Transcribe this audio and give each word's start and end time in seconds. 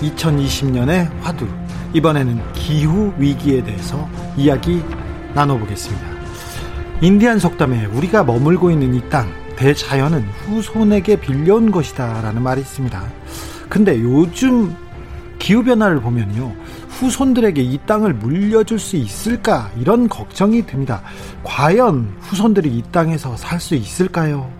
2020년의 0.00 1.10
화두 1.20 1.46
이번에는 1.94 2.40
기후 2.52 3.12
위기에 3.18 3.62
대해서 3.62 4.08
이야기 4.36 4.82
나눠보겠습니다. 5.34 6.06
인디안 7.00 7.38
속담에 7.38 7.86
우리가 7.86 8.24
머물고 8.24 8.70
있는 8.70 8.94
이 8.94 9.08
땅 9.08 9.32
대자연은 9.56 10.22
후손에게 10.46 11.16
빌려온 11.16 11.70
것이다 11.72 12.20
라는 12.22 12.42
말이 12.42 12.60
있습니다. 12.60 13.02
근데 13.68 14.00
요즘 14.00 14.74
기후변화를 15.40 16.00
보면요. 16.00 16.54
후손들에게 16.88 17.60
이 17.62 17.78
땅을 17.86 18.14
물려줄 18.14 18.78
수 18.78 18.96
있을까? 18.96 19.70
이런 19.78 20.08
걱정이 20.08 20.64
듭니다. 20.66 21.02
과연 21.44 22.14
후손들이 22.20 22.68
이 22.70 22.82
땅에서 22.92 23.36
살 23.36 23.58
수 23.60 23.74
있을까요? 23.74 24.50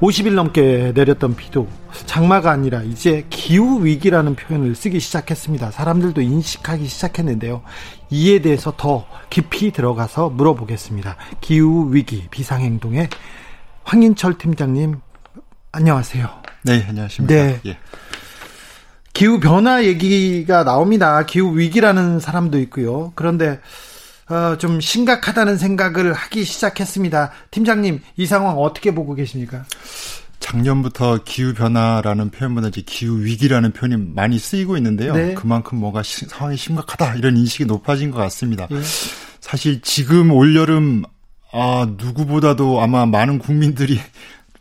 50일 0.00 0.32
넘게 0.32 0.92
내렸던 0.94 1.36
비도 1.36 1.66
장마가 2.06 2.50
아니라 2.50 2.82
이제 2.82 3.26
기후 3.30 3.84
위기라는 3.84 4.36
표현을 4.36 4.74
쓰기 4.74 5.00
시작했습니다. 5.00 5.70
사람들도 5.70 6.20
인식하기 6.20 6.86
시작했는데요. 6.86 7.62
이에 8.10 8.40
대해서 8.40 8.74
더 8.76 9.06
깊이 9.30 9.72
들어가서 9.72 10.30
물어보겠습니다. 10.30 11.16
기후 11.40 11.88
위기 11.92 12.26
비상행동의 12.30 13.08
황인철 13.84 14.38
팀장님 14.38 15.00
안녕하세요. 15.72 16.28
네, 16.64 16.84
안녕하십니까. 16.88 17.34
네. 17.34 17.60
예. 17.66 17.78
기후 19.12 19.40
변화 19.40 19.84
얘기가 19.84 20.64
나옵니다. 20.64 21.24
기후 21.26 21.58
위기라는 21.58 22.20
사람도 22.20 22.58
있고요. 22.60 23.12
그런데 23.14 23.60
어, 24.30 24.56
좀 24.58 24.80
심각하다는 24.80 25.58
생각을 25.58 26.12
하기 26.12 26.44
시작했습니다. 26.44 27.32
팀장님, 27.50 28.00
이 28.16 28.26
상황 28.26 28.58
어떻게 28.58 28.94
보고 28.94 29.14
계십니까? 29.14 29.64
작년부터 30.40 31.20
기후 31.24 31.54
변화라는 31.54 32.30
표현보다 32.30 32.68
이제 32.68 32.82
기후 32.84 33.22
위기라는 33.22 33.72
표현이 33.72 33.96
많이 34.14 34.38
쓰이고 34.38 34.76
있는데요. 34.78 35.14
네. 35.14 35.34
그만큼 35.34 35.78
뭐가 35.78 36.02
시, 36.02 36.24
상황이 36.26 36.56
심각하다 36.56 37.14
이런 37.16 37.36
인식이 37.36 37.66
높아진 37.66 38.10
것 38.10 38.18
같습니다. 38.18 38.66
예. 38.70 38.80
사실 39.40 39.80
지금 39.82 40.30
올 40.32 40.56
여름 40.56 41.04
아 41.52 41.86
누구보다도 41.98 42.80
아마 42.80 43.06
많은 43.06 43.38
국민들이 43.38 44.00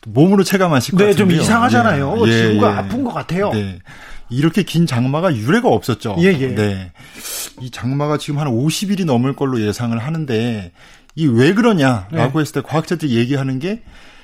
몸으로 0.06 0.44
체감하실 0.44 0.94
것 0.94 0.98
네, 1.00 1.12
같은데요. 1.12 1.38
좀 1.38 1.42
이상하잖아요. 1.44 2.28
예, 2.28 2.32
지구가 2.50 2.72
예, 2.72 2.78
아픈 2.78 3.04
것 3.04 3.14
같아요. 3.14 3.52
네. 3.52 3.80
이렇게 4.30 4.64
긴 4.64 4.86
장마가 4.86 5.36
유례가 5.36 5.70
없었죠. 5.70 6.16
예, 6.20 6.26
예. 6.26 6.56
네. 6.56 6.92
이 7.62 7.70
장마가 7.72 8.18
지금 8.18 8.40
한 8.40 8.48
50일이 8.48 9.06
넘을 9.06 9.36
걸로 9.36 9.60
예상을 9.62 9.98
하는데 9.98 10.72
이 11.16 11.26
왜 11.28 11.54
그러냐라고 11.54 12.34
네. 12.34 12.40
했을 12.40 12.54
때 12.54 12.62
과학자들이 12.62 13.16
얘기하는 13.16 13.60
게 13.60 13.82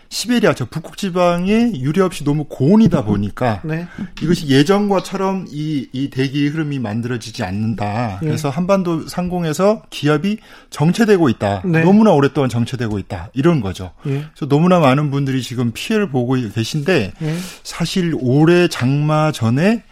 시베리아 0.09 0.53
저 0.53 0.65
북극 0.65 0.97
지방에 0.97 1.73
유례 1.79 2.01
없이 2.01 2.23
너무 2.23 2.45
고온이다 2.45 3.03
보니까 3.03 3.61
네. 3.63 3.87
이것이 4.21 4.47
예전과처럼 4.47 5.47
이, 5.49 5.87
이 5.91 6.09
대기 6.09 6.47
흐름이 6.47 6.79
만들어지지 6.79 7.43
않는다. 7.43 8.19
네. 8.21 8.27
그래서 8.27 8.49
한반도 8.49 9.07
상공에서 9.07 9.83
기압이 9.89 10.38
정체되고 10.69 11.29
있다. 11.29 11.63
네. 11.65 11.83
너무나 11.83 12.11
오랫동안 12.11 12.49
정체되고 12.49 12.99
있다. 12.99 13.29
이런 13.33 13.61
거죠. 13.61 13.91
예. 14.05 14.25
그래서 14.33 14.47
너무나 14.47 14.79
많은 14.79 15.11
분들이 15.11 15.41
지금 15.41 15.71
피해를 15.73 16.09
보고 16.09 16.33
계신데 16.33 17.13
예. 17.21 17.35
사실 17.63 18.15
올해 18.19 18.67
장마 18.67 19.31
전에 19.31 19.83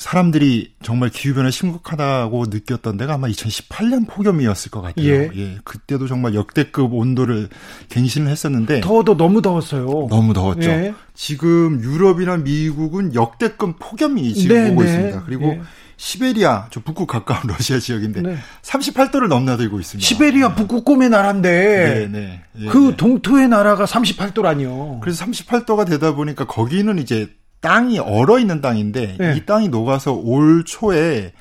사람들이 0.00 0.72
정말 0.82 1.10
기후변화 1.10 1.50
심각하다고 1.50 2.46
느꼈던 2.48 2.96
데가 2.96 3.14
아마 3.14 3.28
2018년 3.28 4.08
폭염이었을 4.08 4.70
것 4.70 4.80
같아요. 4.80 5.06
예. 5.06 5.30
예. 5.34 5.58
그때도 5.62 6.06
정말 6.08 6.34
역대급 6.34 6.94
온도를 6.94 7.50
갱신을 7.90 8.30
했었는데. 8.30 8.80
더워도 8.80 9.18
너무 9.18 9.42
더웠어요. 9.42 10.06
너무 10.08 10.32
더웠죠. 10.32 10.70
예. 10.70 10.94
지금 11.12 11.82
유럽이나 11.82 12.38
미국은 12.38 13.14
역대급 13.14 13.76
폭염이 13.78 14.32
지금 14.32 14.56
네, 14.56 14.70
오고 14.70 14.82
네. 14.84 14.88
있습니다. 14.88 15.22
그리고 15.26 15.44
예. 15.48 15.60
시베리아, 15.98 16.68
저 16.70 16.80
북극 16.80 17.06
가까운 17.06 17.42
러시아 17.52 17.78
지역인데 17.78 18.22
네. 18.22 18.38
38도를 18.62 19.28
넘나들고 19.28 19.80
있습니다. 19.80 20.06
시베리아 20.06 20.54
북극 20.54 20.86
꿈의 20.86 21.10
나라인데 21.10 22.08
네, 22.10 22.18
네. 22.18 22.42
예, 22.58 22.68
그 22.68 22.78
네. 22.78 22.96
동토의 22.96 23.48
나라가 23.48 23.84
38도라니요. 23.84 25.00
그래서 25.00 25.26
38도가 25.26 25.86
되다 25.86 26.14
보니까 26.14 26.46
거기는 26.46 26.98
이제 26.98 27.28
땅이 27.60 27.98
얼어 27.98 28.38
있는 28.38 28.60
땅인데 28.60 29.16
네. 29.18 29.34
이 29.36 29.44
땅이 29.46 29.68
녹아서 29.68 30.12
올 30.12 30.64
초에 30.64 31.32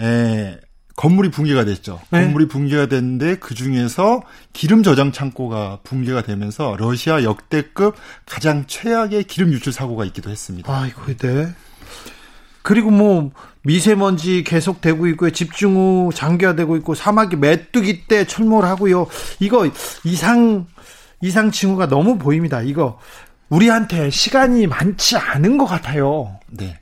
에, 0.00 0.58
건물이 0.96 1.30
붕괴가 1.30 1.64
됐죠. 1.66 2.00
네. 2.10 2.22
건물이 2.22 2.48
붕괴가 2.48 2.86
됐는데 2.86 3.36
그 3.36 3.54
중에서 3.54 4.22
기름 4.52 4.82
저장 4.82 5.12
창고가 5.12 5.80
붕괴가 5.84 6.22
되면서 6.22 6.76
러시아 6.78 7.22
역대급 7.22 7.94
가장 8.24 8.64
최악의 8.66 9.24
기름 9.24 9.52
유출 9.52 9.72
사고가 9.72 10.04
있기도 10.06 10.30
했습니다. 10.30 10.74
아이고, 10.74 11.02
네. 11.18 11.48
그리고 12.62 12.90
뭐 12.90 13.30
미세먼지 13.62 14.42
계속되고 14.42 15.06
있고요. 15.08 15.30
집중후 15.30 16.10
장기화되고 16.14 16.76
있고 16.78 16.94
사막이 16.94 17.36
메뚜기 17.36 18.06
때 18.06 18.26
출몰하고요. 18.26 19.06
이거 19.38 19.70
이상 20.04 20.66
이상 21.20 21.50
징후가 21.50 21.88
너무 21.88 22.18
보입니다. 22.18 22.62
이거 22.62 22.98
우리한테 23.48 24.10
시간이 24.10 24.66
많지 24.66 25.16
않은 25.16 25.58
것 25.58 25.66
같아요. 25.66 26.38
네. 26.48 26.78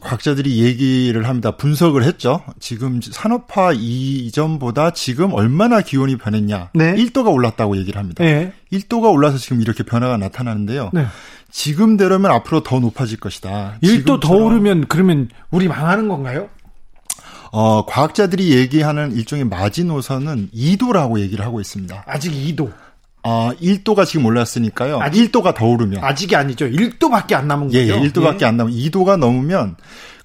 과학자들이 0.00 0.62
얘기를 0.64 1.28
합니다. 1.28 1.56
분석을 1.56 2.04
했죠. 2.04 2.42
지금 2.60 3.00
산업화 3.02 3.72
이전보다 3.74 4.92
지금 4.92 5.32
얼마나 5.32 5.80
기온이 5.80 6.16
변했냐. 6.16 6.70
네. 6.74 6.94
1도가 6.94 7.32
올랐다고 7.32 7.76
얘기를 7.76 7.98
합니다. 7.98 8.24
네. 8.24 8.52
1도가 8.72 9.12
올라서 9.12 9.38
지금 9.38 9.60
이렇게 9.60 9.82
변화가 9.82 10.16
나타나는데요. 10.16 10.90
네. 10.92 11.06
지금대로면 11.50 12.30
앞으로 12.30 12.62
더 12.62 12.78
높아질 12.78 13.18
것이다. 13.20 13.78
1도 13.82 14.20
더 14.20 14.34
오르면 14.34 14.86
그러면 14.88 15.28
우리 15.50 15.68
망하는 15.68 16.08
건가요? 16.08 16.48
어, 17.50 17.86
과학자들이 17.86 18.54
얘기하는 18.54 19.12
일종의 19.12 19.46
마지노선은 19.46 20.50
2도라고 20.54 21.20
얘기를 21.20 21.44
하고 21.44 21.60
있습니다. 21.60 22.04
아직 22.06 22.32
2도. 22.32 22.70
아, 23.28 23.52
1도가 23.60 24.06
지금 24.06 24.24
올랐으니까요. 24.26 25.00
아직 25.00 25.30
1도가 25.30 25.54
더 25.54 25.66
오르면. 25.66 26.02
아직이 26.02 26.34
아니죠. 26.34 26.66
1도밖에 26.66 27.34
안 27.34 27.46
남은 27.46 27.72
예, 27.74 27.86
거죠. 27.86 28.02
예, 28.04 28.08
1도밖에 28.08 28.42
예. 28.42 28.46
안 28.46 28.56
남은 28.56 28.72
2도가 28.72 29.18
넘으면 29.18 29.76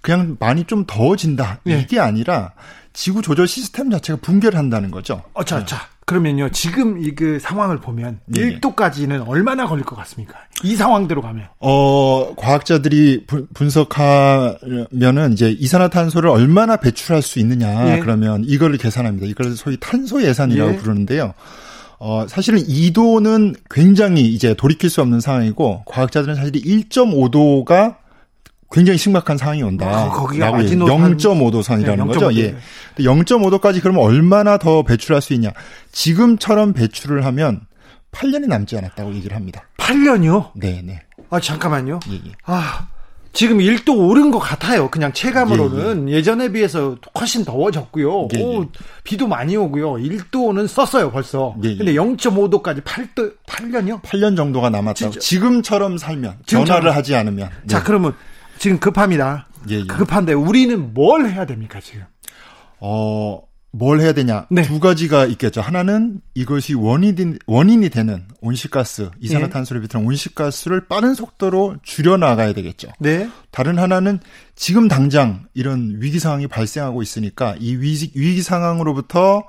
그냥 0.02 0.38
많이 0.40 0.64
좀 0.66 0.86
더워진다. 0.88 1.60
예. 1.68 1.80
이게 1.80 2.00
아니라 2.00 2.52
지구 2.94 3.22
조절 3.22 3.48
시스템 3.48 3.90
자체가 3.90 4.20
붕괴를 4.22 4.58
한다는 4.58 4.92
거죠. 4.92 5.22
어, 5.34 5.44
자, 5.44 5.66
자. 5.66 5.88
그러면요. 6.06 6.50
지금 6.50 7.02
이 7.02 7.16
그 7.16 7.40
상황을 7.40 7.78
보면 7.80 8.20
예. 8.36 8.60
1도까지는 8.60 9.26
얼마나 9.28 9.66
걸릴 9.66 9.86
것 9.86 9.96
같습니까? 9.96 10.36
이 10.62 10.76
상황대로 10.76 11.22
가면. 11.22 11.48
어, 11.60 12.34
과학자들이 12.36 13.24
부, 13.26 13.48
분석하면은 13.54 15.34
이제 15.34 15.50
이산화탄소를 15.52 16.30
얼마나 16.30 16.76
배출할 16.78 17.22
수 17.22 17.40
있느냐. 17.40 17.96
예. 17.96 18.00
그러면 18.00 18.44
이거를 18.46 18.78
계산합니다. 18.78 19.28
이걸 19.28 19.56
소위 19.56 19.78
탄소 19.80 20.22
예산이라고 20.22 20.74
예. 20.74 20.78
부르는데요. 20.78 21.34
어, 22.00 22.26
사실은 22.28 22.60
2도는 22.60 23.56
굉장히 23.70 24.26
이제 24.26 24.54
돌이킬 24.54 24.90
수 24.90 25.02
없는 25.02 25.20
상황이고 25.20 25.84
과학자들은 25.86 26.36
사실 26.36 26.52
1.5도가 26.54 27.98
굉장히 28.72 28.98
심각한 28.98 29.38
상황이 29.38 29.62
온다. 29.62 30.08
어, 30.08 30.12
거기가 30.12 30.52
0.5도 30.52 31.62
선이라는 31.62 32.08
네, 32.08 32.14
거죠. 32.14 32.36
예. 32.36 32.56
0.5도까지 32.98 33.82
그러면 33.82 34.04
얼마나 34.04 34.58
더 34.58 34.82
배출할 34.82 35.22
수 35.22 35.34
있냐? 35.34 35.52
지금처럼 35.92 36.74
배출을 36.74 37.24
하면 37.26 37.62
8년이 38.12 38.48
남지 38.48 38.78
않았다고 38.78 39.14
얘기를 39.14 39.36
합니다. 39.36 39.64
8년이요? 39.78 40.52
네, 40.56 40.82
네. 40.84 41.02
아, 41.30 41.40
잠깐만요. 41.40 42.00
예, 42.10 42.16
예. 42.16 42.32
아, 42.46 42.88
지금 43.34 43.58
1도 43.58 43.98
오른 43.98 44.30
것 44.30 44.38
같아요. 44.38 44.90
그냥 44.90 45.12
체감으로는 45.12 46.08
예, 46.10 46.14
예. 46.14 46.22
전에 46.22 46.52
비해서 46.52 46.96
훨씬 47.20 47.44
더워졌고요. 47.44 48.28
예, 48.38 48.44
오, 48.44 48.64
예. 48.64 48.68
비도 49.04 49.28
많이 49.28 49.58
오고요. 49.58 49.94
1도는 49.94 50.68
썼어요 50.68 51.12
벌써. 51.12 51.56
예, 51.64 51.70
예. 51.70 51.78
근데 51.78 51.94
0.5도까지 51.94 52.84
8도 52.84 53.36
8년이요? 53.48 54.04
8년 54.04 54.38
정도가 54.38 54.70
남았다 54.70 55.10
고. 55.10 55.20
지금처럼 55.20 55.98
살면 55.98 56.38
전화를 56.46 56.96
하지 56.96 57.16
않으면. 57.16 57.50
네. 57.64 57.68
자 57.68 57.84
그러면 57.84 58.14
지금 58.60 58.80
급합니다. 58.80 59.48
급한데 59.88 60.34
우리는 60.34 60.94
뭘 60.94 61.28
해야 61.28 61.46
됩니까 61.46 61.80
지금? 61.82 62.04
어 62.80 63.42
뭘 63.76 64.00
해야 64.02 64.14
되냐? 64.14 64.46
네. 64.52 64.62
두 64.62 64.80
가지가 64.80 65.26
있겠죠. 65.26 65.60
하나는 65.60 66.22
이것이 66.36 66.76
원인이, 66.76 67.40
원인이 67.48 67.90
되는 67.90 68.24
온실가스, 68.40 69.10
이산화탄소를 69.20 69.82
네. 69.82 69.88
비롯한 69.88 70.08
온실가스를 70.08 70.88
빠른 70.88 71.16
속도로 71.16 71.78
줄여 71.82 72.18
나가야 72.18 72.54
되겠죠. 72.54 72.90
네. 73.00 73.28
다른 73.50 73.80
하나는 73.80 74.20
지금 74.56 74.88
당장 74.88 75.48
이런 75.56 75.96
위기 76.00 76.20
상황이 76.20 76.46
발생하고 76.46 77.02
있으니까 77.02 77.56
이 77.60 77.76
위기, 77.76 78.12
위기 78.14 78.44
상황으로부터 78.44 79.44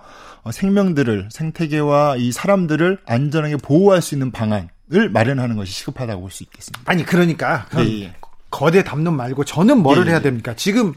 생명들을, 0.51 1.29
생태계와 1.31 2.17
이 2.17 2.33
사람들을 2.33 3.01
안전하게 3.07 3.59
보호할 3.59 4.01
수 4.01 4.15
있는 4.15 4.31
방안을 4.31 5.11
마련하는 5.13 5.57
것이 5.57 5.71
시급하다고 5.73 6.23
볼 6.23 6.31
수 6.31 6.43
있겠습니다. 6.45 6.81
아니, 6.91 7.05
그러니까. 7.05 7.67
네, 7.77 8.05
예. 8.05 8.15
거대 8.51 8.83
담론 8.85 9.17
말고 9.17 9.45
저는 9.45 9.79
뭐를 9.79 10.07
예, 10.07 10.13
해야 10.13 10.21
됩니까? 10.21 10.55
지금, 10.57 10.95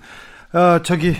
어, 0.54 0.80
저기, 0.84 1.16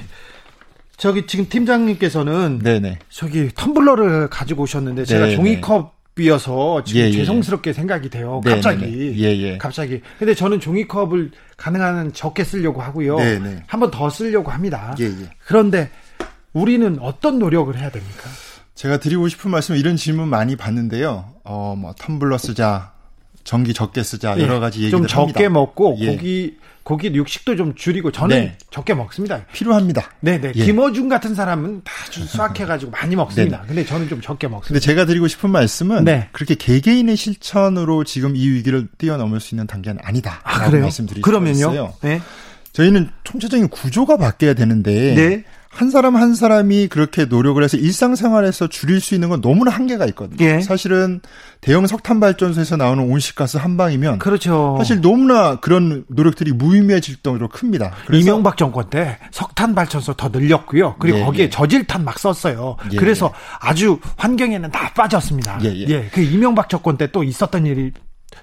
저기 0.98 1.28
지금 1.28 1.48
팀장님께서는 1.48 2.60
네네. 2.64 3.00
저기 3.10 3.50
텀블러를 3.50 4.30
가지고 4.30 4.64
오셨는데 4.64 5.06
제가 5.06 5.26
네네. 5.26 5.36
종이컵 5.36 5.96
이어서 6.20 6.84
지금 6.84 7.02
예, 7.02 7.06
예. 7.06 7.12
죄송스럽게 7.12 7.74
생각이 7.74 8.10
돼요. 8.10 8.42
갑자기. 8.44 9.14
예, 9.20 9.38
예. 9.38 9.58
갑자기. 9.60 10.02
근데 10.18 10.34
저는 10.34 10.60
종이컵을 10.60 11.30
가능한 11.58 12.14
적게 12.14 12.44
쓰려고 12.44 12.82
하고요. 12.82 13.18
한 13.20 13.80
번 13.80 13.92
더 13.92 14.10
쓰려고 14.10 14.50
합니다. 14.50 14.96
예, 15.00 15.06
예. 15.06 15.30
그런데 15.46 15.92
우리는 16.54 16.98
어떤 17.02 17.38
노력을 17.38 17.78
해야 17.78 17.92
됩니까? 17.92 18.24
제가 18.74 18.98
드리고 18.98 19.28
싶은 19.28 19.52
말씀은 19.52 19.80
이런 19.80 19.96
질문 19.96 20.28
많이 20.28 20.56
받는데요. 20.56 21.34
어, 21.44 21.76
뭐 21.78 21.94
텀블러 21.94 22.40
쓰자, 22.40 22.94
전기 23.48 23.74
적게 23.74 24.04
쓰자 24.04 24.38
여러 24.42 24.60
가지 24.60 24.80
얘기를 24.80 24.92
좀 24.92 25.08
적게 25.08 25.46
합니다. 25.46 25.50
먹고 25.50 25.96
고기 25.96 26.58
고기 26.84 27.14
육식도 27.14 27.56
좀 27.56 27.76
줄이고 27.76 28.12
저는 28.12 28.38
네. 28.38 28.58
적게 28.72 28.94
먹습니다. 28.94 29.46
필요합니다. 29.54 30.12
네네. 30.20 30.52
네. 30.52 30.54
예. 30.54 30.66
김어준 30.66 31.08
같은 31.08 31.34
사람은 31.34 31.82
다 31.86 31.94
수확해가지고 32.12 32.92
많이 32.92 33.16
먹습니다. 33.16 33.62
네. 33.62 33.68
근데 33.68 33.86
저는 33.86 34.10
좀 34.10 34.20
적게 34.20 34.50
먹습니다. 34.50 34.68
근데 34.68 34.80
제가 34.82 35.06
드리고 35.06 35.30
싶은 35.30 35.50
말씀은 35.50 36.04
네. 36.04 36.28
그렇게 36.34 36.56
개개인의 36.56 37.16
실천으로 37.16 38.04
지금 38.04 38.36
이 38.36 38.50
위기를 38.50 38.90
뛰어넘을 38.98 39.40
수 39.40 39.56
있는 39.56 39.66
단계는 39.66 40.02
아니다. 40.04 40.42
아, 40.44 40.68
그래요? 40.68 40.82
말씀드리고 40.82 41.24
그러면요? 41.24 41.94
네. 42.02 42.22
저희는 42.78 43.10
총체적인 43.24 43.70
구조가 43.70 44.18
바뀌어야 44.18 44.54
되는데 44.54 45.16
네. 45.16 45.44
한 45.68 45.90
사람 45.90 46.16
한 46.16 46.36
사람이 46.36 46.88
그렇게 46.90 47.26
노력을 47.26 47.62
해서 47.64 47.76
일상생활에서 47.76 48.68
줄일 48.68 49.02
수 49.02 49.16
있는 49.16 49.30
건 49.30 49.42
너무나 49.42 49.72
한계가 49.72 50.06
있거든요. 50.08 50.38
예. 50.46 50.62
사실은 50.62 51.20
대형 51.60 51.88
석탄 51.88 52.20
발전소에서 52.20 52.78
나오는 52.78 53.04
온실가스 53.04 53.58
한 53.58 53.78
방이면 53.78 54.20
그렇죠. 54.20 54.76
사실 54.78 55.02
너무나 55.02 55.60
그런 55.60 56.06
노력들이 56.08 56.52
무의미해질 56.52 57.18
정도로 57.24 57.50
큽니다. 57.50 57.94
이명박 58.14 58.58
정권 58.58 58.90
때 58.92 59.18
석탄 59.32 59.74
발전소 59.74 60.14
더 60.14 60.30
늘렸고요. 60.30 60.98
그리고 61.00 61.20
예, 61.20 61.24
거기에 61.24 61.46
예. 61.46 61.50
저질탄 61.50 62.04
막 62.06 62.20
썼어요. 62.20 62.78
예, 62.94 62.96
그래서 62.98 63.32
예. 63.34 63.58
아주 63.60 64.00
환경에는 64.18 64.72
다 64.72 64.94
빠졌습니다. 64.94 65.60
예, 65.64 65.86
예. 65.88 66.10
그 66.14 66.22
이명박 66.22 66.70
정권 66.70 66.96
때 66.98 67.08
또 67.08 67.24
있었던 67.24 67.66
일이 67.66 67.92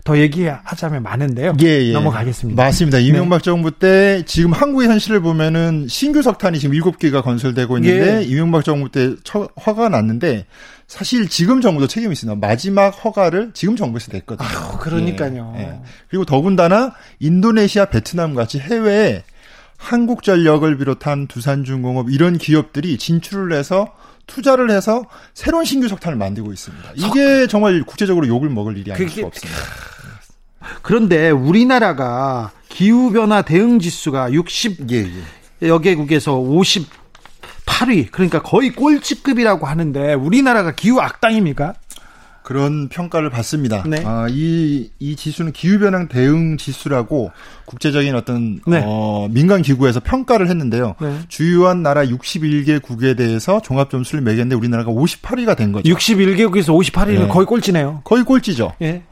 더 0.02 0.19
얘기하자면 0.19 1.02
많은데요. 1.02 1.56
예, 1.62 1.66
예. 1.66 1.92
넘어가겠습니다. 1.92 2.62
맞습니다. 2.62 2.98
이명박 2.98 3.38
네. 3.38 3.44
정부 3.44 3.70
때 3.70 4.22
지금 4.26 4.52
한국의 4.52 4.88
현실을 4.88 5.20
보면은 5.20 5.86
신규 5.88 6.22
석탄이 6.22 6.58
지금 6.58 6.76
7개가 6.76 7.22
건설되고 7.22 7.78
있는데 7.78 8.19
예. 8.19 8.22
이명박 8.22 8.64
정부 8.64 8.90
때 8.90 9.14
처, 9.25 9.48
허가가 9.64 9.88
났는데 9.88 10.46
사실 10.86 11.28
지금 11.28 11.60
정부도 11.60 11.86
책임이 11.86 12.12
있습니다. 12.12 12.46
마지막 12.46 12.90
허가를 12.90 13.52
지금 13.54 13.76
정부에서 13.76 14.12
냈거든요. 14.12 14.46
아유, 14.46 14.78
그러니까요. 14.78 15.54
예, 15.56 15.60
예. 15.62 15.81
그리고 16.08 16.25
더군다나 16.25 16.94
인도네시아, 17.20 17.86
베트남 17.86 18.34
같이 18.34 18.58
해외에 18.58 19.22
한국전력을 19.84 20.76
비롯한 20.78 21.26
두산중공업 21.26 22.10
이런 22.10 22.38
기업들이 22.38 22.96
진출을 22.96 23.52
해서 23.52 23.92
투자를 24.26 24.70
해서 24.70 25.04
새로운 25.34 25.66
신규 25.66 25.88
석탄을 25.88 26.16
만들고 26.16 26.52
있습니다. 26.52 26.92
이게 26.94 27.46
정말 27.46 27.82
국제적으로 27.82 28.26
욕을 28.26 28.48
먹을 28.48 28.78
일이 28.78 28.90
아닐 28.90 29.08
수가 29.08 29.26
없습니다. 29.26 29.60
그런데 30.81 31.31
우리나라가 31.31 32.50
기후 32.70 33.12
변화 33.12 33.42
대응 33.42 33.78
지수가 33.78 34.32
60 34.32 34.90
예, 34.90 35.04
예. 35.62 35.69
여개국에서 35.69 36.32
58위 36.32 38.10
그러니까 38.10 38.40
거의 38.40 38.70
꼴찌급이라고 38.70 39.66
하는데 39.66 40.14
우리나라가 40.14 40.72
기후 40.72 41.00
악당입니까? 41.00 41.75
그런 42.44 42.88
평가를 42.91 43.31
받습니다. 43.31 43.85
네. 43.87 44.02
아, 44.05 44.26
이, 44.29 44.91
이 44.99 45.17
지수는 45.17 45.52
기후변화 45.52 46.08
대응 46.08 46.58
지수라고 46.58 47.32
국제적인 47.64 48.14
어떤, 48.14 48.61
네. 48.67 48.82
어, 48.85 49.29
민간 49.31 49.62
기구에서 49.62 50.00
평가를 50.00 50.49
했는데요. 50.50 50.94
네. 51.00 51.19
주요한 51.29 51.82
나라 51.82 52.05
61개국에 52.05 53.17
대해서 53.17 53.62
종합점수를 53.62 54.23
매겼는데 54.23 54.56
우리나라가 54.56 54.93
58위가 54.93 55.56
된 55.56 55.73
거죠. 55.73 55.91
61개국에서 55.91 56.79
58위는 56.79 57.31
거의 57.31 57.46
꼴찌네요. 57.46 58.02
거의 58.05 58.25
꼴찌죠. 58.25 58.75
예. 58.82 59.02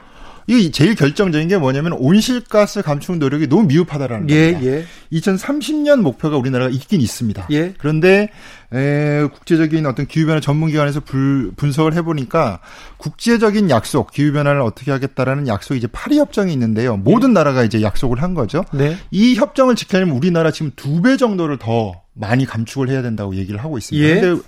이게 0.46 0.70
제일 0.70 0.94
결정적인 0.94 1.48
게 1.48 1.56
뭐냐면 1.58 1.92
온실가스 1.92 2.82
감축 2.82 3.18
노력이 3.18 3.48
너무 3.48 3.64
미흡하다라는 3.64 4.30
예, 4.30 4.52
겁니다. 4.52 4.72
예. 4.72 4.84
2030년 5.12 6.00
목표가 6.00 6.36
우리나라가 6.36 6.70
있긴 6.70 7.00
있습니다. 7.00 7.46
예. 7.50 7.74
그런데 7.78 8.28
에, 8.72 9.26
국제적인 9.32 9.84
어떤 9.86 10.06
기후변화 10.06 10.40
전문기관에서 10.40 11.00
불, 11.00 11.52
분석을 11.56 11.94
해보니까 11.94 12.60
국제적인 12.96 13.68
약속, 13.70 14.10
기후변화를 14.12 14.60
어떻게 14.62 14.90
하겠다라는 14.90 15.46
약속이 15.46 15.78
이제 15.78 15.86
파리 15.86 16.18
협정이 16.18 16.52
있는데요. 16.52 16.96
모든 16.96 17.30
예. 17.30 17.34
나라가 17.34 17.64
이제 17.64 17.82
약속을 17.82 18.22
한 18.22 18.34
거죠. 18.34 18.64
네. 18.72 18.96
이 19.10 19.34
협정을 19.34 19.76
지키려면 19.76 20.16
우리나라 20.16 20.50
지금 20.50 20.70
두 20.76 21.02
배 21.02 21.16
정도를 21.16 21.58
더 21.58 22.00
많이 22.14 22.46
감축을 22.46 22.88
해야 22.88 23.02
된다고 23.02 23.34
얘기를 23.34 23.58
하고 23.62 23.76
있습니다. 23.76 24.08
예. 24.08 24.20
근데 24.20 24.40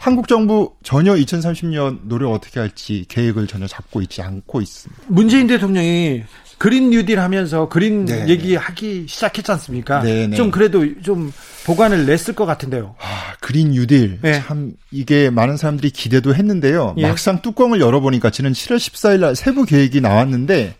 한국 0.00 0.28
정부 0.28 0.72
전혀 0.82 1.12
2030년 1.14 1.98
노력 2.04 2.32
어떻게 2.32 2.58
할지 2.58 3.04
계획을 3.06 3.46
전혀 3.46 3.66
잡고 3.66 4.00
있지 4.00 4.22
않고 4.22 4.62
있습니다. 4.62 5.02
문재인 5.08 5.46
대통령이 5.46 6.22
그린 6.56 6.88
뉴딜 6.88 7.20
하면서 7.20 7.68
그린 7.68 8.06
네. 8.06 8.26
얘기하기 8.26 9.04
시작했지 9.06 9.52
않습니까? 9.52 10.02
네, 10.02 10.26
네. 10.26 10.36
좀 10.36 10.50
그래도 10.50 10.86
좀 11.02 11.30
보관을 11.66 12.06
냈을 12.06 12.34
것 12.34 12.46
같은데요. 12.46 12.94
아, 12.98 13.34
그린 13.40 13.72
뉴딜 13.72 14.20
네. 14.22 14.40
참 14.40 14.72
이게 14.90 15.28
많은 15.28 15.58
사람들이 15.58 15.90
기대도 15.90 16.34
했는데요. 16.34 16.94
예. 16.96 17.02
막상 17.06 17.42
뚜껑을 17.42 17.82
열어보니까 17.82 18.30
지난 18.30 18.52
7월 18.52 18.76
14일 18.76 19.20
날 19.20 19.36
세부 19.36 19.66
계획이 19.66 20.00
나왔는데 20.00 20.76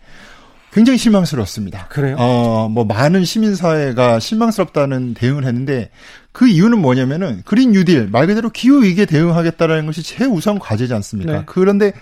굉장히 0.73 0.97
실망스럽습니다. 0.97 1.87
그래요? 1.89 2.15
어, 2.17 2.69
뭐 2.69 2.85
많은 2.85 3.25
시민사회가 3.25 4.19
실망스럽다는 4.19 5.13
대응을 5.13 5.45
했는데 5.45 5.91
그 6.31 6.47
이유는 6.47 6.79
뭐냐면은 6.79 7.41
그린 7.45 7.71
뉴딜 7.71 8.09
말 8.09 8.27
그대로 8.27 8.49
기후 8.49 8.83
위기에 8.83 9.05
대응하겠다라는 9.05 9.85
것이 9.85 10.01
최우선 10.01 10.59
과제지 10.59 10.93
않습니까? 10.93 11.31
네. 11.31 11.43
그런데 11.45 11.93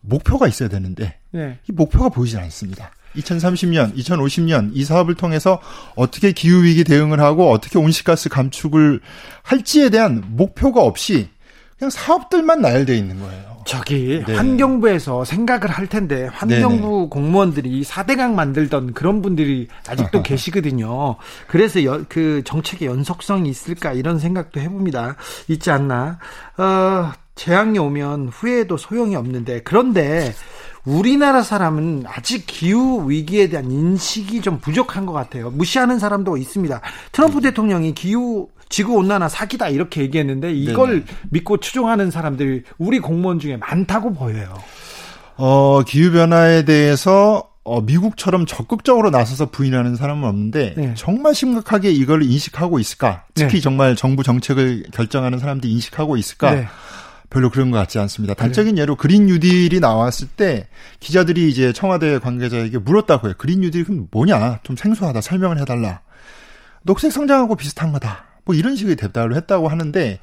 목표가 0.00 0.48
있어야 0.48 0.68
되는데 0.68 1.18
네. 1.30 1.58
이 1.68 1.72
목표가 1.72 2.08
보이지 2.08 2.38
않습니다. 2.38 2.92
2030년, 3.16 3.96
2050년 3.96 4.70
이 4.74 4.84
사업을 4.84 5.14
통해서 5.14 5.60
어떻게 5.94 6.32
기후 6.32 6.64
위기 6.64 6.84
대응을 6.84 7.20
하고 7.20 7.50
어떻게 7.50 7.78
온실가스 7.78 8.28
감축을 8.28 9.00
할지에 9.42 9.88
대한 9.88 10.22
목표가 10.28 10.82
없이 10.82 11.28
그냥 11.78 11.90
사업들만 11.90 12.60
나열되어 12.62 12.96
있는 12.96 13.20
거예요. 13.20 13.56
저기 13.66 14.22
네. 14.26 14.34
환경부에서 14.34 15.24
생각을 15.24 15.68
할 15.68 15.88
텐데 15.88 16.28
환경부 16.32 16.86
네네. 16.86 17.08
공무원들이 17.10 17.82
4대강 17.82 18.32
만들던 18.34 18.94
그런 18.94 19.20
분들이 19.22 19.66
아직도 19.88 20.22
계시거든요. 20.22 21.16
그래서 21.48 21.84
여, 21.84 22.04
그 22.08 22.42
정책의 22.44 22.86
연속성이 22.86 23.50
있을까 23.50 23.92
이런 23.92 24.18
생각도 24.20 24.60
해봅니다. 24.60 25.16
있지 25.48 25.70
않나. 25.70 26.18
어, 26.56 27.12
재앙이 27.34 27.78
오면 27.78 28.28
후회해도 28.28 28.76
소용이 28.76 29.16
없는데 29.16 29.62
그런데 29.62 30.32
우리나라 30.86 31.42
사람은 31.42 32.04
아직 32.06 32.44
기후 32.46 33.10
위기에 33.10 33.48
대한 33.48 33.70
인식이 33.70 34.40
좀 34.40 34.60
부족한 34.60 35.04
것 35.04 35.12
같아요. 35.12 35.50
무시하는 35.50 35.98
사람도 35.98 36.36
있습니다. 36.36 36.80
트럼프 37.10 37.40
네. 37.40 37.50
대통령이 37.50 37.92
기후 37.94 38.48
지구 38.68 38.94
온난화 38.94 39.28
사기다 39.28 39.68
이렇게 39.68 40.02
얘기했는데 40.02 40.52
이걸 40.52 40.88
네네. 40.88 41.04
믿고 41.30 41.58
추종하는 41.58 42.10
사람들이 42.10 42.62
우리 42.78 42.98
공무원 42.98 43.38
중에 43.38 43.56
많다고 43.56 44.12
보여요. 44.12 44.54
어, 45.36 45.82
기후 45.86 46.12
변화에 46.12 46.64
대해서 46.64 47.50
어, 47.62 47.80
미국처럼 47.80 48.46
적극적으로 48.46 49.10
나서서 49.10 49.46
부인하는 49.46 49.96
사람은 49.96 50.28
없는데 50.28 50.74
네. 50.76 50.94
정말 50.96 51.34
심각하게 51.34 51.90
이걸 51.90 52.22
인식하고 52.22 52.78
있을까? 52.78 53.24
특히 53.34 53.54
네. 53.54 53.60
정말 53.60 53.96
정부 53.96 54.22
정책을 54.22 54.84
결정하는 54.92 55.38
사람들이 55.38 55.72
인식하고 55.72 56.16
있을까? 56.16 56.54
네. 56.54 56.66
별로 57.28 57.50
그런 57.50 57.72
것 57.72 57.78
같지 57.78 57.98
않습니다. 57.98 58.34
단적인 58.34 58.78
예로 58.78 58.94
그린 58.94 59.26
뉴딜이 59.26 59.80
나왔을 59.80 60.28
때 60.28 60.68
기자들이 61.00 61.50
이제 61.50 61.72
청와대 61.72 62.20
관계자에게 62.20 62.78
물었다고요. 62.78 63.34
그린 63.36 63.62
뉴딜이 63.62 64.02
뭐냐? 64.12 64.60
좀 64.62 64.76
생소하다. 64.76 65.20
설명을 65.20 65.60
해달라. 65.60 66.02
녹색 66.82 67.10
성장하고 67.10 67.56
비슷한 67.56 67.90
거다. 67.90 68.24
뭐 68.46 68.54
이런 68.54 68.76
식의 68.76 68.96
대답을 68.96 69.34
했다고 69.36 69.68
하는데 69.68 70.18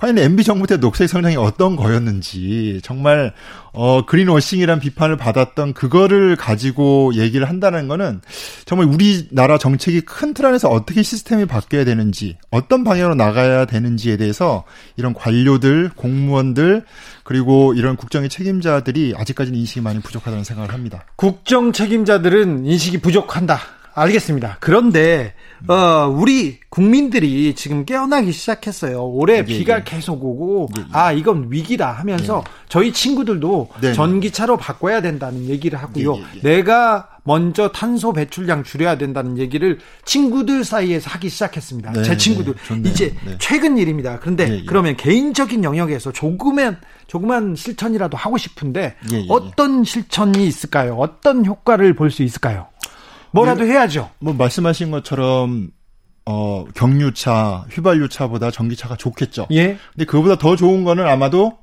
과연 0.00 0.16
MB 0.16 0.44
정부 0.44 0.66
때 0.66 0.78
녹색 0.78 1.08
성장이 1.08 1.36
어떤 1.36 1.76
거였는지 1.76 2.80
정말 2.82 3.34
어 3.72 4.06
그린워싱이란 4.06 4.80
비판을 4.80 5.18
받았던 5.18 5.74
그거를 5.74 6.36
가지고 6.36 7.12
얘기를 7.14 7.46
한다는 7.46 7.86
거는 7.86 8.22
정말 8.64 8.88
우리나라 8.88 9.58
정책이 9.58 10.00
큰 10.02 10.30
틀 10.32 10.46
안에서 10.46 10.68
어떻게 10.70 11.02
시스템이 11.02 11.44
바뀌어야 11.44 11.84
되는지 11.84 12.38
어떤 12.50 12.82
방향으로 12.82 13.14
나가야 13.14 13.66
되는지에 13.66 14.16
대해서 14.16 14.64
이런 14.96 15.12
관료들 15.12 15.90
공무원들 15.96 16.84
그리고 17.24 17.74
이런 17.74 17.96
국정의 17.96 18.30
책임자들이 18.30 19.14
아직까지는 19.16 19.58
인식이 19.58 19.82
많이 19.82 20.00
부족하다는 20.00 20.44
생각을 20.44 20.72
합니다. 20.72 21.04
국정 21.16 21.72
책임자들은 21.72 22.64
인식이 22.64 22.98
부족한다. 22.98 23.58
알겠습니다. 23.92 24.56
그런데 24.60 25.34
어 25.68 26.08
우리 26.08 26.58
국민들이 26.68 27.54
지금 27.54 27.84
깨어나기 27.84 28.32
시작했어요. 28.32 29.04
올해 29.04 29.38
예, 29.38 29.44
비가 29.44 29.78
예. 29.78 29.82
계속 29.84 30.24
오고 30.24 30.68
예, 30.76 30.80
예. 30.80 30.84
아 30.92 31.12
이건 31.12 31.46
위기다 31.50 31.90
하면서 31.92 32.42
예. 32.46 32.50
저희 32.68 32.92
친구들도 32.92 33.68
네. 33.80 33.92
전기차로 33.92 34.56
바꿔야 34.56 35.02
된다는 35.02 35.48
얘기를 35.48 35.78
하고요. 35.78 36.16
예, 36.36 36.40
내가 36.42 37.08
먼저 37.24 37.68
탄소 37.70 38.12
배출량 38.12 38.64
줄여야 38.64 38.96
된다는 38.96 39.36
얘기를 39.38 39.78
친구들 40.04 40.64
사이에서 40.64 41.10
하기 41.10 41.28
시작했습니다. 41.28 41.92
네, 41.92 42.02
제 42.02 42.16
친구들 42.16 42.54
네, 42.82 42.88
이제 42.90 43.14
네. 43.26 43.36
최근 43.38 43.76
일입니다. 43.76 44.18
그런데 44.20 44.62
그러면 44.66 44.96
개인적인 44.96 45.62
영역에서 45.62 46.12
조금은 46.12 46.76
조그만 47.06 47.54
실천이라도 47.56 48.16
하고 48.16 48.38
싶은데 48.38 48.96
어떤 49.28 49.84
실천이 49.84 50.46
있을까요? 50.46 50.94
어떤 50.94 51.44
효과를 51.44 51.94
볼 51.94 52.10
수 52.10 52.22
있을까요? 52.22 52.66
뭐라도 53.32 53.64
네. 53.64 53.72
해야죠. 53.72 54.10
뭐 54.18 54.34
말씀하신 54.34 54.90
것처럼 54.90 55.70
어 56.26 56.64
경유차, 56.74 57.66
휘발유차보다 57.70 58.50
전기차가 58.50 58.96
좋겠죠. 58.96 59.48
예. 59.52 59.78
근데 59.92 60.04
그보다 60.06 60.36
더 60.36 60.56
좋은 60.56 60.84
거는 60.84 61.06
아마도 61.06 61.58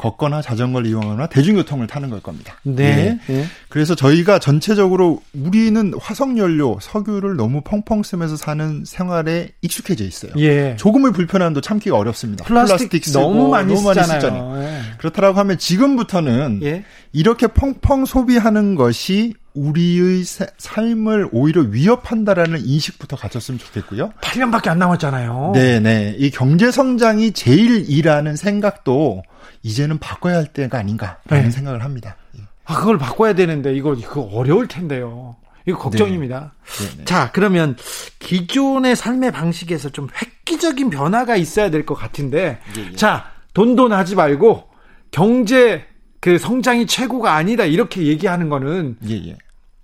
걷거나 0.00 0.40
자전거를 0.40 0.88
이용하거나 0.88 1.26
대중교통을 1.26 1.86
타는 1.86 2.08
걸 2.08 2.20
겁니다. 2.20 2.56
네. 2.62 3.18
예. 3.28 3.34
예. 3.34 3.46
그래서 3.68 3.94
저희가 3.94 4.38
전체적으로 4.38 5.20
우리는 5.34 5.92
화석연료, 6.00 6.78
석유를 6.80 7.36
너무 7.36 7.60
펑펑 7.60 8.02
쓰면서 8.02 8.36
사는 8.36 8.82
생활에 8.86 9.50
익숙해져 9.60 10.04
있어요. 10.04 10.32
예. 10.38 10.74
조금의 10.76 11.12
불편함도 11.12 11.60
참기가 11.60 11.98
어렵습니다. 11.98 12.44
플라스틱, 12.44 12.88
플라스틱 12.88 13.04
쓰고 13.04 13.20
너무 13.20 13.48
많이, 13.50 13.74
너무 13.74 13.86
많이 13.86 14.02
쓰잖아요. 14.02 14.62
예. 14.62 14.80
그렇다고 14.96 15.38
하면 15.38 15.58
지금부터는 15.58 16.60
예. 16.62 16.84
이렇게 17.12 17.46
펑펑 17.48 18.06
소비하는 18.06 18.76
것이 18.76 19.34
우리의 19.54 20.24
삶을 20.58 21.28
오히려 21.32 21.62
위협한다라는 21.62 22.64
인식부터 22.64 23.16
갖췄으면 23.16 23.58
좋겠고요. 23.58 24.10
8년밖에 24.20 24.68
안 24.68 24.78
남았잖아요. 24.78 25.52
네네. 25.54 26.16
이 26.18 26.30
경제 26.30 26.70
성장이 26.70 27.32
제일이라는 27.32 28.36
생각도 28.36 29.22
이제는 29.62 29.98
바꿔야 29.98 30.36
할 30.36 30.46
때가 30.46 30.78
아닌가라는 30.78 31.44
네. 31.44 31.50
생각을 31.50 31.84
합니다. 31.84 32.16
예. 32.38 32.42
아, 32.64 32.76
그걸 32.76 32.98
바꿔야 32.98 33.34
되는데 33.34 33.74
이거 33.74 33.94
이거 33.94 34.22
어려울 34.32 34.68
텐데요. 34.68 35.36
이거 35.66 35.78
걱정입니다. 35.78 36.54
네. 36.78 36.96
네. 36.98 37.04
자, 37.04 37.30
그러면 37.32 37.76
기존의 38.20 38.96
삶의 38.96 39.32
방식에서 39.32 39.90
좀 39.90 40.08
획기적인 40.20 40.88
변화가 40.90 41.36
있어야 41.36 41.70
될 41.70 41.84
것 41.84 41.94
같은데, 41.94 42.60
예, 42.78 42.92
예. 42.92 42.96
자, 42.96 43.26
돈돈하지 43.54 44.14
말고 44.14 44.68
경제 45.10 45.84
그 46.20 46.38
성장이 46.38 46.86
최고가 46.86 47.34
아니다 47.34 47.64
이렇게 47.64 48.06
얘기하는 48.06 48.48
거는 48.48 48.96
예, 49.08 49.14
예. 49.14 49.36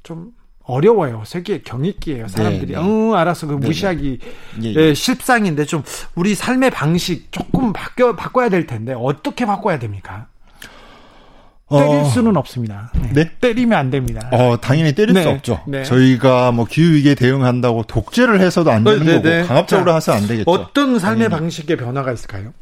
좀 0.03 0.33
어려워요. 0.63 1.23
세계 1.25 1.63
경익기예요. 1.63 2.29
사람들이 2.29 2.75
네, 2.75 2.79
네. 2.79 2.85
응 2.85 3.15
알아서 3.15 3.47
그 3.47 3.53
네, 3.55 3.61
네. 3.61 3.67
무시하기 3.67 4.19
예, 4.63 4.69
예. 4.69 4.75
예, 4.75 4.95
실상인데 4.95 5.65
좀 5.65 5.83
우리 6.15 6.35
삶의 6.35 6.71
방식 6.71 7.31
조금 7.31 7.73
바뀌어 7.73 8.17
바꿔야 8.17 8.49
될 8.49 8.67
텐데 8.67 8.95
어떻게 8.97 9.47
바꿔야 9.47 9.79
됩니까? 9.79 10.27
때릴 11.69 12.01
어... 12.01 12.05
수는 12.05 12.37
없습니다. 12.37 12.93
네. 12.95 13.13
네? 13.13 13.31
때리면 13.41 13.77
안 13.77 13.91
됩니다. 13.91 14.29
어, 14.33 14.57
당연히 14.61 14.93
때릴 14.93 15.15
네. 15.15 15.23
수 15.23 15.29
없죠. 15.31 15.61
네. 15.67 15.83
저희가 15.83 16.53
뭐 16.53 16.65
기후위기에 16.65 17.15
대응한다고 17.15 17.85
독재를 17.85 18.41
해서도 18.41 18.71
안 18.71 18.85
되는 18.85 19.05
네, 19.05 19.41
거고 19.41 19.49
강압적으로 19.49 19.91
자, 19.91 19.95
해서 19.97 20.13
안 20.13 20.27
되겠죠. 20.29 20.51
어떤 20.51 20.99
삶의 20.99 21.29
방식의 21.29 21.77
변화가 21.77 22.13
있을까요? 22.13 22.53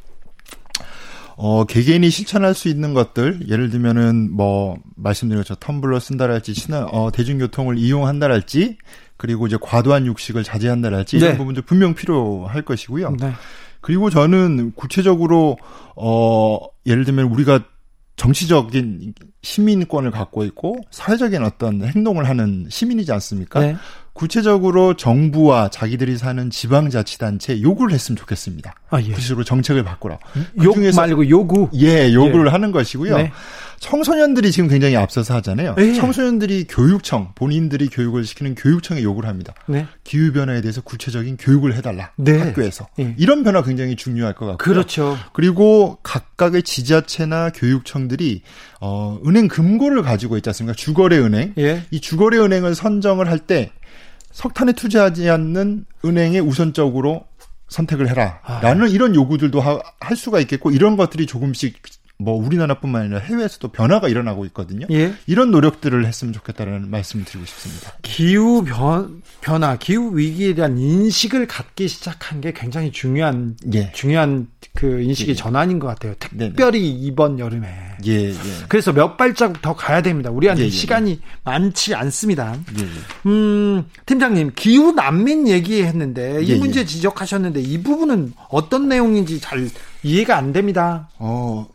어, 1.37 1.65
개개인이 1.65 2.09
실천할 2.11 2.55
수 2.55 2.69
있는 2.69 2.95
것들, 2.95 3.49
예를 3.49 3.71
들면은 3.71 4.33
뭐, 4.33 4.77
말씀드린 4.97 5.43
것처럼 5.43 5.59
텀블러 5.59 5.99
쓴다랄지, 5.99 6.55
친한, 6.55 6.87
어, 6.93 7.11
대중교통을 7.11 7.77
이용한다랄지, 7.79 8.79
그리고 9.17 9.47
이제 9.47 9.57
과도한 9.61 10.07
육식을 10.07 10.45
자제한다랄지, 10.45 11.19
네. 11.19 11.27
이런 11.27 11.39
부분들 11.39 11.63
분명 11.63 11.95
필요할 11.95 12.63
것이고요. 12.63 13.17
네. 13.21 13.33
그리고 13.81 14.11
저는 14.11 14.73
구체적으로, 14.77 15.59
어, 15.97 16.59
예를 16.87 17.05
들면 17.05 17.27
우리가 17.27 17.65
정치적인 18.17 19.15
시민권을 19.43 20.11
갖고 20.11 20.45
있고 20.45 20.77
사회적인 20.91 21.43
어떤 21.43 21.85
행동을 21.85 22.29
하는 22.29 22.67
시민이지 22.71 23.13
않습니까? 23.13 23.61
네. 23.61 23.77
구체적으로 24.13 24.95
정부와 24.95 25.69
자기들이 25.71 26.17
사는 26.17 26.49
지방자치단체 26.49 27.61
요구를 27.61 27.93
했으면 27.93 28.17
좋겠습니다. 28.17 28.75
아, 28.91 29.01
예. 29.03 29.11
구체적으로 29.13 29.45
정책을 29.45 29.83
바꾸라. 29.83 30.19
그 30.57 30.73
중에서 30.73 31.01
말고 31.01 31.29
요구. 31.29 31.69
예, 31.75 32.13
요구를 32.13 32.47
예. 32.47 32.51
하는 32.51 32.71
것이고요. 32.71 33.17
네. 33.17 33.33
청소년들이 33.85 34.51
지금 34.51 34.69
굉장히 34.71 34.97
앞서서 34.97 35.35
하잖아요. 35.35 35.75
네. 35.77 35.93
청소년들이 35.93 36.67
교육청, 36.69 37.33
본인들이 37.35 37.89
교육을 37.89 38.25
시키는 38.25 38.55
교육청에 38.55 39.03
요구를 39.03 39.29
합니다. 39.29 39.53
네. 39.67 39.87
기후 40.05 40.33
변화에 40.33 40.63
대해서 40.63 40.81
구체적인 40.81 41.37
교육을 41.37 41.75
해달라. 41.75 42.11
네. 42.17 42.39
학교에서 42.39 42.89
네. 42.97 43.15
이런 43.19 43.45
변화 43.45 43.63
굉장히 43.63 43.95
중요할 43.95 44.35
것 44.35 44.47
같고요. 44.47 44.57
그렇죠. 44.57 45.19
그리고 45.35 45.99
각각의 46.03 46.63
지자체나 46.63 47.51
교육청들이 47.51 48.41
어, 48.81 49.21
은행 49.27 49.49
금고를 49.49 50.01
가지고 50.03 50.39
있지 50.39 50.49
않습니까? 50.49 50.75
주거래 50.75 51.19
은행. 51.19 51.53
예. 51.59 51.83
이 51.91 52.01
주거래 52.01 52.39
은행을 52.39 52.75
선정을 52.75 53.29
할 53.29 53.39
때 53.45 53.71
석탄에 54.33 54.73
투자하지 54.73 55.29
않는 55.29 55.85
은행에 56.05 56.39
우선적으로 56.39 57.27
선택을 57.69 58.09
해라 58.09 58.41
라는 58.63 58.87
아. 58.87 58.89
이런 58.89 59.15
요구들도 59.15 59.61
하, 59.61 59.79
할 60.01 60.17
수가 60.17 60.41
있겠고 60.41 60.71
이런 60.71 60.97
것들이 60.97 61.27
조금씩 61.27 61.77
뭐 62.17 62.35
우리나라뿐만 62.35 63.03
아니라 63.03 63.19
해외에서도 63.19 63.69
변화가 63.69 64.09
일어나고 64.09 64.45
있거든요. 64.47 64.87
예. 64.91 65.15
이런 65.27 65.51
노력들을 65.51 66.07
했으면 66.07 66.33
좋겠다는 66.33 66.89
말씀을 66.89 67.25
드리고 67.25 67.45
싶습니다. 67.45 67.93
기후 68.03 68.65
변, 68.65 69.23
변화, 69.41 69.77
기후 69.77 70.17
위기에 70.17 70.55
대한 70.55 70.79
인식을 70.79 71.49
갖기 71.49 71.89
시작한 71.89 72.41
게 72.41 72.53
굉장히 72.53 72.93
중요한 72.93 73.57
예. 73.75 73.91
중요한 73.93 74.47
그 74.75 75.03
인식의 75.03 75.33
예. 75.33 75.37
전환인 75.37 75.81
것 75.81 75.89
같아요. 75.89 76.15
특별히 76.19 76.81
네네. 76.81 76.99
이번 77.01 77.39
여름에. 77.39 77.69
예, 78.07 78.31
예. 78.31 78.35
그래서 78.69 78.93
몇 78.93 79.17
발자국 79.17 79.61
더 79.61 79.75
가야 79.75 80.03
됩니다. 80.03 80.31
우리한테 80.31 80.63
예, 80.63 80.67
예, 80.67 80.71
시간이 80.71 81.21
많지 81.43 81.95
않습니다. 81.95 82.57
음, 83.27 83.85
팀장님 84.07 84.53
기후 84.55 84.93
난민 84.93 85.49
얘기했는데 85.49 86.43
이 86.43 86.55
문제 86.57 86.85
지적하셨는데 86.85 87.61
이 87.61 87.83
부분은 87.83 88.35
어떤 88.51 88.89
내용인지 88.89 89.41
잘 89.41 89.69
이해가 90.03 90.37
안 90.37 90.53
됩니다. 90.53 91.09
어, 91.19 91.67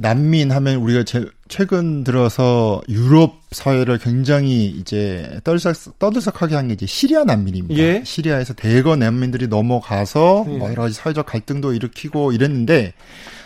난민 0.00 0.50
하면 0.52 0.76
우리가 0.76 1.04
제, 1.04 1.24
최근 1.48 2.04
들어서 2.04 2.80
유럽 2.88 3.40
사회를 3.50 3.98
굉장히 3.98 4.66
이제 4.66 5.40
떠들썩, 5.44 5.98
떠들썩하게 5.98 6.54
한 6.54 6.68
게 6.68 6.74
이제 6.74 6.86
시리아 6.86 7.24
난민입니다. 7.24 7.80
예? 7.82 8.02
시리아에서 8.04 8.54
대거 8.54 8.96
난민들이 8.96 9.48
넘어가서 9.48 10.44
예. 10.48 10.56
뭐 10.58 10.70
여러 10.70 10.82
가지 10.82 10.94
사회적 10.94 11.26
갈등도 11.26 11.72
일으키고 11.72 12.32
이랬는데 12.32 12.92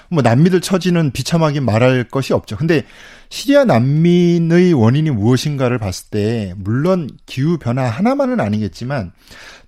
뭐 0.09 0.23
난민들 0.23 0.61
처지는 0.61 1.11
비참하게 1.13 1.61
말할 1.61 2.05
것이 2.05 2.35
없죠. 2.35 2.57
근데 2.57 2.83
시리아 3.31 3.65
난민의 3.65 4.75
원인이 4.75 5.11
무엇인가를 5.11 5.79
봤을 5.79 6.11
때 6.11 6.53
물론 6.59 7.09
기후 7.25 7.57
변화 7.59 7.85
하나만은 7.85 8.39
아니겠지만 8.41 9.13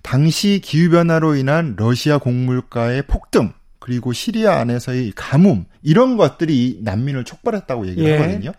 당시 0.03 0.61
기후 0.63 0.91
변화로 0.91 1.35
인한 1.35 1.75
러시아 1.77 2.19
곡물가의 2.19 3.03
폭등 3.07 3.53
그리고 3.85 4.13
시리아 4.13 4.55
안에서의 4.61 5.11
가뭄 5.15 5.65
이런 5.83 6.17
것들이 6.17 6.79
난민을 6.81 7.23
촉발했다고 7.23 7.87
얘기를 7.89 8.09
예. 8.09 8.17
하거든요. 8.17 8.51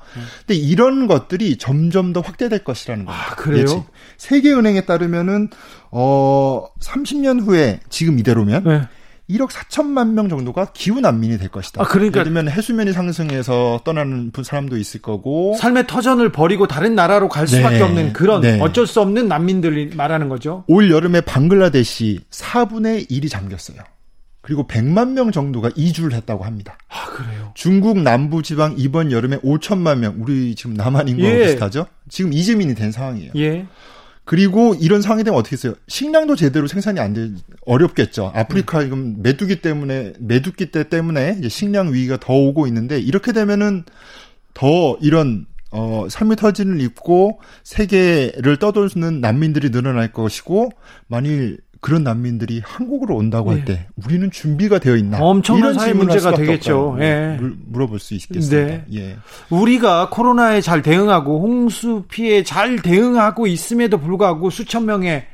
근데 0.46 0.54
이런 0.54 1.08
것들이 1.08 1.56
점점 1.56 2.12
더 2.12 2.20
확대될 2.20 2.62
것이라는 2.62 3.06
거예요. 3.06 3.20
아, 3.20 3.34
그래요? 3.34 3.62
예측. 3.62 3.82
세계은행에 4.18 4.82
따르면은 4.82 5.48
어 5.90 6.68
30년 6.80 7.44
후에 7.44 7.80
지금 7.88 8.20
이대로면 8.20 8.62
네. 8.62 8.82
1억 9.28 9.50
4천만 9.50 10.12
명 10.12 10.28
정도가 10.28 10.66
기후 10.72 11.00
난민이 11.00 11.38
될 11.38 11.48
것이다. 11.48 11.82
아, 11.82 11.86
그러니까 11.88 12.20
예를 12.20 12.32
들면 12.32 12.48
해수면이 12.48 12.92
상승해서 12.92 13.80
떠나는 13.82 14.30
사람도 14.40 14.76
있을 14.76 15.02
거고 15.02 15.56
삶의 15.58 15.88
터전을 15.88 16.30
버리고 16.30 16.68
다른 16.68 16.94
나라로 16.94 17.28
갈 17.28 17.48
수밖에 17.48 17.78
네. 17.78 17.82
없는 17.82 18.12
그런 18.12 18.42
네. 18.42 18.60
어쩔 18.60 18.86
수 18.86 19.00
없는 19.00 19.26
난민들이 19.26 19.90
말하는 19.96 20.28
거죠. 20.28 20.62
올 20.68 20.88
여름에 20.88 21.22
방글라데시 21.22 22.20
4분의 22.30 23.10
1이 23.10 23.28
잠겼어요. 23.28 23.78
그리고 24.46 24.64
100만 24.64 25.10
명 25.10 25.32
정도가 25.32 25.72
이주를 25.74 26.12
했다고 26.12 26.44
합니다. 26.44 26.78
아, 26.88 27.06
그래요? 27.06 27.50
중국 27.56 27.98
남부 27.98 28.44
지방 28.44 28.76
이번 28.78 29.10
여름에 29.10 29.38
5천만 29.38 29.98
명, 29.98 30.14
우리 30.20 30.54
지금 30.54 30.74
남한 30.74 31.08
인구와 31.08 31.28
예. 31.28 31.44
비슷하죠? 31.46 31.86
지금 32.08 32.32
이재민이 32.32 32.76
된 32.76 32.92
상황이에요. 32.92 33.32
예. 33.34 33.66
그리고 34.24 34.76
이런 34.80 35.02
상황이 35.02 35.24
되면 35.24 35.36
어떻게 35.36 35.54
했어요? 35.54 35.74
식량도 35.88 36.36
제대로 36.36 36.68
생산이 36.68 37.00
안 37.00 37.12
돼, 37.12 37.30
어렵겠죠. 37.66 38.30
아프리카 38.36 38.84
지금 38.84 39.20
메뚜기 39.20 39.62
때문에, 39.62 40.12
메뚜기 40.20 40.70
때 40.70 40.88
때문에 40.88 41.40
식량 41.48 41.92
위기가 41.92 42.16
더 42.16 42.32
오고 42.32 42.68
있는데, 42.68 43.00
이렇게 43.00 43.32
되면은 43.32 43.82
더 44.54 44.96
이런, 45.00 45.46
어, 45.72 46.06
삶의 46.08 46.36
터진을 46.36 46.80
입고 46.82 47.40
세계를 47.64 48.58
떠돌는 48.58 49.20
난민들이 49.20 49.72
늘어날 49.72 50.12
것이고, 50.12 50.70
만일 51.08 51.58
그런 51.86 52.02
난민들이 52.02 52.60
한국으로 52.64 53.14
온다고 53.14 53.52
할 53.52 53.64
때, 53.64 53.74
네. 53.74 53.86
우리는 54.04 54.28
준비가 54.32 54.80
되어 54.80 54.96
있나? 54.96 55.20
엄청난 55.20 55.72
사회 55.74 55.92
문제가 55.92 56.34
되겠죠. 56.34 56.96
예. 56.98 57.38
물어볼 57.68 58.00
수 58.00 58.14
있겠습니다. 58.14 58.56
네. 58.56 58.84
예. 58.92 59.16
우리가 59.50 60.10
코로나에 60.10 60.60
잘 60.62 60.82
대응하고 60.82 61.40
홍수 61.40 62.02
피해 62.08 62.42
잘 62.42 62.82
대응하고 62.82 63.46
있음에도 63.46 63.98
불구하고 63.98 64.50
수천 64.50 64.84
명의 64.84 65.26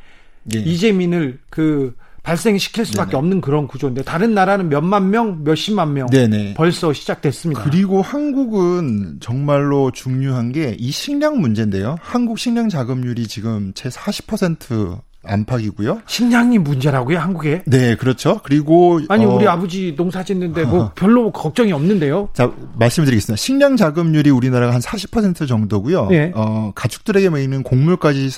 예. 0.54 0.58
이재민을 0.58 1.38
그 1.48 1.96
발생시킬 2.22 2.84
수밖에 2.84 3.12
네네. 3.12 3.18
없는 3.18 3.40
그런 3.40 3.66
구조인데 3.66 4.02
다른 4.02 4.34
나라는 4.34 4.68
몇만 4.68 5.08
명, 5.08 5.42
몇십만 5.44 5.94
명 5.94 6.06
네네. 6.08 6.52
벌써 6.52 6.92
시작됐습니다. 6.92 7.62
그리고 7.64 8.02
한국은 8.02 9.20
정말로 9.20 9.90
중요한 9.90 10.52
게 10.52 10.76
이 10.78 10.90
식량 10.90 11.40
문제인데요. 11.40 11.96
한국 12.02 12.38
식량 12.38 12.68
자급률이 12.68 13.26
지금 13.26 13.72
제 13.74 13.88
40% 13.88 15.00
안팎이고요. 15.24 16.02
식량이 16.06 16.58
문제라고요, 16.58 17.18
한국에? 17.18 17.62
네, 17.66 17.94
그렇죠. 17.96 18.40
그리고 18.42 19.00
아니 19.08 19.24
어, 19.24 19.30
우리 19.30 19.46
아버지 19.46 19.94
농사 19.96 20.22
짓는데 20.24 20.64
뭐 20.64 20.92
별로 20.94 21.30
걱정이 21.30 21.72
없는데요. 21.72 22.30
자, 22.32 22.52
말씀드리겠습니다. 22.76 23.36
식량 23.36 23.76
자급률이 23.76 24.30
우리나라가 24.30 24.74
한 24.74 24.80
40% 24.80 25.46
정도고요. 25.46 26.06
네. 26.06 26.32
어, 26.34 26.72
가축들에게 26.74 27.30
먹이는 27.30 27.62
곡물까지 27.62 28.30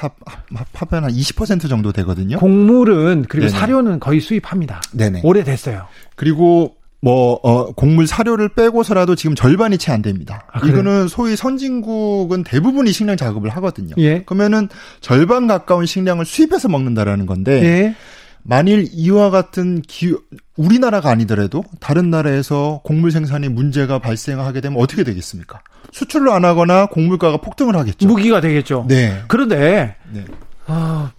합하면 0.52 1.04
한 1.04 1.10
20% 1.12 1.68
정도 1.68 1.92
되거든요. 1.92 2.38
곡물은 2.38 3.26
그리고 3.28 3.46
네네. 3.46 3.58
사료는 3.58 4.00
거의 4.00 4.20
수입합니다. 4.20 4.82
네네. 4.92 5.22
오래됐어요. 5.24 5.86
그리고 6.16 6.76
뭐, 7.04 7.38
어, 7.42 7.70
곡물 7.72 8.06
사료를 8.06 8.48
빼고서라도 8.48 9.14
지금 9.14 9.36
절반이 9.36 9.76
채 9.76 9.92
안 9.92 10.00
됩니다. 10.00 10.46
아, 10.50 10.66
이거는 10.66 11.06
소위 11.06 11.36
선진국은 11.36 12.42
대부분이 12.44 12.90
식량 12.92 13.18
작업을 13.18 13.50
하거든요. 13.50 13.94
예. 13.98 14.22
그러면은 14.22 14.70
절반 15.02 15.46
가까운 15.46 15.84
식량을 15.84 16.24
수입해서 16.24 16.68
먹는다라는 16.68 17.26
건데, 17.26 17.62
예. 17.62 17.94
만일 18.42 18.88
이와 18.90 19.28
같은 19.30 19.82
기, 19.82 20.14
우리나라가 20.56 21.10
아니더라도 21.10 21.62
다른 21.78 22.08
나라에서 22.08 22.80
곡물 22.84 23.10
생산에 23.12 23.48
문제가 23.48 23.98
발생하게 23.98 24.62
되면 24.62 24.80
어떻게 24.80 25.04
되겠습니까? 25.04 25.60
수출로 25.92 26.32
안 26.32 26.44
하거나 26.46 26.86
곡물가가 26.86 27.36
폭등을 27.36 27.76
하겠죠. 27.76 28.06
무기가 28.08 28.40
되겠죠. 28.40 28.86
네. 28.88 29.22
그런데, 29.28 29.96
네. 30.10 30.24
아, 30.66 31.12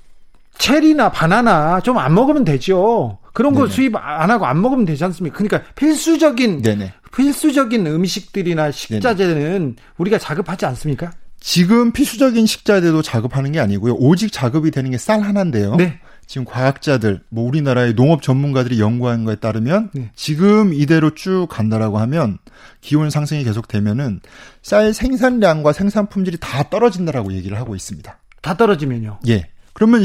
체리나 0.58 1.12
바나나 1.12 1.82
좀 1.82 1.98
안 1.98 2.14
먹으면 2.14 2.44
되죠. 2.46 3.18
그런 3.34 3.54
거 3.54 3.64
네네. 3.64 3.74
수입 3.74 3.96
안 3.96 4.30
하고 4.32 4.46
안 4.46 4.62
먹으면 4.62 4.86
되지 4.86 5.04
않습니까? 5.06 5.38
그러니까 5.38 5.64
필수적인 5.76 6.62
네네. 6.62 6.94
필수적인 7.16 7.86
음식들이나 7.88 8.72
식자재는 8.72 9.36
네네. 9.36 9.74
우리가 9.98 10.18
자급하지 10.18 10.66
않습니까? 10.66 11.12
지금 11.40 11.92
필수적인 11.92 12.46
식자재도 12.46 13.02
자급하는 13.02 13.52
게 13.52 13.60
아니고요. 13.60 13.94
오직 13.96 14.32
자급이 14.32 14.72
되는 14.72 14.92
게 14.92 14.98
쌀 14.98 15.22
하나인데요. 15.22 15.76
네. 15.76 16.00
지금 16.28 16.44
과학자들, 16.44 17.22
뭐 17.30 17.46
우리나라의 17.48 17.94
농업 17.94 18.24
전문가들이 18.24 18.80
연구한 18.80 19.26
거에 19.26 19.36
따르면 19.36 19.92
네. 19.94 20.10
지금 20.16 20.74
이대로 20.74 21.14
쭉 21.14 21.46
간다라고 21.50 22.00
하면 22.00 22.40
기온 22.82 23.12
상승이 23.12 23.44
계속되면은 23.44 24.22
쌀 24.64 24.92
생산량과 24.94 25.72
생산 25.74 26.08
품질이 26.08 26.38
다 26.40 26.64
떨어진다라고 26.70 27.34
얘기를 27.34 27.58
하고 27.60 27.76
있습니다. 27.76 28.18
다 28.42 28.58
떨어지면요? 28.58 29.20
예. 29.28 29.50
그러면 29.76 30.04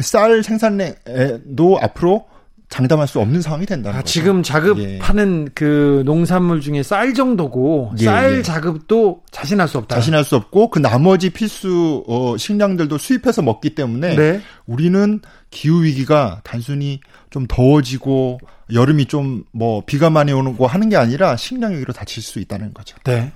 쌀 0.00 0.42
생산량도 0.42 1.78
앞으로 1.80 2.26
장담할 2.70 3.06
수 3.08 3.20
없는 3.20 3.40
상황이 3.40 3.64
된다는 3.64 3.98
아, 3.98 4.02
거죠. 4.02 4.12
지금 4.12 4.42
자급하는 4.42 5.46
예. 5.46 5.52
그 5.54 6.02
농산물 6.04 6.60
중에 6.60 6.82
쌀 6.82 7.14
정도고 7.14 7.92
예, 7.98 8.04
쌀 8.04 8.38
예. 8.38 8.42
자급도 8.42 9.22
자신할 9.30 9.68
수 9.68 9.78
없다. 9.78 9.94
자신할 9.94 10.24
수 10.24 10.36
없고 10.36 10.70
그 10.70 10.78
나머지 10.78 11.30
필수 11.30 12.04
어, 12.08 12.36
식량들도 12.36 12.98
수입해서 12.98 13.40
먹기 13.42 13.74
때문에 13.74 14.16
네. 14.16 14.40
우리는 14.66 15.20
기후 15.50 15.82
위기가 15.84 16.40
단순히 16.44 17.00
좀 17.30 17.46
더워지고 17.46 18.40
여름이 18.72 19.06
좀 19.06 19.44
뭐 19.52 19.82
비가 19.86 20.10
많이 20.10 20.32
오는 20.32 20.56
거 20.56 20.66
하는 20.66 20.88
게 20.88 20.96
아니라 20.96 21.36
식량 21.36 21.72
위기로 21.72 21.92
다칠 21.92 22.22
수 22.22 22.38
있다는 22.38 22.74
거죠. 22.74 22.96
네. 23.04 23.32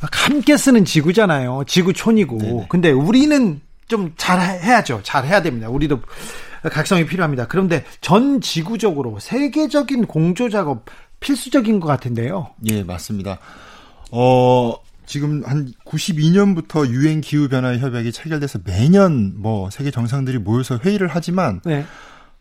함께 0.00 0.56
쓰는 0.56 0.84
지구잖아요. 0.84 1.64
지구촌이고. 1.66 2.38
네네. 2.38 2.66
근데 2.68 2.90
우리는 2.92 3.60
좀 3.88 4.12
잘 4.16 4.38
해야죠. 4.40 5.00
잘 5.02 5.24
해야 5.26 5.42
됩니다. 5.42 5.68
우리도 5.68 6.00
각성이 6.70 7.06
필요합니다. 7.06 7.46
그런데 7.46 7.84
전 8.00 8.40
지구적으로 8.40 9.18
세계적인 9.18 10.06
공조 10.06 10.48
작업 10.48 10.84
필수적인 11.20 11.80
것 11.80 11.86
같은데요. 11.88 12.50
예, 12.66 12.82
맞습니다. 12.82 13.38
어, 14.10 14.74
지금 15.06 15.42
한 15.44 15.72
92년부터 15.84 16.88
유엔 16.88 17.20
기후 17.20 17.48
변화 17.48 17.76
협약이 17.76 18.12
체결돼서 18.12 18.60
매년 18.64 19.34
뭐 19.36 19.70
세계 19.70 19.90
정상들이 19.90 20.38
모여서 20.38 20.78
회의를 20.78 21.08
하지만 21.10 21.60
네. 21.64 21.84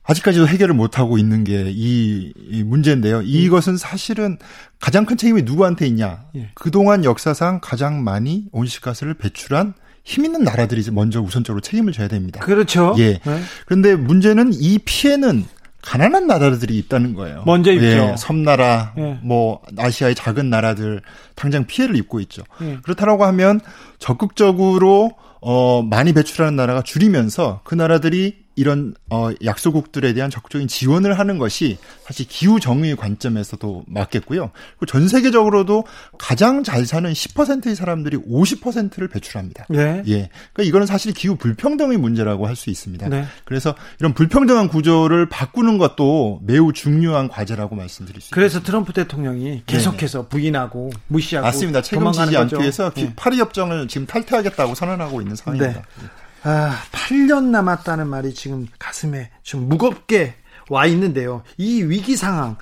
아직까지도 0.04 0.48
해결을 0.48 0.74
못 0.74 1.00
하고 1.00 1.18
있는 1.18 1.44
게이 1.44 2.34
문제인데요. 2.64 3.22
이것은 3.24 3.78
사실은 3.78 4.38
가장 4.80 5.06
큰 5.06 5.18
책임이 5.18 5.42
누구한테 5.42 5.86
있냐? 5.88 6.26
예. 6.36 6.50
그동안 6.56 7.04
역사상 7.04 7.60
가장 7.62 8.04
많이 8.04 8.46
온실가스를 8.52 9.16
배출한 9.16 9.74
힘 10.08 10.24
있는 10.24 10.44
나라들이 10.44 10.82
먼저 10.92 11.20
우선적으로 11.20 11.60
책임을 11.60 11.92
져야 11.92 12.08
됩니다. 12.08 12.40
그렇죠. 12.40 12.96
예. 12.98 13.20
네. 13.20 13.42
그런데 13.66 13.94
문제는 13.94 14.52
이 14.54 14.80
피해는 14.80 15.44
가난한 15.82 16.28
나라들이 16.28 16.78
있다는 16.78 17.14
거예요. 17.14 17.44
먼저 17.46 17.74
있죠. 17.74 17.86
예, 17.86 18.16
섬나라, 18.18 18.94
예. 18.98 19.20
뭐 19.22 19.62
아시아의 19.78 20.16
작은 20.16 20.50
나라들 20.50 21.02
당장 21.36 21.66
피해를 21.66 21.98
입고 21.98 22.22
있죠. 22.22 22.44
예. 22.62 22.78
그렇다라고 22.84 23.26
하면 23.26 23.60
적극적으로 24.00 25.12
어 25.42 25.84
많이 25.84 26.14
배출하는 26.14 26.56
나라가 26.56 26.82
줄이면서 26.82 27.60
그 27.66 27.76
나라들이 27.76 28.47
이런 28.58 28.94
어 29.10 29.30
약소국들에 29.44 30.12
대한 30.14 30.30
적극적인 30.30 30.68
지원을 30.68 31.18
하는 31.18 31.38
것이 31.38 31.78
사실 32.04 32.28
기후 32.28 32.60
정의의 32.60 32.98
관점에서도 32.98 33.86
맞겠고요. 33.88 34.52
그리고 34.72 34.86
전 34.86 35.08
세계적으로도 35.08 35.86
가장 36.18 36.64
잘 36.64 36.86
사는 36.86 37.10
10%의 37.10 37.76
사람들이 37.76 38.18
50%를 38.18 39.08
배출합니다. 39.08 39.68
네. 39.70 40.04
예. 40.08 40.30
그러니까 40.54 40.64
이거는 40.64 40.86
사실 40.88 41.14
기후 41.14 41.38
불평등의 41.38 41.98
문제라고 41.98 42.46
할 42.46 42.58
수 42.58 42.70
있습니다. 42.72 43.08
네. 43.08 43.26
그래서 43.46 43.76
이런 44.00 44.14
불평등한 44.14 44.68
구조를 44.68 45.30
바꾸는 45.30 45.78
것도 45.78 46.42
매우 46.44 46.74
중요한 46.74 47.30
과제라고 47.30 47.76
말씀드릴 47.76 48.20
수 48.20 48.32
그래서 48.32 48.58
있습니다. 48.58 48.66
트럼프 48.66 48.94
대통령이 48.94 49.64
계속해서 49.66 50.24
네네. 50.24 50.30
부인하고 50.30 50.90
무시하고 51.08 51.46
맞습니다. 51.46 51.82
책임지지 51.82 52.36
않기 52.36 52.56
위해서 52.56 52.90
네. 52.96 53.14
파리 53.16 53.38
협정을 53.38 53.88
지금 53.88 54.08
탈퇴하겠다고 54.08 54.76
선언하고 54.76 55.22
있는 55.22 55.36
상황입니다. 55.36 55.82
네. 55.82 56.08
아, 56.44 56.82
8년 56.92 57.46
남았다는 57.46 58.08
말이 58.08 58.34
지금 58.34 58.68
가슴에 58.80 59.30
좀 59.44 59.68
무겁게 59.68 60.36
와 60.70 60.86
있는데요. 60.86 61.44
이 61.58 61.84
위기 61.84 62.16
상황, 62.16 62.58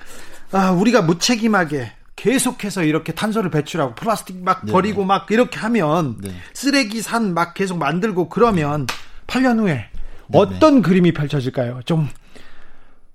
아, 0.52 0.70
우리가 0.70 1.02
무책임하게 1.02 1.92
계속해서 2.16 2.84
이렇게 2.84 3.12
탄소를 3.12 3.50
배출하고 3.50 3.94
플라스틱 3.94 4.42
막 4.42 4.64
네. 4.64 4.72
버리고 4.72 5.02
네. 5.02 5.06
막 5.06 5.30
이렇게 5.30 5.58
하면 5.58 6.16
네. 6.20 6.30
쓰레기 6.54 7.02
산 7.02 7.34
막 7.34 7.52
계속 7.54 7.78
만들고 7.78 8.28
그러면 8.30 8.86
8년 9.26 9.58
후에 9.60 9.74
네, 9.74 9.90
어떤 10.32 10.76
네. 10.76 10.82
그림이 10.82 11.12
펼쳐질까요? 11.12 11.80
좀 11.84 12.08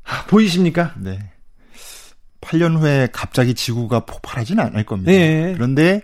아, 0.06 0.24
보이십니까? 0.28 0.94
네. 0.98 1.20
8년 2.42 2.78
후에 2.80 3.08
갑자기 3.12 3.54
지구가 3.54 4.02
폭발하지는 4.06 4.64
않을 4.66 4.84
겁니다. 4.86 5.12
네. 5.12 5.54
그런데 5.56 6.02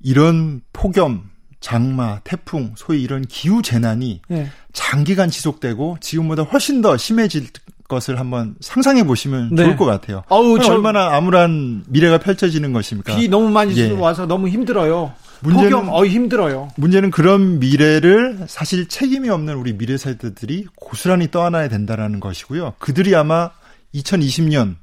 이런 0.00 0.62
폭염, 0.72 1.29
장마, 1.60 2.20
태풍, 2.24 2.72
소위 2.76 3.02
이런 3.02 3.22
기후 3.22 3.62
재난이 3.62 4.22
네. 4.28 4.48
장기간 4.72 5.30
지속되고 5.30 5.98
지금보다 6.00 6.42
훨씬 6.42 6.80
더 6.80 6.96
심해질 6.96 7.48
것을 7.86 8.18
한번 8.18 8.54
상상해 8.60 9.04
보시면 9.04 9.50
네. 9.54 9.64
좋을 9.64 9.76
것 9.76 9.84
같아요. 9.84 10.22
어우, 10.28 10.60
저, 10.60 10.72
얼마나 10.72 11.14
암울한 11.16 11.84
미래가 11.88 12.18
펼쳐지는 12.18 12.72
것입니까? 12.72 13.16
비 13.16 13.28
너무 13.28 13.50
많이 13.50 13.76
예. 13.76 13.90
와서 13.90 14.26
너무 14.26 14.48
힘들어요. 14.48 15.12
문제는 15.40 15.70
폭염, 15.70 15.88
어 15.88 16.06
힘들어요. 16.06 16.70
문제는 16.76 17.10
그런 17.10 17.58
미래를 17.58 18.44
사실 18.46 18.88
책임이 18.88 19.28
없는 19.28 19.54
우리 19.54 19.76
미래 19.76 19.96
세대들이 19.96 20.66
고스란히 20.76 21.30
떠안아야 21.30 21.68
된다라는 21.68 22.20
것이고요. 22.20 22.74
그들이 22.78 23.14
아마 23.14 23.50
2020년 23.94 24.76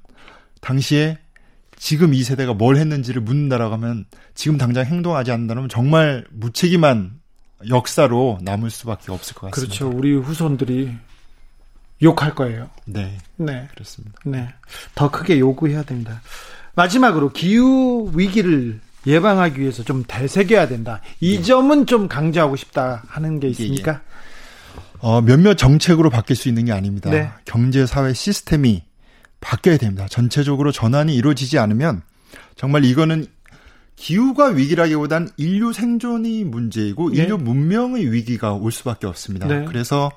당시에 0.61 1.17
지금 1.77 2.13
이 2.13 2.23
세대가 2.23 2.53
뭘 2.53 2.75
했는지를 2.77 3.21
묻는다라고 3.21 3.73
하면 3.75 4.05
지금 4.35 4.57
당장 4.57 4.85
행동하지 4.85 5.31
않는다면 5.31 5.69
정말 5.69 6.25
무책임한 6.31 7.19
역사로 7.69 8.39
남을 8.41 8.69
수밖에 8.69 9.11
없을 9.11 9.35
것 9.35 9.51
같습니다. 9.51 9.77
그렇죠. 9.77 9.95
우리 9.95 10.13
후손들이 10.15 10.91
욕할 12.01 12.35
거예요. 12.35 12.69
네. 12.85 13.17
네. 13.37 13.67
그렇습니다. 13.73 14.19
네. 14.25 14.49
더 14.95 15.09
크게 15.09 15.39
요구해야 15.39 15.83
됩니다. 15.83 16.21
마지막으로 16.75 17.31
기후 17.31 18.11
위기를 18.13 18.79
예방하기 19.07 19.59
위해서 19.59 19.83
좀 19.83 20.03
되새겨야 20.07 20.67
된다. 20.67 21.01
이 21.19 21.37
네. 21.37 21.43
점은 21.43 21.85
좀 21.85 22.07
강조하고 22.07 22.55
싶다 22.55 23.03
하는 23.07 23.39
게 23.39 23.47
있습니까? 23.49 23.91
예, 23.91 23.95
예. 23.95 23.99
어, 24.99 25.21
몇몇 25.21 25.55
정책으로 25.55 26.09
바뀔 26.09 26.35
수 26.35 26.49
있는 26.49 26.65
게 26.65 26.71
아닙니다. 26.71 27.09
네. 27.09 27.29
경제 27.45 27.85
사회 27.85 28.13
시스템이 28.13 28.83
바뀌어야 29.39 29.77
됩니다. 29.77 30.07
전체적으로 30.09 30.71
전환이 30.71 31.15
이루어지지 31.15 31.59
않으면 31.59 32.01
정말 32.55 32.85
이거는 32.85 33.27
기후가 33.95 34.47
위기라기보단 34.49 35.29
인류 35.37 35.73
생존이 35.73 36.43
문제이고 36.43 37.11
네. 37.11 37.23
인류 37.23 37.37
문명의 37.37 38.11
위기가 38.11 38.53
올 38.53 38.71
수밖에 38.71 39.07
없습니다. 39.07 39.47
네. 39.47 39.65
그래서 39.65 40.11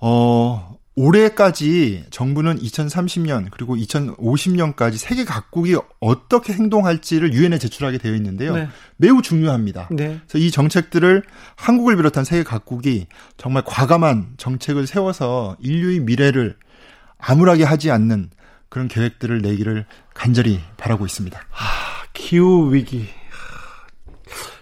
어 0.00 0.78
올해까지 0.96 2.04
정부는 2.10 2.58
2030년 2.58 3.48
그리고 3.50 3.76
2050년까지 3.76 4.96
세계 4.96 5.24
각국이 5.24 5.76
어떻게 6.00 6.52
행동할지를 6.52 7.32
유엔에 7.32 7.58
제출하게 7.58 7.98
되어 7.98 8.14
있는데요. 8.14 8.54
네. 8.54 8.68
매우 8.96 9.22
중요합니다. 9.22 9.88
네. 9.90 10.20
그래서 10.26 10.38
이 10.38 10.50
정책들을 10.50 11.22
한국을 11.56 11.96
비롯한 11.96 12.24
세계 12.24 12.42
각국이 12.42 13.06
정말 13.36 13.62
과감한 13.64 14.34
정책을 14.38 14.86
세워서 14.86 15.56
인류의 15.60 16.00
미래를 16.00 16.56
암울하게 17.18 17.64
하지 17.64 17.90
않는 17.90 18.30
그런 18.70 18.88
계획들을 18.88 19.42
내기를 19.42 19.84
간절히 20.14 20.60
바라고 20.78 21.04
있습니다. 21.04 21.38
하, 21.50 22.06
기후 22.14 22.72
위기. 22.72 23.08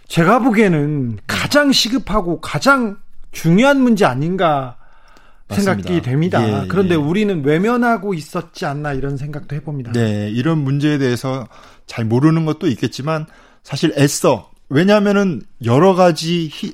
제가 0.09 0.40
보기에는 0.40 1.18
가장 1.27 1.71
시급하고 1.71 2.40
가장 2.40 2.97
중요한 3.31 3.81
문제 3.81 4.07
아닌가 4.07 4.77
맞습니다. 5.49 5.75
생각이 5.75 6.03
됩니다. 6.03 6.64
예, 6.64 6.66
그런데 6.68 6.94
예. 6.94 6.97
우리는 6.97 7.44
외면하고 7.44 8.14
있었지 8.14 8.64
않나 8.64 8.94
이런 8.94 9.16
생각도 9.16 9.55
해봅니다. 9.55 9.92
네, 9.92 10.31
이런 10.31 10.59
문제에 10.59 10.99
대해서 10.99 11.47
잘 11.87 12.05
모르는 12.05 12.47
것도 12.47 12.66
있겠지만 12.68 13.27
사실 13.62 13.92
애써 13.99 14.51
왜냐하면은 14.71 15.42
여러 15.64 15.94
가지 15.94 16.49
히, 16.49 16.73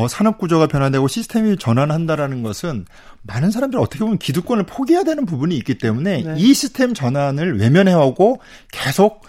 어, 0.00 0.08
산업 0.08 0.38
구조가 0.38 0.66
변화되고 0.66 1.08
시스템이 1.08 1.58
전환한다라는 1.58 2.42
것은 2.42 2.86
많은 3.22 3.50
사람들이 3.50 3.80
어떻게 3.80 3.98
보면 3.98 4.16
기득권을 4.16 4.64
포기해야 4.64 5.04
되는 5.04 5.26
부분이 5.26 5.54
있기 5.58 5.76
때문에 5.76 6.22
네. 6.22 6.34
이 6.38 6.54
시스템 6.54 6.94
전환을 6.94 7.58
외면해오고 7.58 8.40
계속 8.72 9.26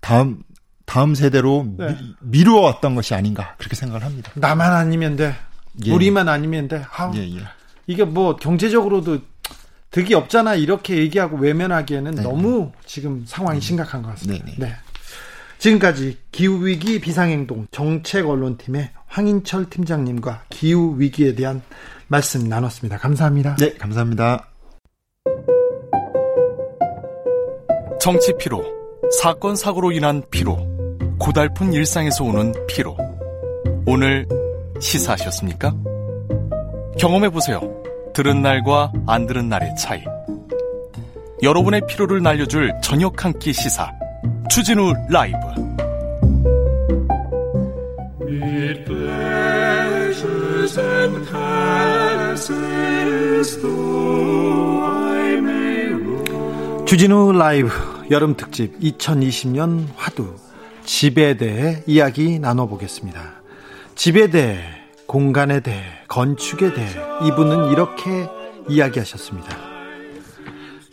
다음 0.00 0.42
다음 0.84 1.14
세대로 1.14 1.66
네. 1.78 1.96
미, 2.20 2.42
루어왔던 2.42 2.96
것이 2.96 3.14
아닌가 3.14 3.54
그렇게 3.58 3.76
생각을 3.76 4.04
합니다. 4.04 4.32
나만 4.34 4.72
아니면 4.72 5.14
돼. 5.16 5.34
예. 5.84 5.92
우리만 5.92 6.28
아니면 6.28 6.66
돼. 6.66 6.84
아우, 6.96 7.14
예, 7.14 7.20
예. 7.20 7.40
이게 7.86 8.04
뭐 8.04 8.34
경제적으로도 8.36 9.18
득이 9.90 10.14
없잖아 10.14 10.54
이렇게 10.56 10.96
얘기하고 10.96 11.36
외면하기에는 11.36 12.14
네. 12.16 12.22
너무 12.22 12.72
지금 12.84 13.24
상황이 13.26 13.60
네. 13.60 13.66
심각한 13.66 14.02
것 14.02 14.10
같습니다. 14.10 14.44
네. 14.44 14.54
네. 14.58 14.76
지금까지 15.58 16.18
기후위기 16.30 17.00
비상행동 17.00 17.66
정책언론팀의 17.70 18.90
황인철 19.06 19.70
팀장님과 19.70 20.44
기후위기에 20.50 21.34
대한 21.34 21.62
말씀 22.06 22.48
나눴습니다. 22.48 22.96
감사합니다. 22.98 23.56
네, 23.56 23.74
감사합니다. 23.74 24.48
정치 28.00 28.32
피로, 28.38 28.64
사건 29.20 29.56
사고로 29.56 29.92
인한 29.92 30.22
피로, 30.30 30.56
고달픈 31.18 31.72
일상에서 31.72 32.24
오는 32.24 32.54
피로. 32.68 32.96
오늘 33.86 34.26
시사하셨습니까? 34.80 35.74
경험해 36.98 37.30
보세요. 37.30 37.60
들은 38.14 38.42
날과 38.42 38.92
안 39.06 39.26
들은 39.26 39.48
날의 39.48 39.74
차이. 39.76 40.02
여러분의 41.42 41.82
피로를 41.88 42.22
날려줄 42.22 42.72
저녁 42.82 43.24
한 43.24 43.32
끼 43.38 43.52
시사. 43.52 43.97
추진우 44.50 44.94
라이브. 45.10 45.36
주진우 56.86 57.32
라이브 57.32 57.68
여름 58.10 58.36
특집 58.36 58.80
2020년 58.80 59.86
화두 59.96 60.34
집에 60.84 61.36
대해 61.36 61.82
이야기 61.86 62.38
나눠보겠습니다. 62.38 63.42
집에 63.94 64.30
대해 64.30 64.60
공간에 65.06 65.60
대해, 65.60 65.82
건축에 66.08 66.72
대해 66.72 66.88
이분은 67.26 67.70
이렇게 67.70 68.28
이야기하셨습니다. 68.68 69.56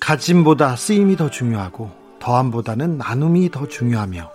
가짐보다 0.01 0.75
쓰임이 0.75 1.15
더 1.15 1.29
중요하고 1.29 2.04
더함보다는 2.25 2.97
나눔이 2.97 3.51
더 3.51 3.67
중요하며 3.67 4.31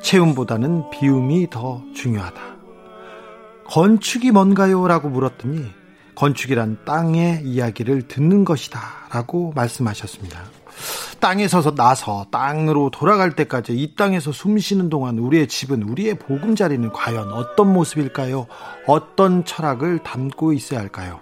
채움보다는 0.00 0.90
비움이 0.90 1.50
더 1.50 1.82
중요하다. 1.92 2.40
건축이 3.66 4.30
뭔가요? 4.30 4.86
라고 4.86 5.08
물었더니 5.08 5.66
건축이란 6.14 6.78
땅의 6.84 7.42
이야기를 7.44 8.02
듣는 8.06 8.44
것이다. 8.44 8.80
라고 9.10 9.52
말씀하셨습니다. 9.56 10.38
땅에 11.18 11.48
서서 11.48 11.74
나서 11.74 12.26
땅으로 12.30 12.90
돌아갈 12.90 13.34
때까지 13.34 13.72
이 13.72 13.96
땅에서 13.96 14.30
숨 14.30 14.58
쉬는 14.58 14.88
동안 14.88 15.18
우리의 15.18 15.48
집은 15.48 15.82
우리의 15.82 16.18
보금자리는 16.20 16.90
과연 16.92 17.32
어떤 17.32 17.72
모습일까요? 17.72 18.46
어떤 18.86 19.44
철학을 19.44 19.98
담고 20.04 20.52
있어야 20.52 20.78
할까요? 20.78 21.18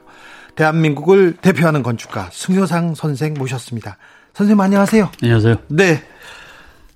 대한민국을 0.54 1.36
대표하는 1.40 1.82
건축가 1.82 2.28
승효상 2.30 2.94
선생 2.94 3.32
모셨습니다. 3.34 3.96
선생님 4.34 4.60
안녕하세요. 4.60 5.10
안녕하세요. 5.22 5.56
네. 5.68 6.02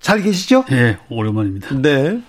잘 0.04 0.22
계시죠? 0.22 0.66
네, 0.68 0.98
오랜만입니다. 1.08 1.80
네. 1.80 2.20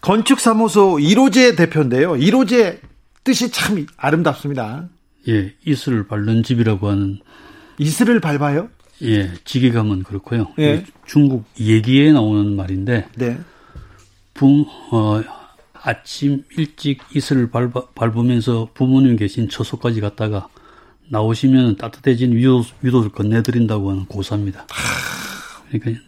건축사무소 0.00 0.96
1호제 0.96 1.56
대표인데요. 1.56 2.14
1호제 2.14 2.80
뜻이 3.22 3.52
참 3.52 3.86
아름답습니다. 3.96 4.88
예, 5.28 5.54
이슬을 5.64 6.08
밟는 6.08 6.42
집이라고 6.42 6.88
하는. 6.88 7.20
이슬을 7.78 8.18
밟아요? 8.18 8.70
예, 9.02 9.30
지게 9.44 9.70
가면 9.70 10.02
그렇고요. 10.02 10.48
예. 10.58 10.84
중국 11.06 11.44
얘기에 11.60 12.10
나오는 12.10 12.56
말인데, 12.56 13.06
네. 13.14 13.38
부, 14.34 14.66
어, 14.90 15.22
아침 15.74 16.42
일찍 16.56 17.02
이슬을 17.14 17.50
밟아, 17.50 17.86
밟으면서 17.94 18.70
부모님 18.74 19.14
계신 19.14 19.48
처소까지 19.48 20.00
갔다가 20.00 20.48
나오시면 21.08 21.76
따뜻해진 21.76 22.32
위도, 22.32 22.64
위도를 22.80 23.10
건네드린다고 23.10 23.90
하는 23.90 24.06
고사입니다. 24.06 24.66
그러니까 25.70 26.02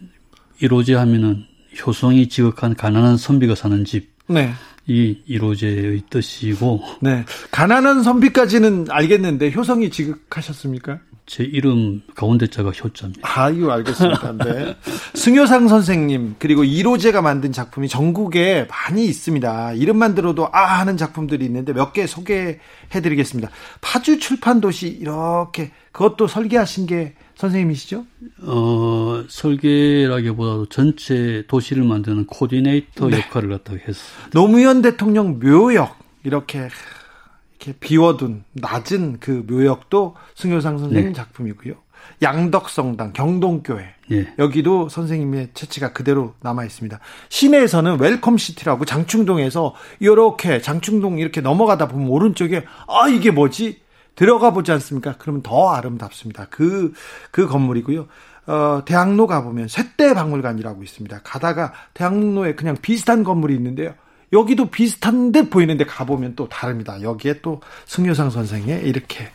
1호제 0.61 0.93
하면은 0.93 1.45
효성이 1.85 2.29
지극한 2.29 2.75
가난한 2.75 3.17
선비가 3.17 3.55
사는 3.55 3.83
집. 3.85 4.09
네. 4.27 4.51
이 4.87 5.17
1호제의 5.27 6.09
뜻이고. 6.09 6.81
네. 7.01 7.25
가난한 7.51 8.03
선비까지는 8.03 8.85
알겠는데 8.89 9.51
효성이 9.51 9.89
지극하셨습니까? 9.89 10.99
제 11.25 11.43
이름 11.43 12.03
가운데 12.15 12.45
자가 12.45 12.69
효자입니다. 12.69 13.21
아유, 13.23 13.71
알겠습니다. 13.71 14.33
네. 14.45 14.77
승효상 15.15 15.67
선생님, 15.67 16.35
그리고 16.37 16.63
이로제가 16.63 17.23
만든 17.23 17.51
작품이 17.51 17.87
전국에 17.87 18.67
많이 18.69 19.05
있습니다. 19.05 19.73
이름만 19.73 20.13
들어도 20.13 20.47
아 20.53 20.79
하는 20.79 20.97
작품들이 20.97 21.43
있는데 21.45 21.73
몇 21.73 21.93
개 21.93 22.05
소개해 22.05 22.59
드리겠습니다. 22.91 23.49
파주 23.81 24.19
출판 24.19 24.61
도시 24.61 24.87
이렇게 24.87 25.71
그것도 25.91 26.27
설계하신 26.27 26.85
게 26.85 27.15
선생님이시죠? 27.35 28.05
어, 28.43 29.23
설계라기보다도 29.27 30.67
전체 30.67 31.43
도시를 31.47 31.83
만드는 31.83 32.27
코디네이터 32.27 33.09
네. 33.09 33.17
역할을 33.17 33.49
갖다가 33.49 33.79
했어요. 33.79 34.29
노무현 34.33 34.81
대통령 34.81 35.39
묘역 35.39 35.97
이렇게 36.23 36.69
이렇게 37.59 37.73
비워둔 37.79 38.43
낮은 38.53 39.17
그 39.19 39.45
묘역도 39.47 40.15
승효상 40.35 40.77
선생님 40.77 41.09
네. 41.09 41.13
작품이고요. 41.13 41.73
양덕성당 42.21 43.13
경동교회 43.13 43.95
네. 44.07 44.33
여기도 44.37 44.89
선생님의 44.89 45.49
체취가 45.53 45.91
그대로 45.91 46.35
남아 46.41 46.63
있습니다. 46.65 46.99
시내에서는 47.29 47.99
웰컴 47.99 48.37
시티라고 48.37 48.85
장충동에서 48.85 49.73
이렇게 49.99 50.61
장충동 50.61 51.19
이렇게 51.19 51.41
넘어가다 51.41 51.87
보면 51.87 52.07
오른쪽에 52.09 52.63
아 52.87 53.07
이게 53.09 53.31
뭐지 53.31 53.79
들어가 54.15 54.51
보지 54.51 54.71
않습니까? 54.71 55.15
그러면 55.17 55.41
더 55.43 55.71
아름답습니다. 55.71 56.45
그그 56.49 56.93
그 57.31 57.47
건물이고요. 57.47 58.07
어, 58.47 58.83
대학로 58.85 59.27
가보면 59.27 59.67
쇳대박물관이라고 59.67 60.83
있습니다. 60.83 61.21
가다가 61.23 61.73
대학로에 61.93 62.55
그냥 62.55 62.75
비슷한 62.81 63.23
건물이 63.23 63.55
있는데요. 63.55 63.93
여기도 64.33 64.69
비슷한 64.69 65.31
듯 65.31 65.49
보이는데 65.49 65.85
가보면 65.85 66.33
또 66.35 66.47
다릅니다. 66.49 67.01
여기에 67.01 67.41
또 67.41 67.61
승효상 67.85 68.29
선생의 68.29 68.87
이렇게 68.87 69.29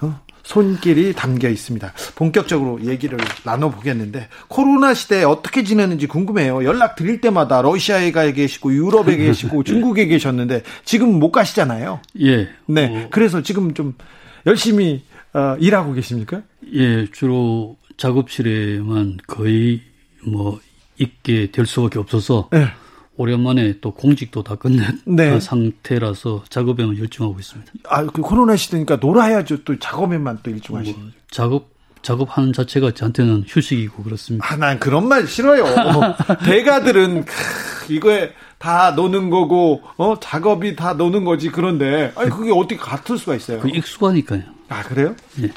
어, 0.00 0.20
손길이 0.42 1.14
담겨 1.14 1.48
있습니다. 1.48 1.92
본격적으로 2.14 2.82
얘기를 2.84 3.18
나눠보겠는데 3.44 4.28
코로나 4.48 4.94
시대에 4.94 5.24
어떻게 5.24 5.64
지내는지 5.64 6.06
궁금해요. 6.06 6.64
연락 6.64 6.96
드릴 6.96 7.20
때마다 7.20 7.62
러시아에 7.62 8.12
가 8.12 8.30
계시고 8.30 8.72
유럽에 8.72 9.16
계시고 9.16 9.64
중국에 9.64 10.06
계셨는데 10.06 10.62
지금 10.84 11.18
못 11.18 11.32
가시잖아요. 11.32 12.00
예. 12.20 12.48
네. 12.66 13.04
어. 13.04 13.08
그래서 13.10 13.42
지금 13.42 13.74
좀 13.74 13.94
열심히 14.46 15.02
어, 15.32 15.56
일하고 15.58 15.92
계십니까? 15.92 16.42
예. 16.72 17.06
주로 17.10 17.76
작업실에만 17.96 19.18
거의 19.26 19.82
뭐 20.26 20.60
있게 20.98 21.50
될 21.50 21.66
수밖에 21.66 21.98
없어서 21.98 22.48
네. 22.52 22.66
오랜만에 23.16 23.80
또 23.80 23.92
공직도 23.92 24.42
다 24.42 24.56
끝낸 24.56 25.00
네. 25.06 25.38
상태라서 25.38 26.44
작업에만 26.48 26.98
열중하고 26.98 27.38
있습니다. 27.38 27.72
아, 27.88 28.04
그 28.06 28.22
코로나 28.22 28.56
시대니까 28.56 28.96
놀아야죠. 28.96 29.64
또 29.64 29.78
작업에만 29.78 30.40
또 30.42 30.50
일중하시는. 30.50 30.98
뭐, 30.98 31.10
작업 31.30 31.73
작업하는 32.04 32.52
자체가 32.52 32.92
저한테는 32.92 33.44
휴식이고 33.48 34.04
그렇습니다. 34.04 34.46
아, 34.46 34.56
난 34.56 34.78
그런 34.78 35.08
말 35.08 35.26
싫어요. 35.26 35.64
대가들은 36.44 37.24
이거에 37.88 38.32
다 38.58 38.92
노는 38.92 39.30
거고 39.30 39.82
어 39.96 40.18
작업이 40.20 40.76
다 40.76 40.92
노는 40.92 41.24
거지 41.24 41.50
그런데 41.50 42.12
아니 42.14 42.30
그게 42.30 42.52
어떻게 42.52 42.76
같을 42.76 43.18
수가 43.18 43.34
있어요? 43.34 43.60
그 43.60 43.68
익숙하니까요. 43.68 44.42
아 44.68 44.82
그래요? 44.82 45.16
네. 45.36 45.50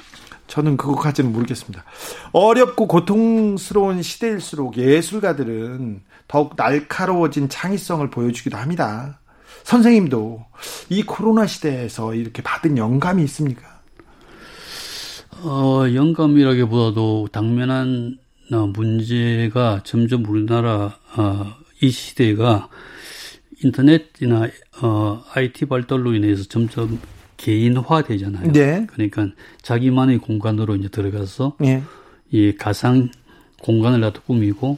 저는 0.47 0.77
그것까지는 0.77 1.33
모르겠습니다. 1.33 1.83
어렵고 2.31 2.87
고통스러운 2.87 4.01
시대일수록 4.01 4.77
예술가들은 4.77 6.01
더욱 6.27 6.53
날카로워진 6.55 7.49
창의성을 7.49 8.09
보여주기도 8.09 8.57
합니다. 8.57 9.19
선생님도 9.63 10.45
이 10.89 11.03
코로나 11.03 11.45
시대에서 11.45 12.13
이렇게 12.13 12.41
받은 12.41 12.77
영감이 12.77 13.21
있습니까? 13.23 13.76
어, 15.43 15.83
영감이라기보다도 15.93 17.29
당면한 17.31 18.17
어, 18.51 18.67
문제가 18.67 19.81
점점 19.83 20.25
우리나라 20.25 20.97
어, 21.15 21.55
이 21.81 21.89
시대가 21.89 22.69
인터넷이나 23.63 24.47
어, 24.81 25.23
IT 25.33 25.65
발달로 25.65 26.13
인해서 26.13 26.43
점점 26.43 26.99
개인화되잖아요. 27.37 28.51
네. 28.51 28.85
그러니까 28.87 29.27
자기만의 29.61 30.19
공간으로 30.19 30.75
이제 30.75 30.87
들어가서 30.87 31.57
네. 31.59 31.83
이 32.31 32.53
가상 32.57 33.09
공간을 33.61 33.99
나도 33.99 34.21
꾸미고 34.21 34.77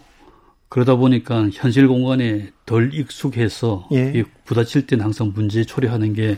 그러다 0.67 0.95
보니까 0.95 1.49
현실 1.51 1.87
공간에 1.87 2.51
덜 2.65 2.93
익숙해서 2.93 3.87
예. 3.91 4.23
부딪힐 4.45 4.85
때는 4.85 5.03
항상 5.03 5.31
문제 5.33 5.63
처리하는 5.63 6.13
게 6.13 6.37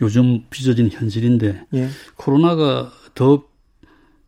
요즘 0.00 0.44
빚어진 0.48 0.88
현실인데 0.90 1.64
예. 1.74 1.88
코로나가 2.16 2.90
더 3.14 3.44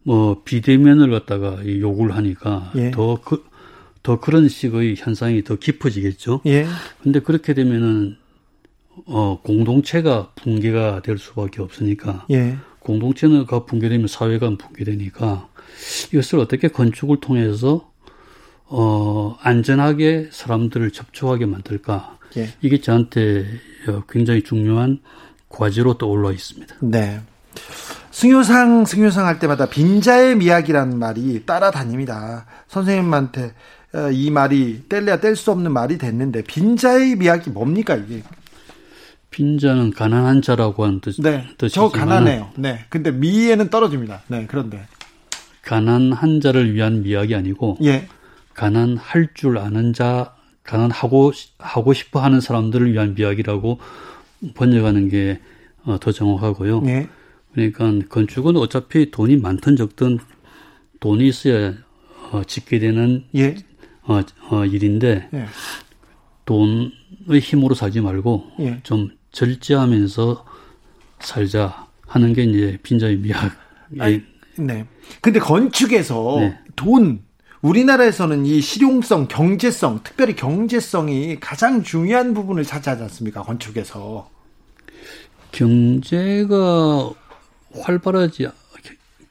뭐 0.03 0.43
비대면을 0.45 1.11
갖다가 1.11 1.59
요구를 1.67 2.17
하니까 2.17 2.73
예. 2.77 2.91
더 2.91 3.19
그 3.25 3.51
더 4.03 4.19
그런 4.19 4.49
식의 4.49 4.97
현상이 4.97 5.45
더 5.45 5.57
깊어지겠죠. 5.57 6.41
예. 6.47 6.67
근데 7.03 7.21
그렇게 7.21 7.55
되면은 7.55 8.17
어 9.07 9.41
공동체가 9.43 10.33
붕괴가 10.37 11.03
될 11.03 11.19
수밖에 11.19 11.63
없으니까 11.63 12.27
예. 12.31 12.57
공동체가 12.81 13.65
붕괴되면 13.67 14.09
사회가 14.09 14.57
붕괴되니까 14.57 15.49
이것을 16.13 16.39
어떻게 16.39 16.69
건축을 16.69 17.21
통해서 17.21 17.91
어 18.67 19.37
안전하게 19.41 20.29
사람들을 20.33 20.91
접촉하게 20.93 21.47
만들까 21.47 22.19
예. 22.37 22.49
이게 22.63 22.81
저한테 22.81 23.47
어, 23.89 24.03
굉장히 24.09 24.43
중요한 24.43 25.01
과제로 25.49 25.99
떠올라 25.99 26.33
있습니다. 26.33 26.77
네. 26.81 27.21
승효상 28.11 28.85
승효상 28.87 29.27
할 29.27 29.39
때마다 29.39 29.67
빈자의 29.67 30.37
미학이라는 30.37 30.99
말이 30.99 31.45
따라다닙니다. 31.47 32.47
선생님한테 32.69 33.53
어, 33.95 34.11
이 34.11 34.31
말이 34.31 34.85
뗄래야 34.89 35.21
뗄 35.21 35.37
수 35.37 35.51
없는 35.51 35.73
말이 35.73 35.99
됐는데 35.99 36.43
빈자의 36.43 37.17
미학이 37.17 37.51
뭡니까 37.51 37.97
이게? 37.97 38.23
빈자는 39.31 39.93
가난한 39.93 40.43
자라고 40.43 40.85
하는 40.85 41.01
뜻. 41.01 41.21
네, 41.21 41.47
저 41.71 41.89
가난해요. 41.89 42.51
네, 42.57 42.85
근데 42.89 43.13
미에는 43.13 43.71
떨어집니다. 43.71 44.23
네, 44.27 44.47
그런데 44.49 44.87
가난한 45.63 46.41
자를 46.41 46.75
위한 46.75 47.03
미학이 47.03 47.35
아니고, 47.35 47.79
예, 47.85 48.09
가난할 48.55 49.29
줄 49.35 49.59
아는 49.59 49.93
자, 49.93 50.35
가난하고 50.65 51.33
하고 51.59 51.93
싶어 51.93 52.21
하는 52.21 52.41
사람들을 52.41 52.93
위한 52.93 53.15
미학이라고 53.15 53.79
번역하는 54.55 55.09
게더 55.09 55.41
어, 55.85 56.13
정확하고요. 56.13 56.83
예. 56.87 57.09
그러니까 57.53 57.93
건축은 58.09 58.57
어차피 58.57 59.11
돈이 59.11 59.37
많든 59.37 59.77
적든 59.77 60.19
돈이 61.01 61.29
있어야 61.29 61.75
어, 62.31 62.43
짓게 62.45 62.79
되는 62.79 63.25
예. 63.35 63.57
어, 64.03 64.21
어, 64.51 64.65
일인데 64.65 65.29
예. 65.33 65.47
돈의 66.45 67.41
힘으로 67.41 67.75
살지 67.75 68.01
말고 68.01 68.53
예. 68.61 68.81
좀 68.83 69.11
절제하면서 69.33 70.45
살자 71.21 71.87
하는 72.07 72.33
게 72.33 72.45
이제 72.45 72.79
빈자의 72.83 73.19
미학. 73.19 73.53
아니, 73.99 74.23
네. 74.57 74.87
근데 75.21 75.39
건축에서 75.39 76.37
네. 76.41 76.59
돈 76.77 77.23
우리나라에서는 77.63 78.47
이 78.47 78.61
실용성, 78.61 79.29
경제성, 79.29 80.01
특별히 80.03 80.35
경제성이 80.35 81.39
가장 81.39 81.83
중요한 81.83 82.33
부분을 82.33 82.65
차지하지 82.65 83.03
않습니까? 83.05 83.43
건축에서. 83.43 84.31
경제가 85.53 87.13
활발하지 87.73 88.49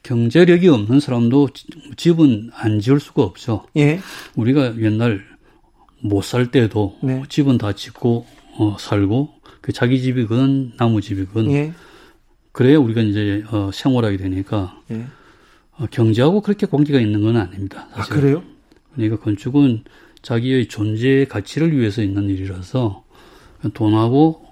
경제력이 0.02 0.68
없는 0.68 1.00
사람도 1.00 1.48
집은 1.96 2.50
안 2.54 2.80
지을 2.80 3.00
수가 3.00 3.22
없죠. 3.22 3.66
예. 3.76 4.00
우리가 4.34 4.80
옛날 4.80 5.24
못 6.00 6.24
살 6.24 6.50
때도 6.50 6.96
네. 7.02 7.22
집은 7.28 7.58
다 7.58 7.74
짓고 7.74 8.26
어, 8.58 8.76
살고 8.78 9.28
그 9.60 9.72
자기 9.72 10.00
집이건 10.00 10.72
나무 10.78 11.00
집이건 11.00 11.50
예. 11.52 11.72
그래야 12.52 12.78
우리가 12.78 13.02
이제 13.02 13.44
어, 13.52 13.70
생활하게 13.72 14.16
되니까 14.16 14.80
예. 14.90 15.06
어, 15.72 15.86
경제하고 15.90 16.40
그렇게 16.40 16.66
관계가 16.66 16.98
있는 16.98 17.22
건 17.22 17.36
아닙니다. 17.36 17.88
사실. 17.94 18.12
아 18.12 18.16
그래요? 18.16 18.42
그러니까 18.94 19.18
건축은 19.20 19.84
자기의 20.22 20.68
존재 20.68 21.26
가치를 21.26 21.78
위해서 21.78 22.02
있는 22.02 22.28
일이라서 22.28 23.04
돈하고 23.74 24.46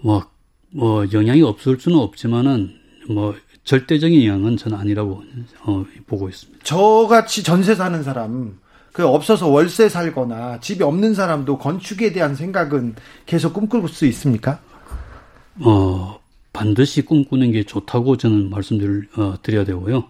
뭐, 0.00 0.26
뭐 0.70 1.06
영향이 1.12 1.42
없을 1.42 1.78
수는 1.78 1.98
없지만은 1.98 2.77
뭐 3.08 3.34
절대적인 3.64 4.24
영향은 4.24 4.56
저는 4.56 4.78
아니라고 4.78 5.22
어, 5.64 5.84
보고 6.06 6.28
있습니다. 6.28 6.64
저같이 6.64 7.42
전세 7.42 7.74
사는 7.74 8.02
사람, 8.02 8.58
그 8.92 9.06
없어서 9.06 9.48
월세 9.48 9.88
살거나 9.88 10.60
집이 10.60 10.82
없는 10.82 11.14
사람도 11.14 11.58
건축에 11.58 12.12
대한 12.12 12.34
생각은 12.34 12.94
계속 13.26 13.52
꿈꿀 13.54 13.88
수 13.88 14.06
있습니까? 14.06 14.60
어, 15.60 16.18
반드시 16.52 17.02
꿈꾸는 17.02 17.52
게 17.52 17.62
좋다고 17.64 18.16
저는 18.16 18.50
말씀드릴, 18.50 19.08
어, 19.16 19.34
드려야 19.42 19.64
되고요. 19.64 20.04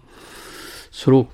서로, 0.91 1.27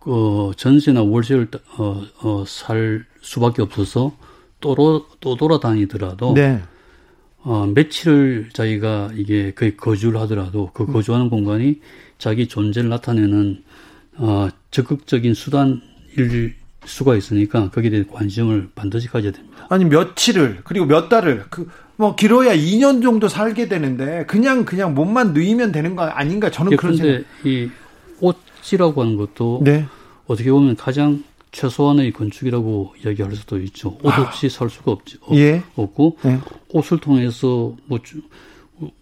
어, 0.00 0.52
전세나 0.56 1.02
월세를, 1.02 1.48
어, 1.78 2.02
어, 2.22 2.44
살 2.46 3.04
수밖에 3.20 3.62
없어서 3.62 4.12
또, 4.60 5.06
또 5.20 5.36
돌아다니더라도. 5.36 6.34
네. 6.34 6.62
어, 7.44 7.66
며칠을 7.66 8.50
자기가 8.52 9.10
이게 9.14 9.52
거의 9.52 9.76
거주를 9.76 10.20
하더라도 10.22 10.70
그 10.72 10.84
음. 10.84 10.92
거주하는 10.92 11.28
공간이 11.28 11.80
자기 12.18 12.46
존재를 12.46 12.88
나타내는 12.88 13.62
어, 14.16 14.48
적극적인 14.70 15.34
수단일 15.34 16.54
수가 16.84 17.16
있으니까 17.16 17.70
거기에 17.70 17.90
대해 17.90 18.04
관심을 18.10 18.70
반드시 18.74 19.08
가져야 19.08 19.32
됩니다. 19.32 19.66
아니 19.70 19.84
며칠을 19.84 20.60
그리고 20.64 20.86
몇 20.86 21.08
달을 21.08 21.44
그 21.50 21.68
뭐 22.02 22.16
길어야 22.16 22.54
2년 22.56 23.00
정도 23.00 23.28
살게 23.28 23.68
되는데 23.68 24.24
그냥 24.26 24.64
그냥 24.64 24.92
몸만 24.94 25.34
누이면 25.34 25.70
되는 25.70 25.94
거 25.94 26.02
아닌가 26.02 26.50
저는 26.50 26.72
예, 26.72 26.76
그런 26.76 26.96
생각. 26.96 27.22
이 27.44 27.70
옷이라고 28.20 29.02
하는 29.02 29.16
것도 29.16 29.60
네. 29.62 29.86
어떻게 30.26 30.50
보면 30.50 30.74
가장 30.74 31.22
최소한의 31.52 32.12
건축이라고 32.12 32.94
이야기할 33.04 33.34
수도 33.36 33.58
있죠. 33.60 33.98
옷 34.02 34.10
아. 34.10 34.22
없이 34.22 34.48
살 34.48 34.68
수가 34.70 34.90
없지, 34.90 35.18
예. 35.34 35.62
없고 35.76 36.16
예. 36.24 36.38
옷을 36.70 36.98
통해서 36.98 37.76
뭐 37.86 38.00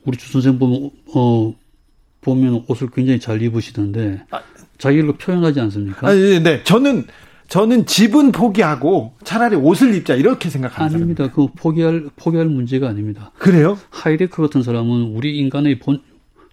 우리 0.04 0.18
주 0.18 0.30
선생 0.30 0.58
보면 0.58 0.90
어 1.14 1.54
보면 2.20 2.64
옷을 2.68 2.90
굉장히 2.90 3.20
잘 3.20 3.40
입으시던데 3.40 4.24
아. 4.30 4.40
자기를 4.78 5.12
표현하지 5.14 5.60
않습니까? 5.60 6.08
아, 6.08 6.12
네, 6.12 6.40
네. 6.40 6.64
저는 6.64 7.06
저는 7.48 7.86
집은 7.86 8.32
포기하고 8.32 9.14
차라리 9.24 9.56
옷을 9.56 9.94
입자 9.94 10.14
이렇게 10.14 10.50
생각하는 10.50 10.94
아닙니다. 10.94 11.24
사람입니다. 11.24 11.34
그 11.34 11.60
포기할 11.60 12.10
포기할 12.16 12.46
문제가 12.46 12.88
아닙니다. 12.88 13.30
그래요? 13.38 13.78
하이데크 13.90 14.42
같은 14.42 14.62
사람은 14.62 15.14
우리 15.14 15.38
인간의 15.38 15.78
본 15.78 16.02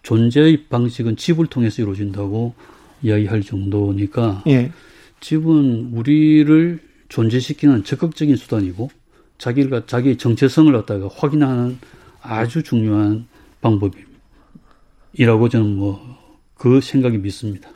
존재의 0.04 0.66
방식은 0.70 1.18
집을 1.18 1.48
통해서 1.48 1.82
이루어진다고 1.82 2.54
이야기할 3.02 3.42
정도니까 3.42 4.44
예. 4.48 4.72
집은 5.20 5.92
우리를 5.94 6.80
존재시키는 7.10 7.84
적극적인 7.84 8.36
수단이고 8.36 8.90
자기가 9.38 9.86
자기의 9.86 10.18
정체성을 10.18 10.72
갖다가 10.74 11.10
확인하는 11.14 11.80
아주 12.22 12.64
중요한 12.64 13.28
방법이라고 13.62 15.50
저는 15.50 15.76
뭐 15.76 16.18
그 16.58 16.82
생각이 16.82 17.18
믿습니다. 17.20 17.70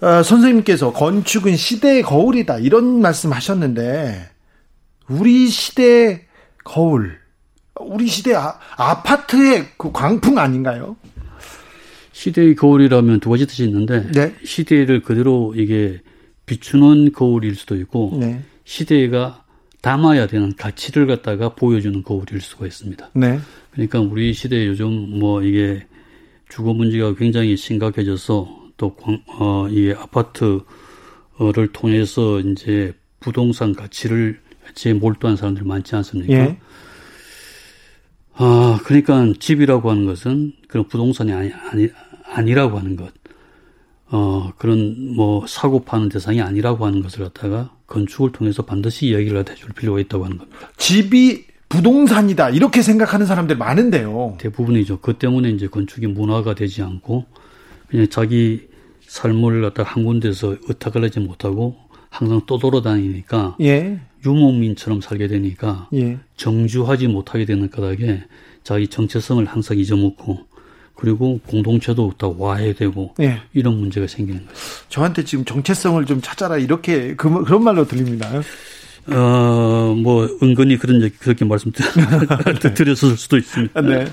아, 0.00 0.22
선생님께서 0.22 0.92
건축은 0.92 1.56
시대의 1.56 2.02
거울이다 2.02 2.58
이런 2.58 3.00
말씀하셨는데 3.00 4.28
우리 5.08 5.46
시대의 5.48 6.24
거울, 6.64 7.18
우리 7.80 8.06
시대 8.06 8.34
아, 8.34 8.58
아파트의 8.76 9.68
그 9.76 9.92
광풍 9.92 10.38
아닌가요? 10.38 10.96
시대의 12.12 12.54
거울이라면 12.54 13.20
두 13.20 13.30
가지 13.30 13.46
뜻이 13.46 13.64
있는데 13.64 14.10
네? 14.12 14.34
시대를 14.44 15.02
그대로 15.02 15.54
이게 15.56 16.00
비추는 16.46 17.12
거울일 17.12 17.54
수도 17.54 17.76
있고 17.76 18.16
네. 18.20 18.42
시대가 18.64 19.44
담아야 19.80 20.26
되는 20.26 20.54
가치를 20.56 21.06
갖다가 21.06 21.54
보여주는 21.54 22.02
거울일 22.02 22.40
수가 22.40 22.66
있습니다. 22.66 23.10
네. 23.14 23.38
그러니까 23.72 24.00
우리 24.00 24.32
시대에 24.32 24.66
요즘 24.66 25.18
뭐 25.18 25.42
이게 25.42 25.86
주거 26.48 26.72
문제가 26.72 27.14
굉장히 27.14 27.56
심각해져서 27.56 28.64
또, 28.76 28.96
어, 29.38 29.68
이 29.68 29.92
아파트를 29.92 30.62
통해서 31.72 32.40
이제 32.40 32.92
부동산 33.20 33.74
가치를 33.74 34.40
재 34.74 34.92
몰두한 34.92 35.36
사람들이 35.36 35.66
많지 35.66 35.94
않습니까? 35.96 36.32
예. 36.32 36.58
아, 38.34 38.80
그러니까 38.84 39.32
집이라고 39.38 39.90
하는 39.90 40.06
것은 40.06 40.52
그런 40.68 40.88
부동산이 40.88 41.32
아니, 41.32 41.52
아니, 41.52 41.88
아니라고 42.24 42.78
하는 42.78 42.96
것. 42.96 43.12
어, 44.16 44.52
그런 44.58 45.16
뭐 45.16 45.44
사고 45.48 45.80
파는 45.80 46.08
대상이 46.08 46.40
아니라고 46.40 46.86
하는 46.86 47.02
것을 47.02 47.24
갖다가 47.24 47.74
건축을 47.88 48.30
통해서 48.30 48.62
반드시 48.62 49.08
이야기를 49.08 49.44
해줄 49.50 49.70
필요가 49.70 49.98
있다고 49.98 50.24
하는 50.24 50.38
겁니다. 50.38 50.70
집이 50.76 51.46
부동산이다 51.68 52.50
이렇게 52.50 52.80
생각하는 52.80 53.26
사람들 53.26 53.56
많은데요. 53.56 54.36
대부분이죠. 54.38 55.00
그 55.00 55.14
때문에 55.14 55.50
이제 55.50 55.66
건축이 55.66 56.06
문화가 56.06 56.54
되지 56.54 56.82
않고 56.82 57.24
그냥 57.88 58.08
자기 58.08 58.68
삶을 59.08 59.62
갖다가 59.62 59.90
한 59.90 60.04
군데서 60.04 60.58
의탁을 60.68 61.02
하지 61.02 61.18
못하고 61.18 61.74
항상 62.08 62.40
떠돌아다니니까 62.46 63.56
예. 63.62 63.98
유목민처럼 64.24 65.00
살게 65.00 65.26
되니까 65.26 65.88
예. 65.92 66.18
정주하지 66.36 67.08
못하게 67.08 67.46
되는 67.46 67.68
까닭에 67.68 68.22
자기 68.62 68.86
정체성을 68.86 69.44
항상 69.46 69.76
잊어먹고 69.76 70.53
그리고 70.94 71.40
공동체도 71.46 72.14
다 72.16 72.28
와해되고 72.36 73.14
예. 73.20 73.40
이런 73.52 73.78
문제가 73.78 74.06
생기는 74.06 74.46
거죠. 74.46 74.58
저한테 74.88 75.24
지금 75.24 75.44
정체성을 75.44 76.04
좀 76.06 76.20
찾아라 76.20 76.56
이렇게 76.56 77.14
그, 77.16 77.44
그런 77.44 77.64
말로 77.64 77.86
들립니다. 77.86 78.28
어, 79.08 79.94
뭐 80.02 80.28
은근히 80.42 80.78
그런 80.78 81.10
그렇게 81.18 81.44
말씀 81.44 81.72
드렸을 82.74 83.16
수도 83.18 83.36
있습니다. 83.36 83.80
네. 83.82 84.06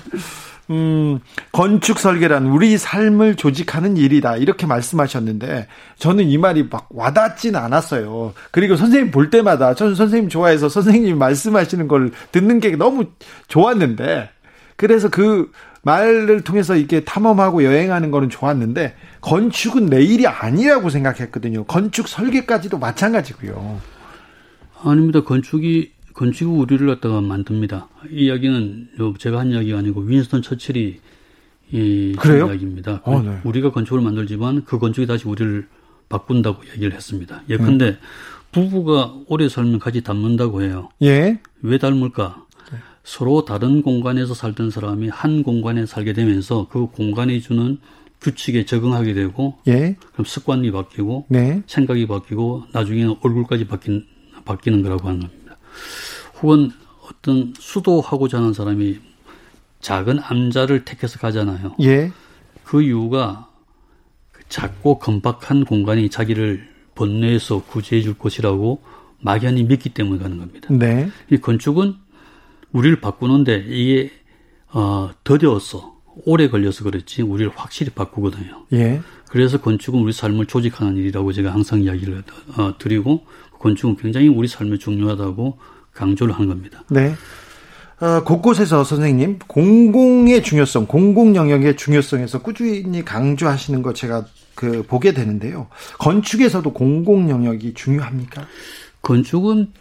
음, 0.70 1.18
건축 1.50 1.98
설계란 1.98 2.46
우리 2.46 2.78
삶을 2.78 3.36
조직하는 3.36 3.96
일이다. 3.96 4.36
이렇게 4.36 4.66
말씀하셨는데, 4.66 5.66
저는 5.98 6.28
이 6.28 6.38
말이 6.38 6.68
막 6.70 6.88
와닿지는 6.90 7.58
않았어요. 7.58 8.32
그리고 8.50 8.76
선생님 8.76 9.10
볼 9.10 9.28
때마다, 9.28 9.74
저는 9.74 9.94
선생님 9.94 10.28
좋아해서 10.28 10.68
선생님이 10.68 11.14
말씀하시는 11.14 11.88
걸 11.88 12.12
듣는 12.30 12.60
게 12.60 12.76
너무 12.76 13.06
좋았는데, 13.48 14.30
그래서 14.76 15.08
그 15.08 15.50
말을 15.82 16.42
통해서 16.42 16.76
이렇게 16.76 17.04
탐험하고 17.04 17.64
여행하는 17.64 18.10
거는 18.10 18.30
좋았는데, 18.30 18.94
건축은 19.20 19.86
내 19.86 20.02
일이 20.02 20.26
아니라고 20.26 20.90
생각했거든요. 20.90 21.64
건축 21.64 22.08
설계까지도 22.08 22.78
마찬가지고요. 22.78 23.80
아닙니다. 24.84 25.22
건축이 25.22 25.92
건축 26.14 26.50
우리를 26.58 26.86
갖다가 26.86 27.20
만듭니다. 27.20 27.88
이 28.10 28.26
이야기는 28.26 28.88
제가 29.18 29.38
한 29.38 29.50
이야기가 29.50 29.78
아니고 29.78 30.02
윈스턴 30.02 30.42
처칠이 30.42 31.00
이? 31.72 32.16
이야기입니다. 32.24 33.00
어, 33.04 33.22
네. 33.22 33.38
우리가 33.44 33.72
건축을 33.72 34.02
만들지만 34.02 34.64
그 34.64 34.78
건축이 34.78 35.06
다시 35.06 35.26
우리를 35.26 35.66
바꾼다고 36.08 36.64
얘기를 36.74 36.92
했습니다. 36.92 37.42
예컨대 37.48 37.86
음. 37.86 37.98
부부가 38.52 39.14
오래 39.28 39.48
살면 39.48 39.78
같이 39.78 40.02
닮는다고 40.02 40.62
해요. 40.62 40.90
예. 41.00 41.40
왜 41.62 41.78
닮을까? 41.78 42.44
네. 43.02 43.10
서로 43.12 43.44
다른 43.44 43.82
공간에서 43.82 44.34
살던 44.34 44.70
사람이 44.70 45.08
한 45.08 45.42
공간에 45.42 45.86
살게 45.86 46.12
되면서 46.12 46.68
그 46.70 46.86
공간이 46.86 47.40
주는 47.40 47.78
규칙에 48.20 48.64
적응하게 48.64 49.14
되고 49.14 49.58
예. 49.66 49.96
그럼 50.12 50.24
습관이 50.24 50.70
바뀌고 50.70 51.26
네. 51.28 51.62
생각이 51.66 52.06
바뀌고 52.06 52.64
나중에는 52.72 53.16
얼굴까지 53.20 53.66
바뀐, 53.66 54.06
바뀌는 54.44 54.82
거라고 54.82 55.08
하는 55.08 55.20
겁니다. 55.20 55.56
혹은 56.40 56.70
어떤 57.08 57.52
수도하고자 57.58 58.38
하는 58.38 58.52
사람이 58.52 59.00
작은 59.80 60.20
암자를 60.22 60.84
택해서 60.84 61.18
가잖아요. 61.18 61.74
예. 61.80 62.12
그 62.62 62.82
이유가 62.82 63.48
그 64.30 64.42
작고 64.48 65.00
건박한 65.00 65.64
공간이 65.64 66.08
자기를 66.08 66.68
번뇌에서 66.94 67.64
구제해 67.64 68.02
줄 68.02 68.14
것이라고 68.14 68.80
막연히 69.18 69.64
믿기 69.64 69.88
때문에 69.88 70.22
가는 70.22 70.38
겁니다. 70.38 70.68
네. 70.70 71.10
이 71.30 71.38
건축은 71.38 71.96
우리를 72.72 73.00
바꾸는데 73.00 73.66
이게 73.68 74.10
어, 74.72 75.10
더뎌서 75.24 75.96
오래 76.24 76.48
걸려서 76.48 76.84
그렇지 76.84 77.22
우리를 77.22 77.52
확실히 77.54 77.90
바꾸거든요. 77.92 78.66
예. 78.72 79.00
그래서 79.28 79.60
건축은 79.60 80.00
우리 80.00 80.12
삶을 80.12 80.46
조직하는 80.46 80.96
일이라고 80.96 81.32
제가 81.32 81.52
항상 81.52 81.82
이야기를 81.82 82.22
어, 82.58 82.74
드리고 82.78 83.24
건축은 83.58 83.96
굉장히 83.96 84.28
우리 84.28 84.48
삶에 84.48 84.78
중요하다고 84.78 85.58
강조를 85.94 86.34
하는 86.34 86.48
겁니다. 86.48 86.84
네. 86.90 87.14
어, 88.00 88.24
곳곳에서 88.24 88.82
선생님 88.82 89.38
공공의 89.46 90.42
중요성, 90.42 90.86
공공 90.86 91.36
영역의 91.36 91.76
중요성에서 91.76 92.42
꾸준히 92.42 93.04
강조하시는 93.04 93.80
거 93.82 93.92
제가 93.92 94.26
그 94.54 94.82
보게 94.82 95.12
되는데요. 95.12 95.68
건축에서도 95.98 96.72
공공 96.72 97.30
영역이 97.30 97.74
중요합니까? 97.74 98.46
건축은 99.02 99.72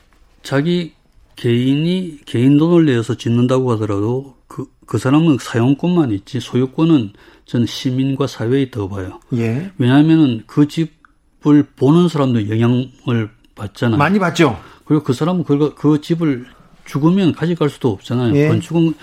자기 0.44 0.94
개인이 1.42 2.20
개인 2.26 2.60
돈을 2.60 2.86
내서 2.86 3.16
짓는다고 3.16 3.72
하더라도 3.72 4.36
그, 4.48 4.68
그 4.86 5.00
사람은 5.00 5.40
사용권만 5.42 6.12
있지 6.12 6.40
소유권은 6.40 7.14
저는 7.46 7.66
시민과 7.66 8.28
사회에 8.28 8.70
더 8.70 8.88
봐요. 8.88 9.20
예. 9.34 9.72
왜냐하면 9.80 10.44
그 10.46 10.68
집을 10.68 11.64
보는 11.76 12.10
사람도 12.10 12.48
영향을 12.48 13.32
받잖아요. 13.56 13.98
많이 13.98 14.20
받죠. 14.20 14.56
그리고 14.86 15.04
그 15.04 15.14
사람은 15.14 15.44
그, 15.44 15.74
그 15.74 16.00
집을 16.00 16.46
죽으면 16.86 17.32
가져갈 17.32 17.72
수도 17.72 17.90
없잖아요. 17.90 18.36
예. 18.36 18.48
건축은 18.48 18.94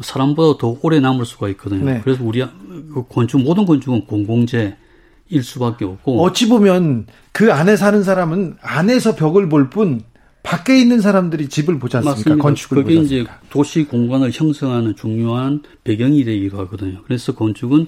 사람보다 0.00 0.58
더 0.60 0.78
오래 0.82 1.00
남을 1.00 1.26
수가 1.26 1.48
있거든요. 1.48 1.84
네. 1.84 2.00
그래서 2.04 2.22
우리 2.22 2.44
그 2.94 3.04
건축 3.08 3.42
모든 3.42 3.66
건축은 3.66 4.06
공공재 4.06 4.76
일 5.30 5.42
수밖에 5.42 5.84
없고 5.84 6.22
어찌 6.22 6.48
보면 6.48 7.06
그 7.32 7.52
안에 7.52 7.74
사는 7.74 8.04
사람은 8.04 8.58
안에서 8.60 9.16
벽을 9.16 9.48
볼 9.48 9.68
뿐 9.68 10.02
밖에 10.42 10.78
있는 10.80 11.00
사람들이 11.00 11.48
집을 11.48 11.78
보지 11.78 11.96
않습니까? 11.98 12.18
맞습니다. 12.30 12.42
건축을 12.42 12.82
그게 12.84 12.94
이제 12.96 13.24
도시 13.50 13.84
공간을 13.84 14.30
형성하는 14.32 14.96
중요한 14.96 15.62
배경이 15.84 16.24
되기도 16.24 16.58
하거든요. 16.60 17.00
그래서 17.04 17.32
건축은 17.34 17.86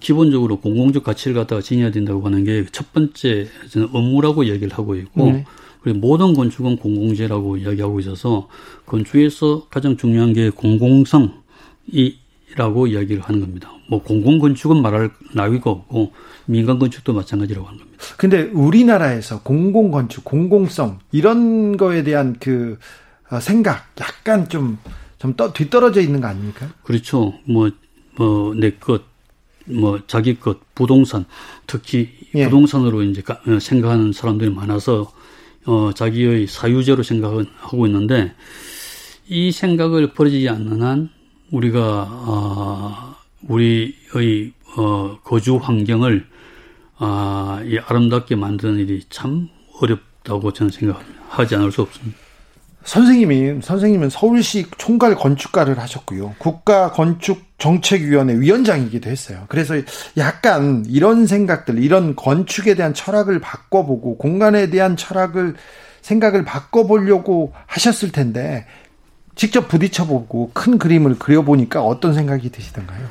기본적으로 0.00 0.58
공공적 0.58 1.04
가치를 1.04 1.34
갖다가 1.34 1.60
지녀야 1.60 1.90
된다고 1.90 2.24
하는 2.24 2.44
게 2.44 2.64
첫 2.72 2.92
번째 2.92 3.46
저는 3.70 3.88
업무라고 3.92 4.46
얘기를 4.46 4.72
하고 4.72 4.96
있고 4.96 5.26
네. 5.32 5.44
그리고 5.82 5.98
모든 5.98 6.32
건축은 6.34 6.76
공공재라고 6.76 7.58
이야기하고 7.58 8.00
있어서 8.00 8.48
건축에서 8.86 9.66
가장 9.68 9.96
중요한 9.96 10.32
게 10.32 10.48
공공성이 10.50 11.32
라고 12.56 12.86
이야기를 12.86 13.22
하는 13.22 13.40
겁니다. 13.40 13.70
뭐 13.88 14.02
공공 14.02 14.38
건축은 14.38 14.82
말할 14.82 15.10
나위가 15.34 15.70
없고 15.70 16.12
민간 16.46 16.78
건축도 16.78 17.12
마찬가지라고 17.12 17.66
하는 17.66 17.78
겁니다. 17.78 17.98
근데 18.16 18.42
우리나라에서 18.52 19.42
공공 19.42 19.90
건축, 19.90 20.24
공공성 20.24 20.98
이런 21.12 21.76
거에 21.76 22.02
대한 22.02 22.36
그 22.38 22.78
어, 23.30 23.40
생각 23.40 23.86
약간 24.00 24.48
좀 24.48 24.78
좀 25.22 25.36
뒤떨어져 25.54 26.00
있는 26.00 26.20
거 26.20 26.26
아닙니까? 26.26 26.66
그렇죠. 26.82 27.32
뭐 27.44 27.70
뭐 28.16 28.54
내 28.56 28.72
것, 28.72 29.02
뭐 29.66 30.00
자기 30.08 30.34
것, 30.34 30.58
부동산 30.74 31.24
특히 31.68 32.10
예. 32.34 32.44
부동산으로 32.44 33.04
이제 33.04 33.22
어, 33.46 33.60
생각하는 33.60 34.12
사람들이 34.12 34.50
많아서 34.50 35.12
어, 35.64 35.92
자기의 35.94 36.48
사유제로 36.48 37.04
생각하고 37.04 37.86
있는데 37.86 38.34
이 39.28 39.52
생각을 39.52 40.12
버리지 40.12 40.48
않는 40.48 40.82
한 40.82 41.08
우리가 41.52 42.08
어, 42.08 43.14
우리의 43.48 44.52
어, 44.76 45.18
거주 45.22 45.56
환경을 45.56 46.26
아, 46.98 47.60
이 47.64 47.78
아름답게 47.78 48.36
만드는 48.36 48.78
일이 48.78 49.04
참 49.10 49.48
어렵다고 49.80 50.52
저는 50.52 50.70
생각하지 50.70 51.56
않을 51.56 51.72
수 51.72 51.82
없습니다. 51.82 52.18
선생님이 52.84 53.62
선생님은 53.62 54.10
서울시 54.10 54.66
총괄 54.76 55.14
건축가를 55.14 55.78
하셨고요. 55.78 56.34
국가 56.38 56.90
건축 56.90 57.40
정책위원회 57.58 58.40
위원장이기도 58.40 59.08
했어요. 59.08 59.44
그래서 59.48 59.74
약간 60.16 60.84
이런 60.88 61.26
생각들, 61.26 61.78
이런 61.78 62.16
건축에 62.16 62.74
대한 62.74 62.92
철학을 62.92 63.38
바꿔보고 63.38 64.16
공간에 64.16 64.68
대한 64.70 64.96
철학을 64.96 65.54
생각을 66.00 66.44
바꿔보려고 66.44 67.52
하셨을 67.66 68.10
텐데 68.10 68.66
직접 69.34 69.68
부딪혀보고 69.68 70.50
큰 70.52 70.78
그림을 70.78 71.18
그려보니까 71.18 71.82
어떤 71.82 72.14
생각이 72.14 72.50
드시던가요? 72.50 73.08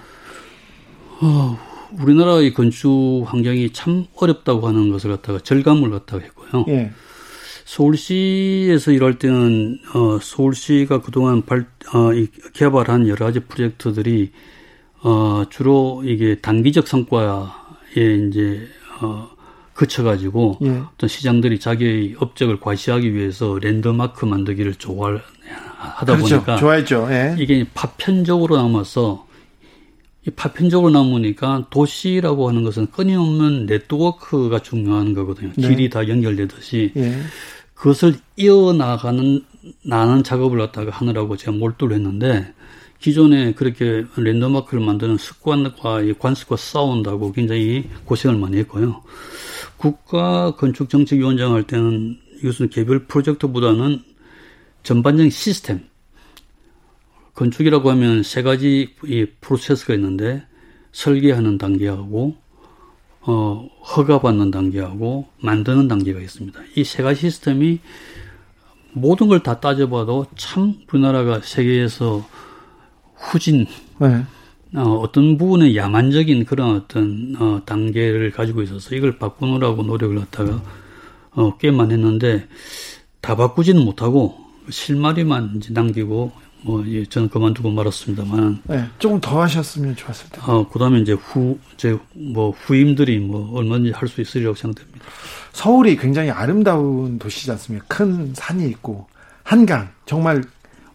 어, 1.21 1.57
우리나라의 1.99 2.53
건축 2.53 3.23
환경이 3.25 3.73
참 3.73 4.05
어렵다고 4.15 4.67
하는 4.67 4.91
것을 4.91 5.11
갖다가 5.11 5.39
절감을 5.39 5.89
갖다가 5.91 6.23
했고요. 6.23 6.65
예. 6.69 6.91
서울시에서 7.65 8.91
일할 8.91 9.17
때는 9.17 9.79
어, 9.93 10.19
서울시가 10.21 11.01
그동안 11.01 11.45
발, 11.45 11.67
어, 11.93 12.13
이, 12.13 12.27
개발한 12.53 13.07
여러 13.07 13.25
가지 13.25 13.39
프로젝트들이 13.39 14.31
어, 15.03 15.43
주로 15.49 16.01
이게 16.05 16.39
단기적 16.39 16.87
성과에 16.87 17.47
이제 18.27 18.67
어, 19.01 19.29
그쳐가지고 19.73 20.59
예. 20.63 20.81
어떤 20.93 21.07
시장들이 21.07 21.59
자기의 21.59 22.15
업적을 22.19 22.59
과시하기 22.59 23.13
위해서 23.13 23.57
랜드마크 23.61 24.25
만들기를 24.25 24.75
좋아하 24.75 25.19
다 25.81 26.05
그렇죠. 26.05 26.35
보니까 26.35 26.55
좋아했죠. 26.57 27.07
예. 27.11 27.35
이게 27.39 27.65
파편적으로 27.73 28.57
남아서 28.57 29.27
이 30.27 30.29
파편적으로 30.29 30.91
남으니까 30.91 31.67
도시라고 31.71 32.47
하는 32.47 32.63
것은 32.63 32.91
끊임없는 32.91 33.65
네트워크가 33.65 34.59
중요한 34.59 35.13
거거든요. 35.13 35.51
네. 35.55 35.67
길이 35.67 35.89
다 35.89 36.07
연결되듯이 36.07 36.91
예. 36.95 37.17
그것을 37.73 38.15
이어나가는 38.37 39.43
나는 39.83 40.23
작업을 40.23 40.59
갖다가 40.59 40.91
하느라고 40.91 41.37
제가 41.37 41.51
몰두를 41.53 41.95
했는데 41.95 42.53
기존에 42.99 43.53
그렇게 43.53 44.05
랜드마크를 44.15 44.83
만드는 44.85 45.17
습관과 45.17 46.01
관습과 46.19 46.55
싸운다고 46.55 47.31
굉장히 47.31 47.89
고생을 48.05 48.37
많이 48.37 48.57
했고요. 48.57 49.01
국가 49.77 50.51
건축정책위원장 50.55 51.53
할 51.53 51.63
때는 51.63 52.17
이것은 52.43 52.69
개별 52.69 53.05
프로젝트보다는 53.05 54.03
전반적인 54.83 55.29
시스템. 55.29 55.81
건축이라고 57.33 57.89
하면 57.91 58.23
세 58.23 58.41
가지 58.43 58.93
이 59.05 59.25
프로세스가 59.39 59.93
있는데 59.95 60.43
설계하는 60.91 61.57
단계하고 61.57 62.35
어, 63.21 63.69
허가받는 63.95 64.51
단계하고 64.51 65.27
만드는 65.39 65.87
단계가 65.87 66.19
있습니다. 66.19 66.59
이 66.75 66.83
세 66.83 67.03
가지 67.03 67.21
시스템이 67.21 67.79
모든 68.93 69.27
걸 69.29 69.39
다 69.41 69.59
따져봐도 69.59 70.25
참 70.35 70.75
우리나라가 70.91 71.39
세계에서 71.41 72.27
후진 73.15 73.65
네. 73.99 74.25
어, 74.75 74.81
어떤 74.95 75.37
부분에 75.37 75.75
야만적인 75.75 76.45
그런 76.45 76.75
어떤 76.75 77.35
어, 77.39 77.61
단계를 77.65 78.31
가지고 78.31 78.61
있어서 78.63 78.93
이걸 78.95 79.17
바꾸느라고 79.17 79.83
노력을 79.83 80.19
했다가 80.19 80.61
어, 81.31 81.57
꽤만 81.57 81.91
했는데 81.91 82.47
다 83.21 83.35
바꾸지는 83.35 83.83
못하고 83.85 84.35
실마리만 84.71 85.53
이제 85.57 85.73
남기고 85.73 86.31
뭐 86.63 86.83
예, 86.87 87.05
저는 87.05 87.29
그만두고 87.29 87.71
말았습니다만. 87.71 88.61
네, 88.65 88.85
조금 88.99 89.19
더 89.19 89.41
하셨으면 89.41 89.95
좋았을 89.95 90.29
텐데. 90.29 90.51
어, 90.51 90.67
그다음에 90.69 90.99
이제 90.99 91.13
후 91.13 91.57
이제 91.73 91.97
뭐 92.13 92.51
후임들이 92.51 93.19
뭐 93.19 93.51
얼마든지 93.57 93.91
할 93.91 94.07
수 94.07 94.21
있으리라고 94.21 94.55
생각됩니다. 94.55 94.99
서울이 95.53 95.97
굉장히 95.97 96.29
아름다운 96.29 97.17
도시지 97.19 97.49
않습니까? 97.51 97.85
큰 97.87 98.33
산이 98.35 98.67
있고 98.69 99.07
한강 99.43 99.89
정말 100.05 100.43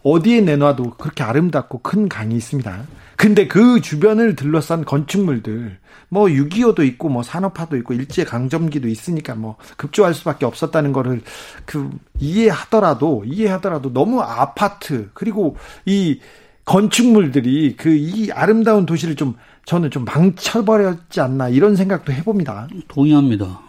어디에 0.03 0.39
내놔도 0.41 0.91
그렇게 0.91 1.23
아름답고 1.23 1.79
큰 1.79 2.07
강이 2.07 2.35
있습니다. 2.35 2.83
근데 3.17 3.47
그 3.47 3.81
주변을 3.81 4.35
둘러싼 4.35 4.85
건축물들, 4.85 5.79
뭐 6.09 6.27
6.25도 6.27 6.85
있고, 6.85 7.09
뭐 7.09 7.23
산업화도 7.23 7.75
있고, 7.77 7.93
일제 7.93 8.23
강점기도 8.23 8.87
있으니까 8.87 9.35
뭐 9.35 9.57
급조할 9.75 10.13
수밖에 10.13 10.45
없었다는 10.45 10.93
거를 10.93 11.21
그 11.65 11.89
이해하더라도, 12.19 13.23
이해하더라도 13.25 13.91
너무 13.91 14.21
아파트, 14.21 15.09
그리고 15.13 15.57
이 15.85 16.19
건축물들이 16.63 17.75
그 17.75 17.89
이 17.89 18.29
아름다운 18.31 18.85
도시를 18.85 19.15
좀 19.15 19.35
저는 19.65 19.89
좀 19.89 20.05
망쳐버렸지 20.05 21.19
않나 21.19 21.49
이런 21.49 21.75
생각도 21.75 22.13
해봅니다. 22.13 22.67
동의합니다. 22.87 23.61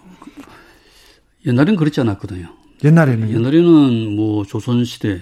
옛날엔 1.47 1.77
그렇지 1.77 2.01
않았거든요. 2.01 2.49
옛날에는 2.85 3.31
옛날에는 3.31 4.15
뭐 4.17 4.45
조선 4.45 4.85
시대 4.85 5.21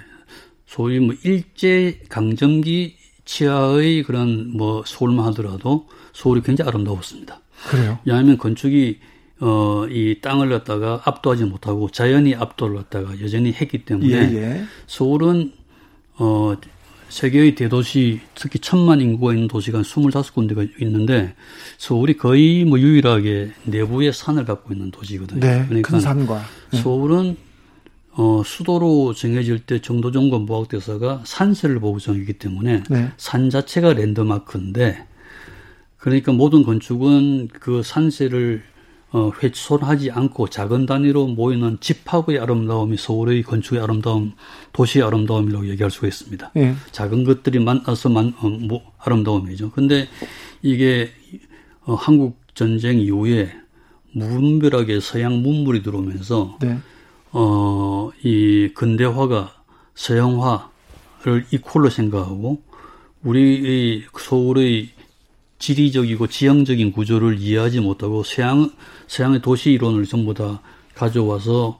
소위 0.66 0.99
뭐 0.99 1.14
일제 1.22 2.01
강점기 2.09 2.96
치하의 3.27 4.05
그런 4.05 4.57
뭐 4.57 4.83
서울만 4.87 5.27
하더라도 5.27 5.87
서울이 6.14 6.41
굉장히 6.43 6.68
아름다웠습니다. 6.70 7.41
그래요? 7.68 7.99
왜냐하면 8.05 8.39
건축이 8.39 8.99
어, 9.41 9.87
이 9.91 10.20
땅을 10.22 10.49
갖다가 10.49 11.03
압도하지 11.05 11.45
못하고 11.45 11.91
자연이 11.91 12.35
압도를 12.35 12.77
갖다가 12.77 13.20
여전히 13.20 13.53
했기 13.53 13.85
때문에 13.85 14.12
예, 14.12 14.35
예. 14.35 14.64
서울은 14.87 15.53
어, 16.16 16.57
세계의 17.09 17.55
대도시 17.55 18.20
특히 18.35 18.59
천만 18.59 19.01
인구가 19.01 19.33
있는 19.33 19.47
도시가 19.47 19.83
25군데가 19.83 20.81
있는데 20.83 21.35
서울이 21.79 22.16
거의 22.16 22.64
뭐 22.64 22.81
유일하게 22.81 23.53
내부에 23.64 24.11
산을 24.11 24.45
갖고 24.45 24.72
있는 24.72 24.91
도시거든요. 24.91 25.41
네, 25.41 25.64
그러니까 25.66 25.91
큰 25.91 26.01
산과 26.01 26.43
서울은 26.72 27.37
어, 28.19 28.43
수도로 28.45 29.12
정해질 29.12 29.61
때 29.61 29.81
정도정권 29.81 30.47
무학대사가 30.47 31.23
산세를 31.25 31.81
보고 31.81 31.99
정했기 31.99 32.35
때문에 32.35 32.83
네. 32.89 33.11
산 33.19 33.51
자체가 33.51 33.93
랜드마크인데 33.93 35.07
그러니까 35.99 36.33
모든 36.33 36.62
건축은 36.62 37.49
그 37.49 37.83
산세를 37.83 38.62
어, 39.12 39.31
훼손하지 39.43 40.11
않고 40.11 40.49
작은 40.49 40.87
단위로 40.87 41.29
모이는 41.29 41.79
집합의 41.81 42.39
아름다움이 42.39 42.97
서울의 42.97 43.43
건축의 43.45 43.81
아름다움, 43.81 44.33
도시의 44.73 45.05
아름다움이라고 45.07 45.69
얘기할 45.69 45.91
수가 45.91 46.09
있습니다. 46.09 46.51
네. 46.55 46.75
작은 46.91 47.25
것들이 47.25 47.61
만나서 47.61 48.09
만, 48.09 48.35
어, 48.39 48.49
뭐, 48.49 48.83
아름다움이죠. 48.99 49.71
근데 49.71 50.09
이게 50.61 51.11
어, 51.85 51.95
한국 51.95 52.41
전쟁 52.55 52.99
이후에 52.99 53.53
무분별하게 54.12 55.01
서양 55.01 55.41
문물이 55.43 55.83
들어오면서 55.83 56.59
네. 56.61 56.79
어, 57.39 58.11
이 58.22 58.70
근대화가 58.74 59.53
서양화를 59.95 61.45
이퀄로 61.51 61.91
생각하고 61.91 62.62
우리의 63.22 64.05
서울의 64.18 64.89
지리적이고 65.59 66.28
지형적인 66.28 66.93
구조를 66.93 67.39
이해하지 67.39 67.80
못하고 67.80 68.22
서양 68.22 68.70
서양의 69.07 69.43
도시 69.43 69.72
이론을 69.72 70.07
전부 70.07 70.32
다 70.32 70.62
가져와서 70.95 71.78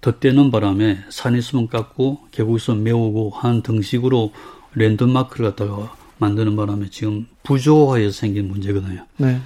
덧대는 0.00 0.50
바람에 0.50 0.98
산 1.10 1.36
있으면 1.36 1.68
깎고 1.68 2.26
계곡 2.32 2.56
있으면 2.56 2.82
메우고 2.82 3.30
하는 3.30 3.62
등식으로 3.62 4.32
랜드마크를 4.74 5.50
갖다가 5.50 5.94
만드는 6.18 6.56
바람에 6.56 6.90
지금 6.90 7.28
부조화에서 7.44 8.10
생긴 8.10 8.48
문제거든요. 8.48 9.06
네. 9.18 9.40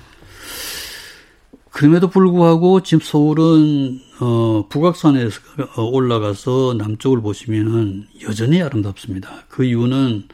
그럼에도 1.77 2.09
불구하고 2.09 2.83
지금 2.83 3.05
서울은 3.05 4.01
어, 4.21 4.67
북악산에 4.71 5.29
어, 5.77 5.83
올라가서 5.83 6.77
남쪽을 6.79 7.21
보시면은 7.21 8.07
여전히 8.23 8.63
아름답습니다. 8.63 9.45
그 9.49 9.63
이유는 9.63 10.27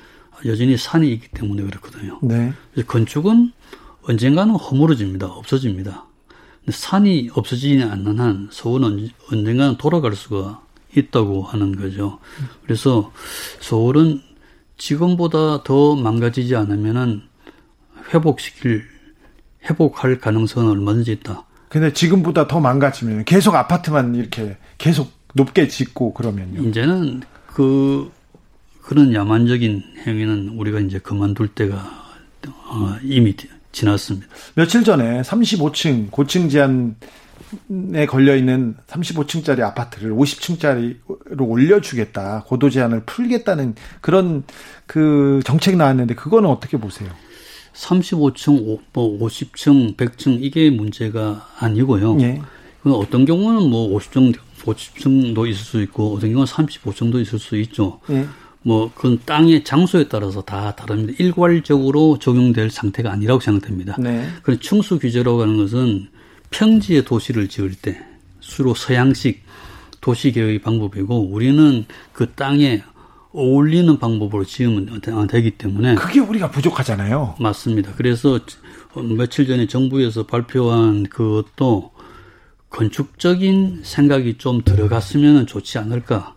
여전히 0.47 0.76
산이 0.76 1.12
있기 1.14 1.30
때문에 1.30 1.64
그렇거든요. 1.64 2.20
네. 2.22 2.53
건축은 2.86 3.51
언젠가는 4.03 4.55
허물어집니다. 4.55 5.26
없어집니다. 5.26 6.07
산이 6.68 7.30
없어지지 7.34 7.82
않는 7.82 8.20
한 8.20 8.49
서울은 8.53 9.09
언젠가는 9.32 9.78
돌아갈 9.78 10.14
수가 10.14 10.62
있다고 10.97 11.43
하는 11.43 11.74
거죠. 11.74 12.20
그래서 12.62 13.11
서울은 13.59 14.22
지금보다 14.76 15.64
더 15.64 15.97
망가지지 15.97 16.55
않으면은 16.55 17.22
회복시킬 18.14 18.91
회복할 19.69 20.19
가능성은 20.19 20.71
얼마든지 20.71 21.13
있다. 21.13 21.45
근데 21.69 21.93
지금보다 21.93 22.47
더 22.47 22.61
망가지면 22.61 23.25
계속 23.25 23.55
아파트만 23.55 24.15
이렇게 24.15 24.57
계속 24.79 25.11
높게 25.35 25.69
짓고 25.69 26.13
그러면요. 26.13 26.69
이제는 26.69 27.23
그 27.47 28.11
그런 28.83 29.15
야만적인 29.15 29.83
행위는 30.07 30.51
우리가 30.59 30.81
이제 30.81 30.99
그만둘 30.99 31.49
때가 31.49 31.77
어, 32.47 32.97
이미 33.03 33.35
지났습니다. 33.71 34.27
며칠 34.55 34.85
전에 34.85 35.23
35층 35.23 36.11
고층 36.11 36.49
제한에 36.49 36.95
걸려 38.07 38.37
있는 38.37 38.77
35층짜리 38.87 39.61
아파트를 39.61 40.13
50층짜리로 40.13 41.39
올려주겠다 41.39 42.45
고도 42.47 42.69
제한을 42.69 43.05
풀겠다는 43.07 43.77
그런 44.01 44.43
그 44.87 45.41
정책 45.45 45.77
나왔는데 45.77 46.15
그거는 46.15 46.51
어떻게 46.51 46.77
보세요? 46.77 47.11
35층, 47.75 48.81
뭐 48.93 49.18
50층, 49.18 49.97
100층 49.97 50.39
이게 50.43 50.70
문제가 50.70 51.49
아니고요. 51.59 52.18
예. 52.20 52.41
그 52.83 52.93
어떤 52.95 53.25
경우는 53.25 53.70
뭐 53.70 53.97
50층, 53.97 54.35
50층도 54.64 55.49
있을 55.49 55.64
수 55.64 55.83
있고 55.83 56.14
어떤 56.14 56.31
경우는 56.31 56.47
35층도 56.47 57.20
있을 57.23 57.39
수 57.39 57.57
있죠. 57.57 58.01
예. 58.11 58.27
뭐 58.62 58.91
그건 58.95 59.18
땅의 59.25 59.64
장소에 59.64 60.09
따라서 60.09 60.43
다 60.43 60.75
다릅니다. 60.75 61.14
일괄적으로 61.18 62.18
적용될 62.18 62.70
상태가 62.70 63.11
아니라고 63.11 63.41
생각됩니다. 63.41 63.97
네. 63.99 64.29
그런 64.43 64.61
충수 64.61 64.99
규제라고 64.99 65.43
하는 65.43 65.57
것은 65.57 66.09
평지의 66.51 67.05
도시를 67.05 67.49
지을 67.49 67.75
때 67.75 68.01
주로 68.41 68.75
서양식 68.75 69.43
도시 70.01 70.33
계획의 70.33 70.61
방법이고 70.61 71.31
우리는 71.31 71.85
그 72.12 72.31
땅에 72.33 72.83
어울리는 73.33 73.99
방법으로 73.99 74.45
지으면 74.45 75.01
되기 75.28 75.53
때문에 75.53 75.95
그게 75.95 76.20
우리가 76.20 76.51
부족하잖아요. 76.51 77.37
맞습니다. 77.39 77.93
그래서 77.97 78.39
며칠 79.16 79.47
전에 79.47 79.66
정부에서 79.66 80.26
발표한 80.26 81.05
그것도 81.05 81.93
건축적인 82.70 83.80
생각이 83.85 84.39
좀 84.39 84.62
들어갔으면 84.62 85.47
좋지 85.47 85.78
않을까 85.78 86.35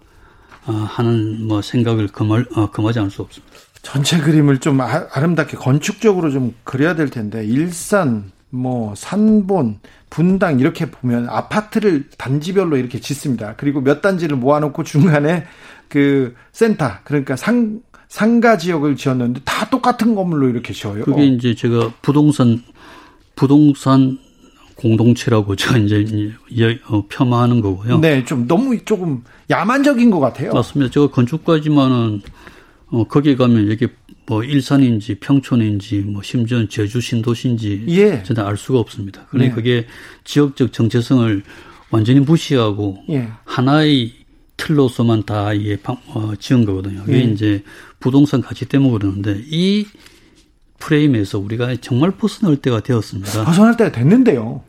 아, 0.65 0.71
하는 0.71 1.47
뭐 1.47 1.61
생각을 1.61 2.09
어, 2.55 2.71
금하지 2.71 2.99
않을 2.99 3.11
수 3.11 3.21
없습니다. 3.21 3.53
전체 3.81 4.19
그림을 4.19 4.59
좀 4.59 4.81
아, 4.81 5.07
름답게 5.15 5.57
건축적으로 5.57 6.31
좀 6.31 6.55
그려야 6.63 6.95
될 6.95 7.09
텐데 7.09 7.45
일산 7.45 8.31
뭐 8.49 8.93
산본, 8.95 9.79
분당 10.09 10.59
이렇게 10.59 10.89
보면 10.89 11.29
아파트를 11.29 12.09
단지별로 12.17 12.77
이렇게 12.77 12.99
짓습니다. 12.99 13.55
그리고 13.57 13.81
몇 13.81 14.01
단지를 14.01 14.37
모아놓고 14.37 14.83
중간에 14.83 15.45
그 15.89 16.35
센터 16.51 16.91
그러니까 17.03 17.35
상 17.35 17.81
상가 18.07 18.57
지역을 18.57 18.95
지었는데 18.95 19.41
다 19.43 19.69
똑같은 19.69 20.15
건물로 20.15 20.49
이렇게 20.49 20.73
지어요. 20.73 21.03
그게 21.03 21.25
이제 21.25 21.53
제가 21.55 21.91
부동산 22.01 22.61
부동산 23.35 24.17
공동체라고 24.75 25.55
제가 25.57 25.77
이제 25.77 26.33
어, 26.87 27.05
폄하하는 27.07 27.61
거고요. 27.61 27.99
네, 27.99 28.23
좀 28.25 28.47
너무 28.47 28.77
조금 28.85 29.23
야만적인 29.49 30.11
것 30.11 30.19
같아요. 30.19 30.53
맞습니다. 30.53 30.91
제가 30.91 31.07
건축가지만은 31.07 32.21
어 32.87 33.03
거기 33.05 33.35
가면 33.35 33.71
이게 33.71 33.87
뭐 34.27 34.43
일산인지 34.43 35.15
평촌인지 35.15 35.99
뭐 36.01 36.21
심지어 36.21 36.67
제주 36.67 37.01
신도시인지 37.01 37.85
예. 37.89 38.23
저는 38.23 38.45
알 38.45 38.57
수가 38.57 38.79
없습니다. 38.79 39.25
그러니 39.29 39.49
네. 39.49 39.55
그게 39.55 39.87
지역적 40.23 40.71
정체성을 40.73 41.43
완전히 41.89 42.19
무시하고 42.19 43.03
예. 43.09 43.29
하나의 43.43 44.24
틀로서만 44.57 45.23
다 45.23 45.53
이게 45.53 45.77
어, 45.85 46.33
지은 46.39 46.65
거거든요. 46.65 47.03
이게 47.07 47.19
예. 47.19 47.23
이제 47.23 47.63
부동산 47.99 48.41
가치 48.41 48.65
때문에 48.65 48.91
그러는데 48.93 49.41
이 49.47 49.85
프레임에서 50.79 51.39
우리가 51.39 51.75
정말 51.81 52.11
벗어날 52.11 52.57
때가 52.57 52.81
되었습니다. 52.81 53.45
벗어날 53.45 53.77
때가 53.77 53.91
됐는데요. 53.91 54.63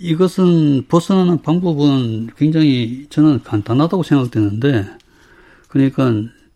이것은 0.00 0.86
벗어나는 0.88 1.42
방법은 1.42 2.28
굉장히 2.36 3.06
저는 3.10 3.42
간단하다고 3.42 4.02
생각되는데 4.02 4.86
그러니까 5.68 6.12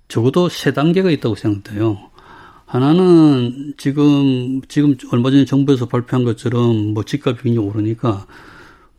적어도 0.08 0.48
세 0.48 0.72
단계가 0.72 1.10
있다고 1.10 1.34
생각돼요. 1.34 2.10
하나는 2.66 3.74
지금 3.76 4.62
지금 4.68 4.96
얼마 5.10 5.30
전에 5.30 5.44
정부에서 5.44 5.86
발표한 5.86 6.24
것처럼 6.24 6.94
뭐 6.94 7.04
집값이 7.04 7.42
굉장히 7.42 7.68
오르니까 7.68 8.26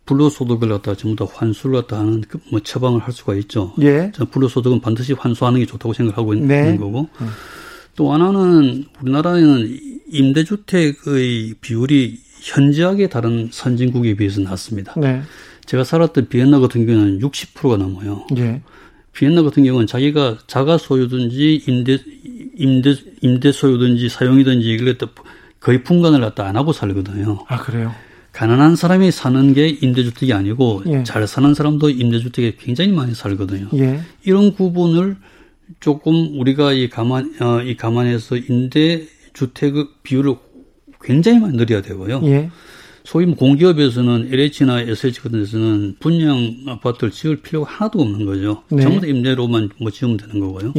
불로소득을 0.06 0.70
갖다 0.70 0.96
전부 0.96 1.26
다 1.26 1.32
환수를 1.34 1.82
갖다 1.82 2.00
하는 2.00 2.22
그 2.22 2.40
뭐 2.52 2.60
처방을 2.60 3.00
할 3.02 3.14
수가 3.14 3.36
있죠. 3.36 3.74
예. 3.82 4.12
불로소득은 4.32 4.82
반드시 4.82 5.14
환수하는 5.14 5.60
게 5.60 5.66
좋다고 5.66 5.94
생각하고 5.94 6.34
있는 6.34 6.48
네. 6.48 6.78
거고. 6.78 7.08
음. 7.22 7.30
또 7.96 8.12
하나는 8.12 8.86
우리나라에는 9.02 9.80
임대주택의 10.12 11.56
비율이 11.62 12.20
현저하게 12.42 13.08
다른 13.08 13.50
선진국에 13.52 14.16
비해서 14.16 14.42
낮습니다. 14.42 14.94
네. 14.98 15.22
제가 15.66 15.84
살았던 15.84 16.28
비엔나 16.28 16.60
같은 16.60 16.86
경우는 16.86 17.20
60%가 17.20 17.78
넘어요. 17.78 18.26
예. 18.38 18.62
비엔나 19.14 19.44
같은 19.44 19.64
경우는 19.64 19.88
자기가 19.88 20.40
자가 20.48 20.78
소유든지 20.78 21.64
임대 21.68 22.00
임대 22.58 22.96
임대 23.22 23.52
소유든지 23.52 24.10
사용이든지 24.10 24.68
이걸 24.74 24.98
갖다 24.98 25.12
거의 25.60 25.84
분간을 25.84 26.20
갖다 26.20 26.46
안 26.48 26.58
하고 26.58 26.74
살거든요. 26.74 27.46
아 27.48 27.58
그래요? 27.60 27.94
가난한 28.34 28.76
사람이 28.76 29.12
사는 29.12 29.54
게 29.54 29.68
임대주택이 29.68 30.34
아니고 30.34 30.84
예. 30.88 31.04
잘 31.04 31.26
사는 31.28 31.54
사람도 31.54 31.92
임대주택에 31.92 32.58
굉장히 32.60 32.92
많이 32.92 33.14
살거든요. 33.14 33.70
예. 33.76 34.02
이런 34.24 34.54
구분을 34.54 35.18
조금 35.80 36.40
우리가 36.40 36.74
이 36.74 36.90
가만 36.90 37.36
어, 37.40 37.62
이 37.62 37.78
감안해서 37.78 38.38
임대주택 38.38 39.76
비율을 40.02 40.36
굉장히 41.02 41.40
많이 41.40 41.56
늘려야 41.56 41.82
되고요. 41.82 42.22
예. 42.26 42.50
소위 43.04 43.26
뭐 43.26 43.36
공기업에서는 43.36 44.30
LH나 44.32 44.82
SH 44.82 45.22
같은 45.22 45.40
데서는 45.40 45.98
분양 46.00 46.56
아파트를 46.68 47.12
지을 47.12 47.38
필요가 47.38 47.70
하나도 47.70 48.02
없는 48.02 48.26
거죠. 48.26 48.64
네. 48.70 48.82
전부 48.82 49.02
다 49.02 49.08
임대로만 49.08 49.70
뭐 49.80 49.92
지으면 49.92 50.18
되는 50.18 50.40
거고요. 50.40 50.74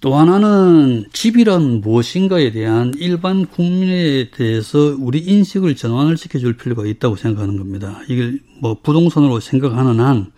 예. 0.00 0.02
또 0.02 0.14
하나는 0.14 1.04
집이란 1.12 1.82
무엇인가에 1.82 2.52
대한 2.52 2.94
일반 2.96 3.46
국민에 3.46 4.30
대해서 4.30 4.96
우리 4.98 5.18
인식을 5.18 5.76
전환을 5.76 6.16
시켜줄 6.16 6.56
필요가 6.56 6.86
있다고 6.86 7.16
생각하는 7.16 7.58
겁니다. 7.58 8.00
이게 8.08 8.38
뭐 8.60 8.78
부동산으로 8.82 9.40
생각하는 9.40 10.00
한, 10.00 10.32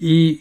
이, 0.00 0.40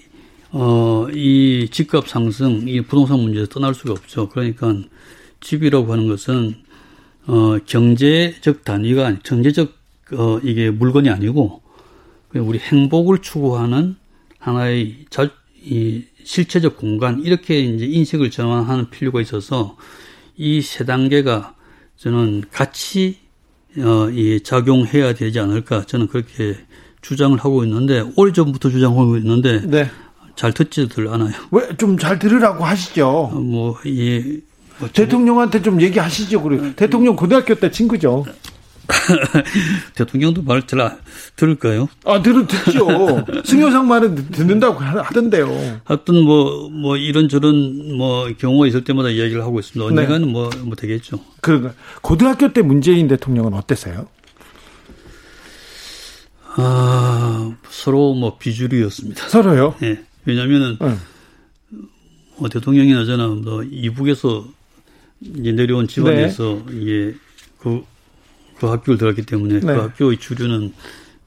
어, 0.52 1.08
이 1.14 1.68
집값 1.72 2.08
상승, 2.08 2.68
이 2.68 2.82
부동산 2.82 3.20
문제에서 3.20 3.50
떠날 3.50 3.76
수가 3.76 3.94
없죠. 3.94 4.30
그러니까 4.30 4.76
집이라고 5.42 5.92
하는 5.92 6.08
것은, 6.08 6.56
어, 7.28 7.58
경제적 7.66 8.64
단위가, 8.66 9.08
아니, 9.08 9.22
경제적, 9.22 9.74
어, 10.14 10.40
이게 10.44 10.72
물건이 10.72 11.10
아니고, 11.10 11.62
우리 12.34 12.60
행복을 12.60 13.20
추구하는 13.20 13.96
하나의 14.40 15.06
자, 15.10 15.30
이 15.64 16.04
실체적 16.24 16.78
공간 16.78 17.22
이렇게 17.24 17.60
이제 17.60 17.86
인식을 17.86 18.30
전환하는 18.32 18.90
필요가 18.90 19.22
있어서 19.22 19.78
이 20.38 20.62
세 20.62 20.86
단계가 20.86 21.56
저는 21.98 22.44
같이 22.52 23.18
어, 23.78 24.10
이 24.10 24.42
작용해야 24.42 25.14
되지 25.14 25.40
않을까 25.40 25.84
저는 25.86 26.08
그렇게 26.08 26.56
주장을 27.02 27.38
하고 27.38 27.64
있는데 27.64 28.04
오래 28.16 28.32
전부터 28.32 28.70
주장하고 28.70 29.18
있는데 29.18 29.62
네. 29.66 29.90
잘 30.36 30.54
듣지들 30.54 31.08
않아요. 31.10 31.34
왜 31.52 31.68
좀 31.78 31.98
잘 31.98 32.18
들으라고 32.20 32.64
하시죠. 32.66 33.08
어, 33.08 33.30
뭐, 33.40 33.78
이, 33.86 34.40
뭐 34.80 34.90
대통령한테 34.92 35.62
좀 35.62 35.82
얘기하시죠. 35.82 36.42
그래. 36.42 36.74
대통령 36.76 37.16
고등학교 37.16 37.56
때 37.56 37.70
친구죠. 37.70 38.26
대통령도 39.96 40.42
말잘 40.42 41.00
들을까요? 41.36 41.88
아, 42.06 42.22
들을, 42.22 42.48
듣죠. 42.48 43.26
승효상 43.46 43.88
말은 43.88 44.32
듣는다고 44.32 44.80
하던데요. 44.80 45.82
하여튼 45.84 46.24
뭐, 46.24 46.70
뭐, 46.70 46.98
이런저런 46.98 47.98
뭐 47.98 48.28
경우가 48.38 48.68
있을 48.68 48.84
때마다 48.84 49.10
이야기를 49.10 49.44
하고 49.44 49.60
있습니다. 49.60 49.86
언젠가는 49.86 50.26
네. 50.26 50.32
뭐, 50.32 50.50
뭐 50.64 50.76
되겠죠. 50.76 51.20
그러니까. 51.42 51.74
고등학교 52.02 52.52
때 52.52 52.62
문재인 52.62 53.08
대통령은 53.08 53.54
어땠어요? 53.54 54.08
아, 56.56 57.56
서로 57.70 58.14
뭐 58.16 58.38
비주류였습니다. 58.38 59.30
서로요? 59.30 59.76
네. 59.80 60.04
왜냐면은, 60.26 60.78
네. 60.80 60.96
뭐 62.38 62.50
대통령이나 62.50 63.06
저는 63.06 63.44
뭐 63.44 63.64
이북에서 63.64 64.46
이제 65.22 65.52
내려온 65.52 65.88
집안에서 65.88 66.64
네. 66.68 66.78
이게 66.78 67.16
그 67.60 67.84
그 68.60 68.68
학교를 68.68 68.98
들어갔기 68.98 69.24
때문에 69.24 69.60
그 69.60 69.66
네. 69.66 69.74
그 69.74 69.80
학교의 69.82 70.18
주류는 70.18 70.74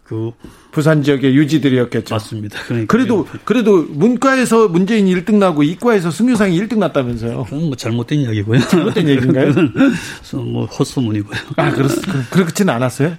그 0.05 0.31
부산 0.73 1.03
지역의 1.03 1.35
유지들이었겠죠. 1.35 2.15
맞습니다. 2.15 2.59
그러니까 2.67 2.91
그래도 2.93 3.27
그래도 3.45 3.83
문과에서 3.89 4.69
문재인이 4.69 5.15
1등 5.15 5.37
나고 5.37 5.63
이과에서 5.63 6.11
승유상이 6.11 6.59
1등 6.61 6.79
났다면서요. 6.79 7.45
그건 7.45 7.67
뭐 7.67 7.77
잘못된 7.77 8.19
이야기고요. 8.21 8.61
잘못된 8.61 9.09
얘기인가요? 9.09 9.53
뭐 10.53 10.67
헛소문이고요. 10.67 11.39
아 11.57 11.71
그렇 11.73 11.89
그렇지는 12.31 12.75
않았어요? 12.75 13.17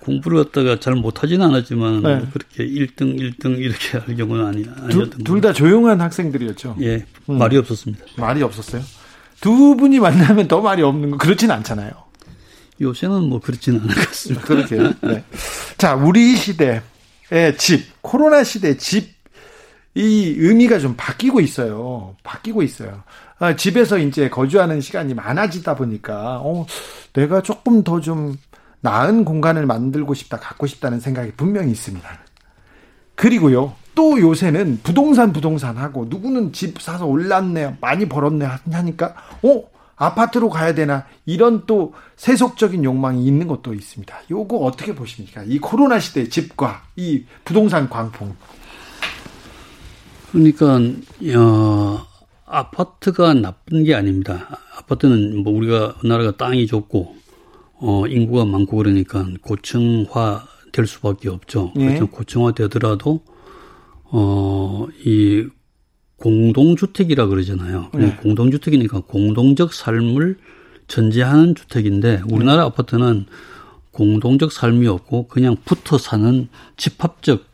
공부를 0.00 0.44
갖다가 0.44 0.80
잘 0.80 0.94
못하지는 0.94 1.46
않았지만 1.46 2.02
네. 2.02 2.16
뭐 2.16 2.26
그렇게 2.32 2.66
1등 2.66 3.18
1등 3.20 3.58
이렇게 3.58 3.98
할 3.98 4.16
경우는 4.16 4.44
아니 4.46 4.64
아니었던 4.82 5.22
둘 5.24 5.40
다 5.42 5.52
조용한 5.52 6.00
학생들이었죠. 6.00 6.76
예, 6.82 7.04
음. 7.28 7.38
말이 7.38 7.56
없었습니다. 7.56 8.04
말이 8.16 8.42
없었어요. 8.42 8.82
두 9.40 9.76
분이 9.76 9.98
만나면 10.00 10.46
더 10.48 10.60
말이 10.60 10.82
없는 10.82 11.12
거 11.12 11.16
그렇진 11.18 11.50
않잖아요. 11.50 11.90
요새는 12.80 13.28
뭐 13.28 13.40
그렇지는 13.40 13.80
않은 13.80 13.94
것 13.94 14.06
같습니다. 14.08 14.44
그렇게요. 14.46 14.92
네. 15.02 15.24
자, 15.78 15.94
우리 15.94 16.36
시대의 16.36 16.82
집, 17.58 17.84
코로나 18.02 18.42
시대 18.44 18.76
집, 18.76 19.12
이 19.94 20.34
의미가 20.38 20.78
좀 20.78 20.94
바뀌고 20.96 21.40
있어요. 21.40 22.16
바뀌고 22.22 22.62
있어요. 22.62 23.02
아, 23.38 23.54
집에서 23.56 23.98
이제 23.98 24.30
거주하는 24.30 24.80
시간이 24.80 25.14
많아지다 25.14 25.74
보니까, 25.76 26.40
어, 26.42 26.66
내가 27.12 27.42
조금 27.42 27.84
더 27.84 28.00
좀 28.00 28.36
나은 28.80 29.24
공간을 29.24 29.66
만들고 29.66 30.14
싶다, 30.14 30.38
갖고 30.38 30.66
싶다는 30.66 30.98
생각이 30.98 31.32
분명히 31.36 31.70
있습니다. 31.70 32.08
그리고요, 33.14 33.74
또 33.94 34.18
요새는 34.18 34.80
부동산 34.82 35.32
부동산 35.32 35.76
하고 35.76 36.06
누구는 36.08 36.52
집 36.52 36.80
사서 36.80 37.06
올랐네, 37.06 37.76
많이 37.80 38.08
벌었네 38.08 38.48
하니까, 38.72 39.14
어, 39.42 39.62
아파트로 39.96 40.48
가야 40.50 40.74
되나 40.74 41.06
이런 41.26 41.64
또 41.66 41.94
세속적인 42.16 42.84
욕망이 42.84 43.26
있는 43.26 43.46
것도 43.46 43.74
있습니다. 43.74 44.14
요거 44.30 44.56
어떻게 44.56 44.94
보십니까? 44.94 45.42
이 45.44 45.58
코로나 45.58 45.98
시대 45.98 46.28
집과 46.28 46.82
이 46.96 47.24
부동산 47.44 47.88
광풍. 47.88 48.34
그러니까 50.32 50.80
어, 51.36 52.06
아파트가 52.46 53.34
나쁜 53.34 53.84
게 53.84 53.94
아닙니다. 53.94 54.58
아파트는 54.78 55.42
뭐 55.42 55.52
우리가 55.52 55.96
나라가 56.04 56.36
땅이 56.36 56.66
좋고 56.66 57.16
어, 57.80 58.06
인구가 58.06 58.44
많고 58.44 58.76
그러니까 58.78 59.26
고층화 59.42 60.46
될 60.72 60.86
수밖에 60.86 61.28
없죠. 61.28 61.72
예. 61.76 61.86
그렇죠. 61.86 62.06
고층화 62.08 62.52
되더라도 62.52 63.20
어, 64.04 64.86
이 65.04 65.46
공동주택이라 66.22 67.26
그러잖아요. 67.26 67.88
네. 67.94 68.16
공동주택이니까 68.22 69.00
공동적 69.00 69.74
삶을 69.74 70.36
전제하는 70.86 71.56
주택인데 71.56 72.22
우리나라 72.30 72.62
아파트는 72.66 73.26
공동적 73.90 74.52
삶이 74.52 74.86
없고 74.86 75.26
그냥 75.26 75.56
붙어 75.64 75.98
사는 75.98 76.48
집합적 76.76 77.44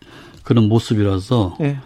그런 0.43 0.69
모습이라서 0.69 1.57
네. 1.61 1.79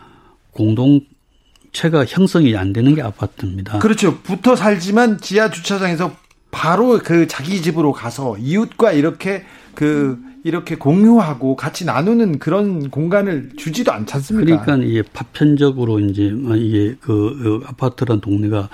공동체가 0.51 2.05
형성이 2.09 2.57
안 2.57 2.73
되는 2.73 2.97
게 2.97 3.03
아파트입니다. 3.03 3.79
그렇죠. 3.79 4.19
붙어 4.19 4.57
살지만 4.57 5.21
지하 5.21 5.51
주차장에서 5.51 6.17
바로 6.51 6.99
그 6.99 7.29
자기 7.29 7.63
집으로 7.63 7.93
가서 7.93 8.37
이웃과 8.39 8.93
이렇게 8.93 9.45
그 9.75 10.19
이렇게 10.45 10.77
공유하고 10.77 11.57
같이 11.57 11.85
나누는 11.85 12.39
그런 12.39 12.91
공간을 12.91 13.51
주지도 13.57 13.93
않지 13.93 14.15
않습니까? 14.15 14.63
그러니까 14.65 14.87
이게 14.87 15.03
파편적으로 15.13 16.01
이제 16.01 16.35
이게 16.57 16.97
그, 17.01 17.39
그 17.43 17.61
아파트란 17.67 18.21
동네가 18.21 18.69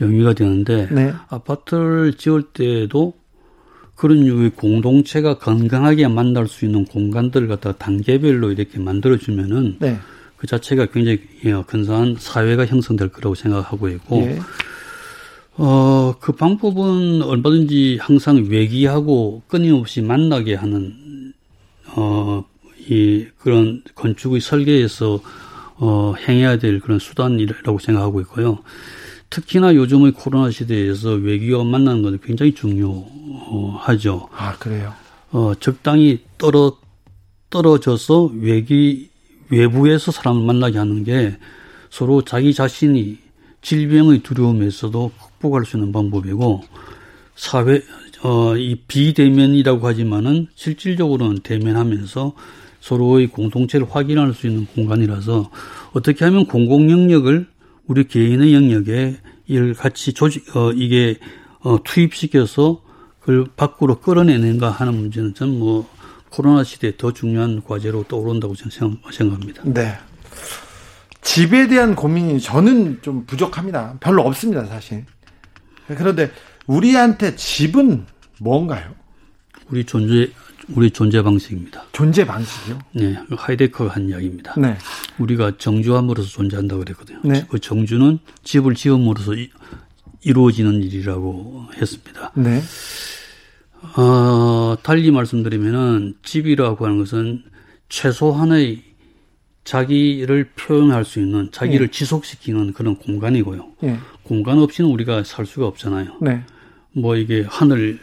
영위가 0.00 0.34
되는데 0.34 0.88
네. 0.90 1.12
아파트를 1.28 2.14
지을 2.14 2.42
때도 2.52 3.14
그런 3.94 4.26
유의 4.26 4.50
공동체가 4.50 5.38
건강하게 5.38 6.08
만날 6.08 6.48
수 6.48 6.64
있는 6.64 6.84
공간들을 6.84 7.48
갖다가 7.48 7.78
단계별로 7.78 8.52
이렇게 8.52 8.78
만들어주면은 8.78 9.76
네. 9.78 9.98
그 10.36 10.46
자체가 10.46 10.86
굉장히 10.86 11.20
예, 11.44 11.52
근사한 11.66 12.16
사회가 12.18 12.66
형성될 12.66 13.08
거라고 13.08 13.34
생각하고 13.34 13.88
있고 13.88 14.16
예. 14.22 14.38
어, 15.56 16.14
그 16.20 16.32
방법은 16.32 17.22
얼마든지 17.22 17.98
항상 18.00 18.44
외기하고 18.48 19.42
끊임없이 19.46 20.02
만나게 20.02 20.54
하는, 20.54 20.94
어, 21.96 22.44
이, 22.88 23.26
그런 23.38 23.82
건축의 23.94 24.40
설계에서, 24.40 25.20
어, 25.76 26.14
행해야 26.16 26.58
될 26.58 26.80
그런 26.80 26.98
수단이라고 26.98 27.78
생각하고 27.78 28.20
있고요. 28.22 28.58
특히나 29.30 29.74
요즘의 29.74 30.12
코로나 30.12 30.50
시대에서 30.50 31.10
외기와 31.14 31.64
만나는 31.64 32.02
것은 32.02 32.20
굉장히 32.22 32.54
중요하죠. 32.54 34.28
아, 34.32 34.56
그래요? 34.58 34.94
어, 35.32 35.54
적당히 35.58 36.22
떨어, 36.38 36.76
떨어져서 37.50 38.30
외기, 38.40 39.10
외부에서 39.48 40.12
사람을 40.12 40.44
만나게 40.44 40.78
하는 40.78 41.02
게 41.02 41.36
서로 41.90 42.22
자기 42.22 42.54
자신이 42.54 43.18
질병의 43.62 44.22
두려움에서도 44.22 45.12
극복할 45.40 45.64
수 45.64 45.76
있는 45.76 45.90
방법이고 45.90 46.62
사회 47.34 47.82
어, 48.24 48.56
이 48.56 48.76
비대면이라고 48.88 49.86
하지만은 49.86 50.48
실질적으로는 50.54 51.40
대면하면서 51.42 52.32
서로의 52.80 53.26
공동체를 53.28 53.86
확인할 53.88 54.32
수 54.34 54.46
있는 54.46 54.66
공간이라서 54.66 55.50
어떻게 55.92 56.24
하면 56.24 56.46
공공 56.46 56.90
영역을 56.90 57.46
우리 57.86 58.04
개인의 58.04 58.54
영역에 58.54 59.16
이를 59.46 59.74
같이 59.74 60.14
조직 60.14 60.56
어 60.56 60.72
이게 60.72 61.18
어 61.60 61.78
투입시켜서 61.84 62.82
그걸 63.20 63.46
밖으로 63.56 64.00
끌어내는가 64.00 64.70
하는 64.70 64.94
문제는 64.94 65.34
전 65.34 65.50
뭐 65.50 65.86
코로나 66.34 66.64
시대에 66.64 66.96
더 66.96 67.12
중요한 67.12 67.62
과제로 67.62 68.02
떠오른다고 68.08 68.56
저는 68.56 68.98
생각합니다. 69.12 69.62
네. 69.66 69.96
집에 71.22 71.68
대한 71.68 71.94
고민이 71.94 72.40
저는 72.40 72.98
좀 73.02 73.24
부족합니다. 73.24 73.96
별로 74.00 74.22
없습니다, 74.22 74.64
사실. 74.66 75.04
그런데 75.86 76.30
우리한테 76.66 77.36
집은 77.36 78.06
뭔가요? 78.40 78.94
우리 79.70 79.84
존재 79.84 80.30
우리 80.68 80.90
존재 80.90 81.22
방식입니다. 81.22 81.84
존재 81.92 82.24
방식이요? 82.24 82.78
네, 82.92 83.16
하이데커가 83.30 83.94
한 83.94 84.08
이야기입니다. 84.08 84.54
네. 84.58 84.76
우리가 85.18 85.58
정주함으로써 85.58 86.28
존재한다고 86.28 86.84
그랬거든요. 86.84 87.20
네. 87.22 87.46
그 87.48 87.58
정주는 87.58 88.18
집을 88.44 88.74
지음으로써 88.74 89.34
이, 89.34 89.50
이루어지는 90.22 90.82
일이라고 90.82 91.68
했습니다. 91.76 92.32
네. 92.34 92.62
어, 93.96 94.76
달리 94.82 95.10
말씀드리면은 95.10 96.14
집이라고 96.22 96.86
하는 96.86 96.98
것은 96.98 97.42
최소한의 97.90 98.82
자기를 99.64 100.50
표현할 100.56 101.04
수 101.04 101.20
있는 101.20 101.50
자기를 101.52 101.88
네. 101.88 101.90
지속시키는 101.90 102.72
그런 102.72 102.96
공간이고요. 102.96 103.72
네. 103.82 103.98
공간 104.22 104.58
없이는 104.58 104.90
우리가 104.90 105.24
살 105.24 105.44
수가 105.44 105.66
없잖아요. 105.66 106.18
네. 106.22 106.42
뭐 106.92 107.16
이게 107.16 107.44
하늘 107.48 107.98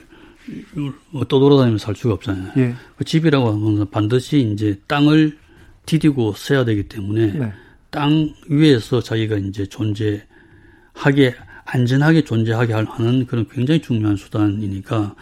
뭐 1.12 1.24
떠돌아다니면서 1.26 1.86
살 1.86 1.96
수가 1.96 2.16
없잖아요. 2.16 2.52
예. 2.58 2.76
그 2.96 3.04
집이라고 3.04 3.48
하는 3.48 3.62
것은 3.62 3.90
반드시 3.92 4.40
이제 4.40 4.80
땅을 4.88 5.38
디디고 5.86 6.34
써야 6.34 6.66
되기 6.66 6.84
때문에 6.84 7.34
네. 7.34 7.54
땅 7.90 8.34
위에서 8.48 9.02
자기가 9.02 9.38
이제 9.38 9.66
존재하게 9.66 11.36
안전하게 11.66 12.24
존재하게 12.24 12.74
하는 12.74 13.26
그런 13.26 13.48
굉장히 13.50 13.82
중요한 13.82 14.16
수단이니까 14.16 15.16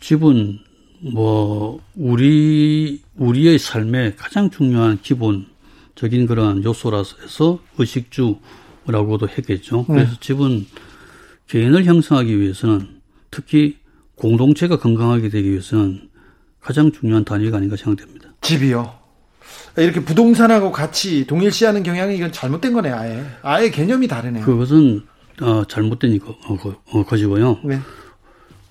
집은 0.00 0.58
뭐 1.00 1.80
우리 1.94 3.02
우리의 3.16 3.58
삶에 3.58 4.14
가장 4.16 4.50
중요한 4.50 5.00
기본적인 5.02 6.26
그러한 6.26 6.64
요소라서 6.64 7.16
해서 7.22 7.60
의식주라고도 7.78 9.28
했겠죠. 9.28 9.84
네. 9.88 9.94
그래서 9.94 10.16
집은 10.20 10.66
개인을 11.48 11.84
형성하기 11.84 12.40
위해서는 12.40 13.00
특히 13.30 13.76
공동체가 14.16 14.78
건강하게 14.78 15.28
되기 15.28 15.50
위해서는 15.50 16.08
가장 16.60 16.92
중요한 16.92 17.24
단위가 17.24 17.58
아닌가 17.58 17.76
생각됩니다. 17.76 18.30
집이요. 18.40 18.92
이렇게 19.76 20.00
부동산하고 20.04 20.70
같이 20.72 21.26
동일시하는 21.26 21.82
경향이 21.82 22.16
이건 22.16 22.32
잘못된 22.32 22.72
거네 22.72 22.90
아예. 22.90 23.24
아예 23.42 23.70
개념이 23.70 24.06
다르네요. 24.08 24.44
그것은 24.44 25.02
어, 25.40 25.64
잘못된 25.64 26.18
어, 26.24 26.58
어, 26.92 27.04
것이고요. 27.04 27.58
네. 27.64 27.80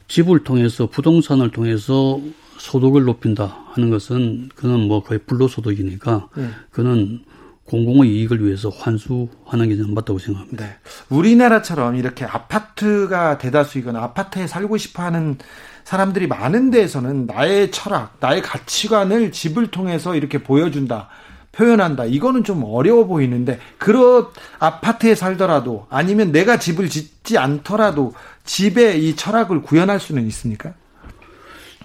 집을 0.08 0.44
통해서 0.44 0.88
부동산을 0.88 1.52
통해서 1.52 2.22
소득을 2.58 3.04
높인다 3.04 3.66
하는 3.72 3.90
것은 3.90 4.50
그는 4.56 4.88
뭐 4.88 5.04
거의 5.04 5.20
불로소득이니까 5.26 6.30
네. 6.38 6.50
그는 6.72 7.24
공공의 7.66 8.12
이익을 8.12 8.46
위해서 8.46 8.70
환수하는 8.70 9.70
게 9.70 9.78
저는 9.78 9.94
맞다고 9.94 10.20
생각합니다. 10.20 10.66
네. 10.66 10.76
우리나라처럼 11.10 11.96
이렇게 11.96 12.26
아파트가 12.26 13.38
대다수이거나 13.38 14.02
아파트에 14.02 14.48
살고 14.48 14.78
싶어 14.78 15.04
하는 15.04 15.38
사람들이 15.84 16.28
많은 16.28 16.72
데에서는 16.72 17.26
나의 17.26 17.72
철학, 17.72 18.18
나의 18.20 18.42
가치관을 18.42 19.32
집을 19.32 19.68
통해서 19.68 20.16
이렇게 20.16 20.44
보여준다. 20.44 21.10
표현한다. 21.52 22.06
이거는 22.06 22.44
좀 22.44 22.64
어려워 22.64 23.06
보이는데, 23.06 23.60
그런 23.78 24.26
아파트에 24.60 25.14
살더라도 25.14 25.86
아니면 25.90 26.32
내가 26.32 26.58
집을 26.58 26.90
짓지 26.90 27.38
않더라도 27.38 28.14
집에 28.44 28.98
이 28.98 29.16
철학을 29.16 29.62
구현할 29.62 30.00
수는 30.00 30.26
있습니까? 30.28 30.74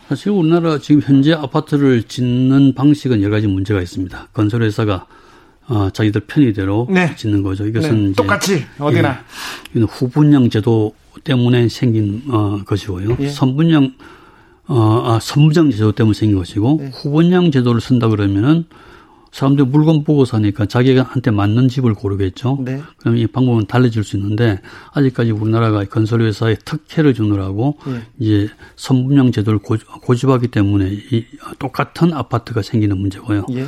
사실 0.08 0.30
우리나라 0.30 0.78
지금 0.78 1.02
현재 1.02 1.34
아파트를 1.34 2.04
짓는 2.04 2.74
방식은 2.74 3.20
여러 3.20 3.36
가지 3.36 3.46
문제가 3.46 3.82
있습니다. 3.82 4.28
건설회사가 4.32 5.06
어, 5.68 5.90
자기들 5.90 6.22
편의대로 6.22 6.88
네. 6.90 7.14
짓는 7.14 7.42
거죠. 7.42 7.66
이것은 7.66 8.08
네. 8.08 8.12
똑같이 8.14 8.64
어디나 8.78 9.20
예, 9.76 9.80
후분양 9.80 10.50
제도 10.50 10.94
때문에 11.24 11.68
생긴 11.68 12.22
어, 12.28 12.62
것이고요. 12.64 13.16
예. 13.20 13.28
선분양 13.28 13.94
어, 14.68 15.02
아, 15.04 15.18
선분양 15.20 15.70
제도 15.70 15.92
때문에 15.92 16.14
생긴 16.14 16.38
것이고 16.38 16.78
네. 16.80 16.90
후분양 16.94 17.50
제도를 17.50 17.80
쓴다 17.80 18.08
그러면은 18.08 18.64
사람들이 19.30 19.68
물건 19.68 20.04
보고 20.04 20.24
사니까 20.24 20.64
자기한테 20.66 21.30
맞는 21.30 21.68
집을 21.68 21.92
고르겠죠. 21.92 22.58
네. 22.64 22.80
그럼 22.96 23.18
이 23.18 23.26
방법은 23.26 23.66
달라질 23.66 24.02
수 24.02 24.16
있는데 24.16 24.60
아직까지 24.94 25.32
우리나라가 25.32 25.84
건설회사에 25.84 26.56
특혜를 26.64 27.12
주느라고 27.12 27.78
네. 27.86 28.02
이제 28.18 28.48
선분양 28.76 29.32
제도를 29.32 29.58
고집하기 29.60 30.48
때문에 30.48 30.90
이 30.90 31.26
똑같은 31.58 32.14
아파트가 32.14 32.62
생기는 32.62 32.96
문제고요. 32.96 33.46
예. 33.52 33.66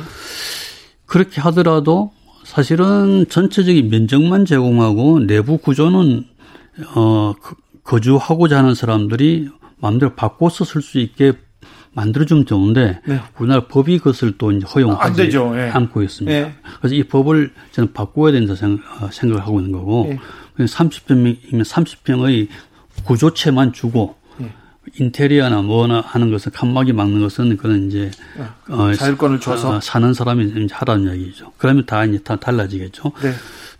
그렇게 1.11 1.41
하더라도 1.41 2.13
사실은 2.45 3.25
전체적인 3.27 3.89
면적만 3.89 4.45
제공하고 4.45 5.19
내부 5.19 5.57
구조는 5.57 6.23
어 6.95 7.33
거주하고자 7.83 8.59
하는 8.59 8.75
사람들이 8.75 9.49
마음대로 9.81 10.15
바꿔서 10.15 10.63
쓸 10.63 10.81
수 10.81 10.99
있게 10.99 11.33
만들어주면 11.91 12.45
좋은데 12.45 13.01
네. 13.05 13.19
우리나라 13.37 13.67
법이 13.67 13.97
그것을 13.97 14.37
또 14.37 14.57
허용하지 14.57 15.29
네. 15.29 15.69
않고 15.71 16.01
있습니다. 16.01 16.47
네. 16.47 16.55
그래서 16.79 16.95
이 16.95 17.03
법을 17.03 17.51
저는 17.73 17.91
바꿔야 17.91 18.31
된다 18.31 18.55
생각, 18.55 19.03
어, 19.03 19.09
생각을 19.11 19.43
하고 19.43 19.59
있는 19.59 19.73
거고 19.73 20.17
네. 20.57 20.63
30평이면 20.63 21.65
30평의 21.65 22.47
구조체만 23.03 23.73
주고 23.73 24.15
인테리어나 24.99 25.61
뭐나 25.61 26.01
하는 26.01 26.31
것은 26.31 26.51
칸막이 26.51 26.93
막는 26.93 27.21
것은 27.21 27.57
그건 27.57 27.87
이제 27.87 28.11
어, 28.37 28.73
어 28.73 28.93
자율권을 28.93 29.39
줘서 29.39 29.77
어, 29.77 29.81
사는 29.81 30.13
사람이 30.13 30.67
하라는 30.71 31.05
이야기죠. 31.05 31.53
그러면 31.57 31.85
다 31.85 32.03
이제 32.05 32.19
다 32.19 32.35
달라지겠죠. 32.35 33.11
네. 33.21 33.33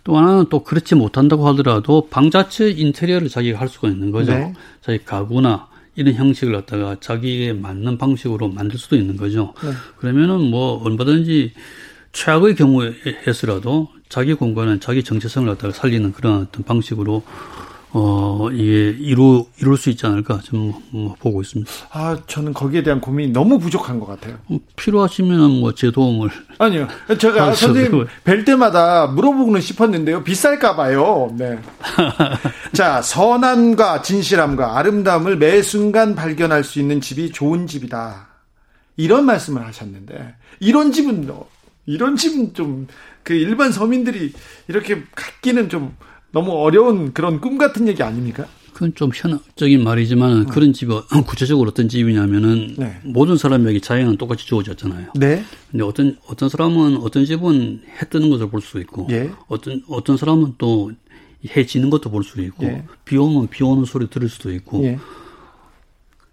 또 0.04 0.16
하나는 0.16 0.46
또 0.50 0.64
그렇지 0.64 0.94
못한다고 0.94 1.46
하더라도 1.48 2.08
방 2.10 2.30
자체 2.30 2.70
인테리어를 2.70 3.28
자기가 3.28 3.60
할 3.60 3.68
수가 3.68 3.88
있는 3.88 4.10
거죠. 4.10 4.32
네. 4.32 4.52
자기 4.80 5.04
가구나 5.04 5.68
이런 5.94 6.14
형식을 6.14 6.52
갖다가 6.54 6.96
자기에 7.00 7.52
맞는 7.52 7.98
방식으로 7.98 8.48
만들 8.48 8.78
수도 8.78 8.96
있는 8.96 9.16
거죠. 9.16 9.54
네. 9.62 9.70
그러면은 9.98 10.50
뭐 10.50 10.82
얼마든지 10.82 11.52
최악의 12.12 12.56
경우에 12.56 12.94
해서라도 13.26 13.88
자기 14.08 14.34
공간은 14.34 14.80
자기 14.80 15.02
정체성을 15.02 15.48
갖다가 15.48 15.72
살리는 15.72 16.12
그런 16.12 16.42
어떤 16.42 16.64
방식으로 16.64 17.22
어, 17.94 18.48
이게 18.50 18.96
이루, 18.98 19.44
이룰 19.60 19.76
수 19.76 19.90
있지 19.90 20.06
않을까 20.06 20.40
좀 20.42 20.72
뭐, 20.90 21.14
보고 21.20 21.42
있습니다. 21.42 21.70
아, 21.90 22.16
저는 22.26 22.54
거기에 22.54 22.82
대한 22.82 23.00
고민이 23.00 23.32
너무 23.32 23.58
부족한 23.58 24.00
것 24.00 24.06
같아요. 24.06 24.38
뭐 24.46 24.60
필요하시면 24.76 25.60
뭐 25.60 25.72
제 25.74 25.90
도움을. 25.90 26.30
아니요. 26.58 26.88
제가 27.18 27.54
선생님 27.54 28.06
뵐 28.24 28.44
때마다 28.44 29.06
물어보고는 29.08 29.60
싶었는데요. 29.60 30.24
비쌀까봐요. 30.24 31.34
네. 31.36 31.58
자, 32.72 33.02
선함과 33.02 34.02
진실함과 34.02 34.78
아름다움을 34.78 35.36
매 35.36 35.60
순간 35.60 36.14
발견할 36.14 36.64
수 36.64 36.78
있는 36.80 37.00
집이 37.00 37.32
좋은 37.32 37.66
집이다. 37.66 38.28
이런 38.96 39.24
말씀을 39.26 39.66
하셨는데, 39.66 40.34
이런 40.60 40.92
집은, 40.92 41.28
이런 41.86 42.16
집은 42.16 42.54
좀, 42.54 42.86
그 43.22 43.34
일반 43.34 43.72
서민들이 43.72 44.32
이렇게 44.68 45.02
갖기는 45.14 45.68
좀 45.68 45.94
너무 46.32 46.52
어려운 46.52 47.12
그런 47.12 47.40
꿈 47.40 47.58
같은 47.58 47.86
얘기 47.88 48.02
아닙니까? 48.02 48.46
그건 48.72 48.94
좀 48.94 49.10
현학적인 49.14 49.84
말이지만 49.84 50.32
음. 50.32 50.46
그런 50.46 50.72
집이 50.72 50.92
구체적으로 51.26 51.70
어떤 51.70 51.88
집이냐면은 51.88 52.74
네. 52.78 52.98
모든 53.04 53.36
사람에게 53.36 53.80
자연은 53.80 54.16
똑같이 54.16 54.46
주어졌잖아요. 54.46 55.08
네. 55.14 55.44
근데 55.70 55.84
어떤 55.84 56.16
어떤 56.26 56.48
사람은 56.48 56.96
어떤 56.98 57.24
집은 57.26 57.82
해 58.00 58.08
뜨는 58.08 58.30
것을 58.30 58.48
볼 58.48 58.62
수 58.62 58.80
있고 58.80 59.06
예. 59.10 59.30
어떤 59.48 59.82
어떤 59.88 60.16
사람은 60.16 60.54
또 60.58 60.90
해 61.56 61.66
지는 61.66 61.90
것도 61.90 62.08
볼 62.10 62.22
수 62.22 62.40
있고 62.40 62.64
예. 62.66 62.84
비 63.04 63.16
오면 63.16 63.48
비 63.48 63.64
오는 63.64 63.84
소리 63.84 64.08
들을 64.08 64.28
수도 64.28 64.52
있고 64.52 64.84
예. 64.84 64.98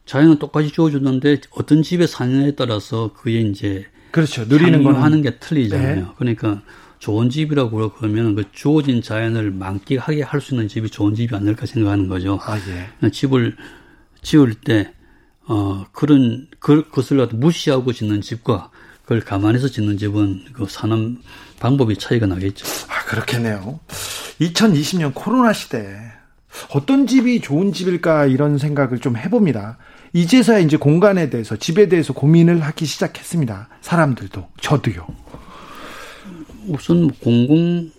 자연은 0.05 0.37
똑같이 0.39 0.69
주어졌는데 0.71 1.41
어떤 1.51 1.83
집에 1.83 2.07
사느냐에 2.07 2.51
따라서 2.55 3.11
그게 3.13 3.41
이제 3.41 3.85
그렇죠. 4.11 4.45
누리는 4.45 4.83
거 4.83 4.91
하는 4.93 5.21
게 5.21 5.37
틀리잖아요. 5.39 5.95
네. 5.95 6.05
그러니까 6.17 6.61
좋은 6.99 7.29
집이라고 7.29 7.93
그러면 7.93 8.35
그 8.35 8.43
주어진 8.51 9.01
자연을 9.01 9.51
만끽하게 9.51 10.21
할 10.21 10.41
수 10.41 10.53
있는 10.53 10.67
집이 10.67 10.89
좋은 10.89 11.15
집이 11.15 11.35
아닐까 11.35 11.65
생각하는 11.65 12.07
거죠. 12.07 12.39
아, 12.43 12.57
예. 12.57 13.09
집을 13.09 13.55
지을 14.21 14.53
때, 14.55 14.93
어, 15.47 15.85
그런, 15.91 16.47
그, 16.59 16.87
것을 16.89 17.25
무시하고 17.33 17.93
짓는 17.93 18.21
집과 18.21 18.69
그걸 19.03 19.21
감안해서 19.21 19.69
짓는 19.69 19.97
집은 19.97 20.45
그 20.53 20.65
사는 20.69 21.17
방법이 21.59 21.97
차이가 21.97 22.27
나겠죠. 22.27 22.65
아, 22.89 23.03
그렇겠네요. 23.05 23.79
2020년 24.41 25.13
코로나 25.13 25.51
시대 25.53 25.97
어떤 26.73 27.07
집이 27.07 27.41
좋은 27.41 27.73
집일까 27.73 28.25
이런 28.25 28.57
생각을 28.57 28.99
좀 28.99 29.17
해봅니다. 29.17 29.77
이제서야 30.13 30.59
이제 30.59 30.77
공간에 30.77 31.29
대해서 31.29 31.55
집에 31.55 31.87
대해서 31.87 32.13
고민을 32.13 32.61
하기 32.61 32.85
시작했습니다. 32.85 33.69
사람들도 33.81 34.47
저도요. 34.61 35.28
우선 36.69 37.03
뭐 37.03 37.11
공공 37.19 37.91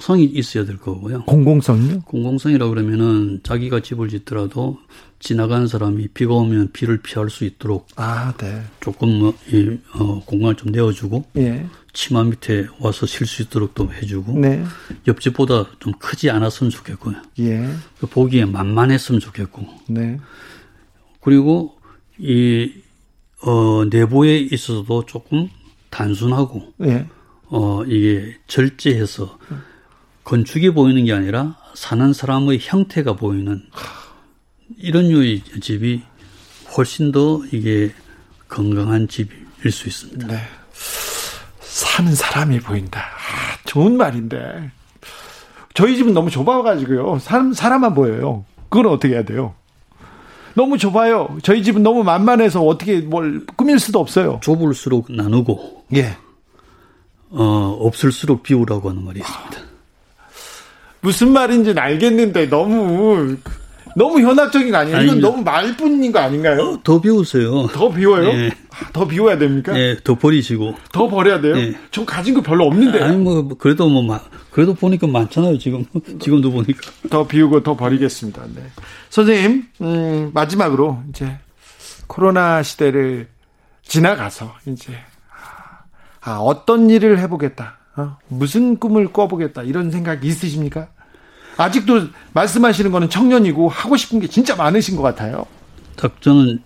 성이 0.00 0.24
있어야 0.24 0.64
될 0.64 0.76
거고요. 0.76 1.24
공공성이요? 1.24 2.02
공공성이라 2.02 2.68
그러면은 2.68 3.40
자기가 3.42 3.80
집을 3.80 4.08
짓더라도 4.08 4.78
지나가는 5.18 5.66
사람이 5.66 6.08
비가 6.08 6.34
오면 6.34 6.70
비를 6.72 6.98
피할 6.98 7.28
수 7.30 7.44
있도록 7.44 7.88
아, 7.96 8.32
네. 8.38 8.62
조금 8.80 9.18
뭐, 9.18 9.34
이, 9.52 9.76
어, 9.94 10.22
공간을 10.24 10.54
좀 10.54 10.70
내어주고 10.70 11.24
예. 11.38 11.66
치마 11.92 12.22
밑에 12.22 12.68
와서 12.78 13.06
쉴 13.06 13.26
수 13.26 13.42
있도록 13.42 13.74
또 13.74 13.92
해주고 13.92 14.38
네. 14.38 14.62
옆집보다 15.08 15.66
좀 15.80 15.92
크지 15.98 16.30
않았으면 16.30 16.70
좋겠고요. 16.70 17.16
예. 17.40 17.68
그 17.98 18.06
보기에 18.06 18.44
만만했으면 18.44 19.20
좋겠고. 19.20 19.66
네. 19.88 20.20
그리고 21.20 21.74
이 22.18 22.72
어, 23.42 23.84
내부에 23.90 24.38
있어서도 24.38 25.06
조금 25.06 25.48
단순하고 25.90 26.74
예. 26.84 27.06
어, 27.50 27.82
이게 27.84 28.36
절제해서 28.46 29.38
건축이 30.24 30.70
보이는 30.70 31.04
게 31.04 31.12
아니라 31.12 31.56
사는 31.74 32.12
사람의 32.12 32.58
형태가 32.60 33.14
보이는 33.16 33.62
이런 34.76 35.08
류의 35.08 35.42
집이 35.60 36.02
훨씬 36.76 37.12
더 37.12 37.42
이게 37.50 37.92
건강한 38.48 39.08
집일 39.08 39.72
수 39.72 39.88
있습니다. 39.88 40.26
네. 40.26 40.40
사는 41.60 42.14
사람이 42.14 42.60
보인다. 42.60 43.00
아, 43.00 43.58
좋은 43.64 43.96
말인데. 43.96 44.70
저희 45.74 45.96
집은 45.96 46.12
너무 46.12 46.30
좁아가지고요. 46.30 47.18
사람, 47.20 47.52
사람만 47.52 47.94
보여요. 47.94 48.44
그건 48.68 48.86
어떻게 48.92 49.14
해야 49.14 49.22
돼요? 49.24 49.54
너무 50.54 50.76
좁아요. 50.76 51.38
저희 51.42 51.62
집은 51.62 51.82
너무 51.82 52.02
만만해서 52.02 52.62
어떻게 52.62 53.00
뭘 53.00 53.46
꾸밀 53.46 53.78
수도 53.78 54.00
없어요. 54.00 54.40
좁을수록 54.42 55.10
나누고. 55.10 55.84
예. 55.94 56.16
어, 57.30 57.76
없을수록 57.80 58.42
비우라고 58.42 58.90
하는 58.90 59.04
말이 59.04 59.20
있습니다. 59.20 59.68
무슨 61.00 61.32
말인지는 61.32 61.78
알겠는데 61.80 62.48
너무 62.48 63.36
너무 63.96 64.20
현학적인 64.20 64.70
거 64.70 64.76
아니에요? 64.78 65.02
이건 65.02 65.20
너무 65.20 65.42
말뿐인 65.42 66.12
거 66.12 66.20
아닌가요? 66.20 66.60
어, 66.60 66.80
더 66.84 67.00
비우세요. 67.00 67.66
더 67.68 67.90
비워요? 67.90 68.32
네. 68.32 68.50
더 68.92 69.06
비워야 69.06 69.38
됩니까? 69.38 69.72
네, 69.72 69.96
더 70.04 70.14
버리시고. 70.14 70.76
더 70.92 71.08
버려야 71.08 71.40
돼요? 71.40 71.54
네. 71.56 71.74
전 71.90 72.06
가진 72.06 72.34
거 72.34 72.40
별로 72.40 72.66
없는데. 72.66 73.02
아니 73.02 73.16
뭐 73.16 73.48
그래도 73.58 73.88
뭐 73.88 74.20
그래도 74.50 74.74
보니까 74.74 75.06
많잖아요 75.08 75.58
지금 75.58 75.84
지금도 76.20 76.52
보니까. 76.52 76.90
더 77.10 77.26
비우고 77.26 77.62
더 77.62 77.76
버리겠습니다. 77.76 78.42
네. 78.54 78.62
선생님 79.10 79.64
음, 79.80 80.30
마지막으로 80.32 81.02
이제 81.10 81.38
코로나 82.06 82.62
시대를 82.62 83.26
지나가서 83.82 84.54
이제 84.66 84.92
아, 86.28 86.38
어떤 86.40 86.90
일을 86.90 87.18
해보겠다. 87.20 87.78
어? 87.96 88.16
무슨 88.28 88.78
꿈을 88.78 89.12
꿔보겠다. 89.12 89.62
이런 89.62 89.90
생각이 89.90 90.26
있으십니까? 90.28 90.88
아직도 91.56 92.02
말씀하시는 92.34 92.90
거는 92.92 93.08
청년이고 93.08 93.68
하고 93.68 93.96
싶은 93.96 94.20
게 94.20 94.28
진짜 94.28 94.54
많으신 94.54 94.94
것 94.96 95.02
같아요. 95.02 95.46
딱 95.96 96.20
저는 96.20 96.60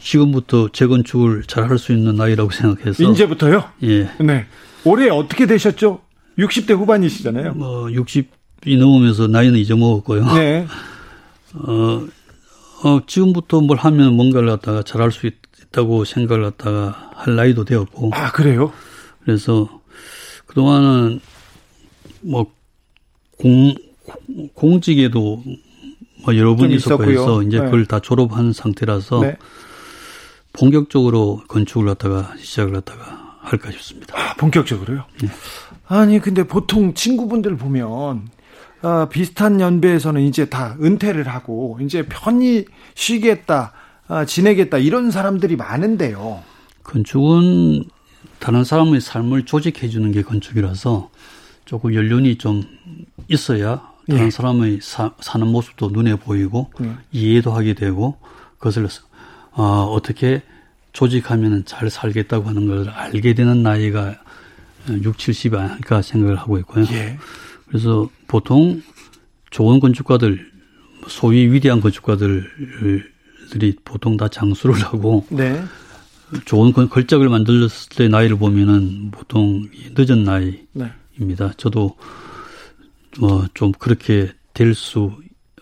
지금부터 0.00 0.68
재건축을 0.72 1.44
잘 1.46 1.70
할 1.70 1.78
수 1.78 1.92
있는 1.92 2.16
나이라고 2.16 2.50
생각해서. 2.50 3.02
이제부터요? 3.04 3.64
예. 3.84 4.10
네. 4.20 4.46
올해 4.84 5.08
어떻게 5.08 5.46
되셨죠? 5.46 6.00
60대 6.38 6.76
후반이시잖아요. 6.76 7.54
뭐 7.54 7.86
60이 7.86 8.78
넘으면서 8.78 9.26
나이는 9.28 9.58
잊어먹었고요. 9.58 10.34
네. 10.34 10.66
어, 11.54 12.02
어, 12.84 13.00
지금부터 13.06 13.60
뭘 13.62 13.78
하면 13.78 14.14
뭔가를 14.14 14.48
갖다가 14.50 14.82
잘할 14.82 15.10
수 15.12 15.26
있다고 15.26 16.04
생각을 16.04 16.42
갖다가 16.44 17.10
할 17.14 17.36
나이도 17.36 17.64
되었고. 17.64 18.10
아, 18.12 18.30
그래요? 18.32 18.72
그래서 19.26 19.68
그동안은 20.46 21.20
뭐 22.20 22.46
공, 23.36 23.74
공직에도 24.54 25.42
뭐 26.24 26.36
여러 26.36 26.54
분 26.54 26.70
있었고 26.70 27.04
해서 27.10 27.42
이제 27.42 27.58
네. 27.58 27.64
그걸 27.64 27.86
다 27.86 27.98
졸업한 27.98 28.52
상태라서 28.52 29.20
네. 29.22 29.36
본격적으로 30.52 31.42
건축을 31.48 31.86
갖다가 31.86 32.34
시작을 32.38 32.72
갖다가 32.72 33.36
할까 33.40 33.72
싶습니다. 33.72 34.16
아, 34.16 34.34
본격적으로요? 34.36 35.04
네. 35.20 35.28
아니 35.88 36.20
근데 36.20 36.44
보통 36.44 36.94
친구분들 36.94 37.56
보면 37.56 38.28
어, 38.82 39.08
비슷한 39.10 39.60
연배에서는 39.60 40.22
이제 40.22 40.44
다 40.44 40.76
은퇴를 40.80 41.26
하고 41.26 41.78
이제 41.82 42.06
편히 42.06 42.64
쉬겠다, 42.94 43.72
어, 44.06 44.24
지내겠다 44.24 44.78
이런 44.78 45.10
사람들이 45.10 45.56
많은데요. 45.56 46.44
건축은 46.84 47.86
다른 48.38 48.64
사람의 48.64 49.00
삶을 49.00 49.44
조직해 49.44 49.88
주는 49.88 50.12
게 50.12 50.22
건축이라서 50.22 51.10
조금 51.64 51.94
연륜이 51.94 52.36
좀 52.36 52.62
있어야 53.28 53.90
다른 54.08 54.26
예. 54.26 54.30
사람의 54.30 54.78
사, 54.82 55.12
는 55.38 55.48
모습도 55.48 55.90
눈에 55.90 56.16
보이고 56.16 56.70
예. 56.82 56.94
이해도 57.12 57.52
하게 57.52 57.74
되고 57.74 58.18
그것을 58.58 58.88
어, 59.52 59.62
어떻게 59.90 60.42
조직하면 60.92 61.64
잘 61.64 61.90
살겠다고 61.90 62.48
하는 62.48 62.68
걸 62.68 62.88
알게 62.88 63.34
되는 63.34 63.62
나이가 63.62 64.14
6, 64.88 65.16
70이 65.16 65.58
아닐까 65.58 66.02
생각을 66.02 66.36
하고 66.36 66.58
있고요. 66.58 66.84
예. 66.92 67.18
그래서 67.66 68.08
보통 68.28 68.82
좋은 69.50 69.80
건축가들, 69.80 70.50
소위 71.08 71.50
위대한 71.50 71.80
건축가들이 71.80 72.44
보통 73.84 74.16
다 74.16 74.28
장수를 74.28 74.76
하고 74.82 75.26
네. 75.30 75.62
좋은 76.44 76.72
걸작을 76.72 77.28
만들었을 77.28 77.88
때 77.90 78.08
나이를 78.08 78.36
보면은 78.36 79.10
보통 79.10 79.68
늦은 79.96 80.24
나이입니다. 80.24 81.46
네. 81.46 81.52
저도 81.56 81.96
뭐좀 83.18 83.72
그렇게 83.78 84.32
될 84.54 84.74
수, 84.74 85.12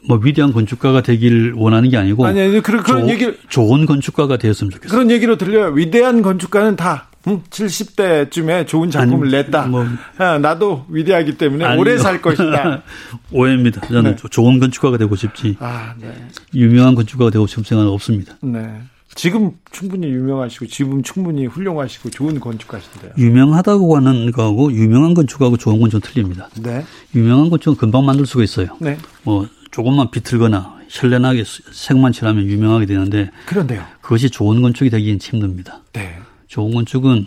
뭐 0.07 0.19
위대한 0.23 0.53
건축가가 0.53 1.03
되길 1.03 1.53
원하는 1.57 1.91
게 1.91 1.97
아니고 1.97 2.27
아니, 2.27 2.41
아니 2.41 2.61
그런, 2.61 2.83
그런 2.83 3.09
얘기 3.09 3.33
좋은 3.49 3.87
건축가가 3.87 4.37
되었으면 4.39 4.71
좋겠어요. 4.71 4.91
그런 4.97 5.11
얘기로 5.11 5.37
들려요. 5.37 5.73
위대한 5.73 6.23
건축가는 6.23 6.77
다 6.77 7.09
응, 7.27 7.43
70대쯤에 7.49 8.67
좋은 8.67 8.91
작품을 8.91 9.29
아니, 9.29 9.37
냈다. 9.37 9.67
뭐, 9.69 9.87
아, 10.19 10.39
나도 10.39 10.85
위대하기 10.91 11.39
때문에 11.39 11.65
아니요. 11.65 11.81
오래 11.81 11.97
살 11.97 12.21
것이다. 12.21 12.83
오해입니다. 13.33 13.81
저는 13.87 14.17
네. 14.17 14.29
좋은 14.31 14.61
건축가가 14.61 14.99
되고 14.99 15.17
싶지. 15.17 15.57
아, 15.59 15.95
네. 15.99 16.13
유명한 16.55 16.95
건축가가 16.95 17.31
되고 17.31 17.47
싶은 17.47 17.65
생각은 17.65 17.91
없습니다. 17.93 18.37
네. 18.43 18.83
지금 19.15 19.53
충분히 19.71 20.09
유명하시고 20.09 20.67
지금 20.67 21.03
충분히 21.03 21.47
훌륭하시고 21.47 22.11
좋은 22.11 22.41
건축가신데요. 22.41 23.13
유명하다고 23.17 23.97
하는 23.97 24.33
거하고 24.33 24.73
유명한 24.73 25.15
건축하고 25.15 25.57
좋은 25.57 25.81
건 25.81 25.91
좀 25.91 26.01
틀립니다. 26.01 26.49
네. 26.61 26.85
유명한 27.15 27.51
건축은 27.51 27.77
금방 27.77 28.05
만들 28.05 28.27
수가 28.27 28.43
있어요. 28.43 28.77
네. 28.81 28.99
뭐 29.23 29.49
조금만 29.71 30.11
비틀거나 30.11 30.79
현란하게 30.89 31.45
색만 31.73 32.13
칠하면 32.13 32.45
유명하게 32.47 32.87
되는데 32.87 33.31
그런데요. 33.47 33.85
그것이 34.01 34.31
좋은 34.31 34.61
건축이 34.63 34.91
되기는 34.91 35.19
힘듭니다. 35.21 35.81
네. 35.93 36.19
좋은 36.49 36.73
건축은 36.75 37.27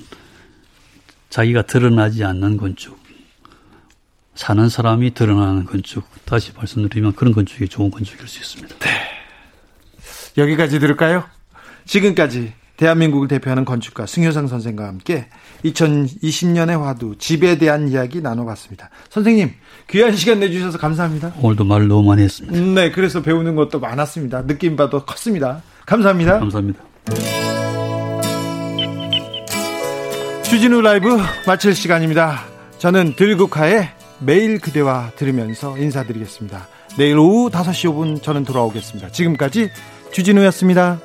자기가 1.29 1.61
드러나지 1.63 2.23
않는 2.23 2.57
건축, 2.57 2.97
사는 4.35 4.67
사람이 4.69 5.13
드러나는 5.13 5.65
건축. 5.65 6.03
다시 6.25 6.51
말씀드리면 6.55 7.13
그런 7.15 7.33
건축이 7.33 7.67
좋은 7.69 7.91
건축일 7.91 8.27
수 8.27 8.39
있습니다. 8.39 8.75
네. 8.79 8.89
여기까지 10.37 10.79
들을까요? 10.79 11.23
지금까지 11.87 12.53
대한민국을 12.77 13.27
대표하는 13.27 13.65
건축가 13.65 14.05
승효상 14.05 14.47
선생과 14.47 14.87
함께 14.87 15.27
2020년의 15.65 16.79
화두 16.79 17.15
집에 17.17 17.57
대한 17.57 17.87
이야기 17.89 18.21
나눠봤습니다. 18.21 18.91
선생님 19.09 19.51
귀한 19.89 20.15
시간 20.15 20.39
내주셔서 20.39 20.77
감사합니다. 20.77 21.33
오늘도 21.41 21.63
말 21.63 21.87
너무 21.87 22.07
많이 22.07 22.21
했습니다. 22.21 22.55
네, 22.79 22.91
그래서 22.91 23.21
배우는 23.23 23.55
것도 23.55 23.79
많았습니다. 23.79 24.45
느낌 24.45 24.75
봐도 24.75 25.03
컸습니다. 25.05 25.63
감사합니다. 25.87 26.39
감사합니다. 26.39 26.79
주진우 30.43 30.81
라이브 30.81 31.17
마칠 31.47 31.73
시간입니다. 31.73 32.43
저는 32.77 33.15
들국화의 33.15 33.89
매일 34.19 34.59
그대와 34.59 35.11
들으면서 35.15 35.77
인사드리겠습니다. 35.77 36.67
내일 36.97 37.17
오후 37.17 37.49
5시 37.49 37.91
5분 37.91 38.21
저는 38.21 38.43
돌아오겠습니다. 38.45 39.09
지금까지 39.09 39.71
주진우였습니다. 40.11 40.99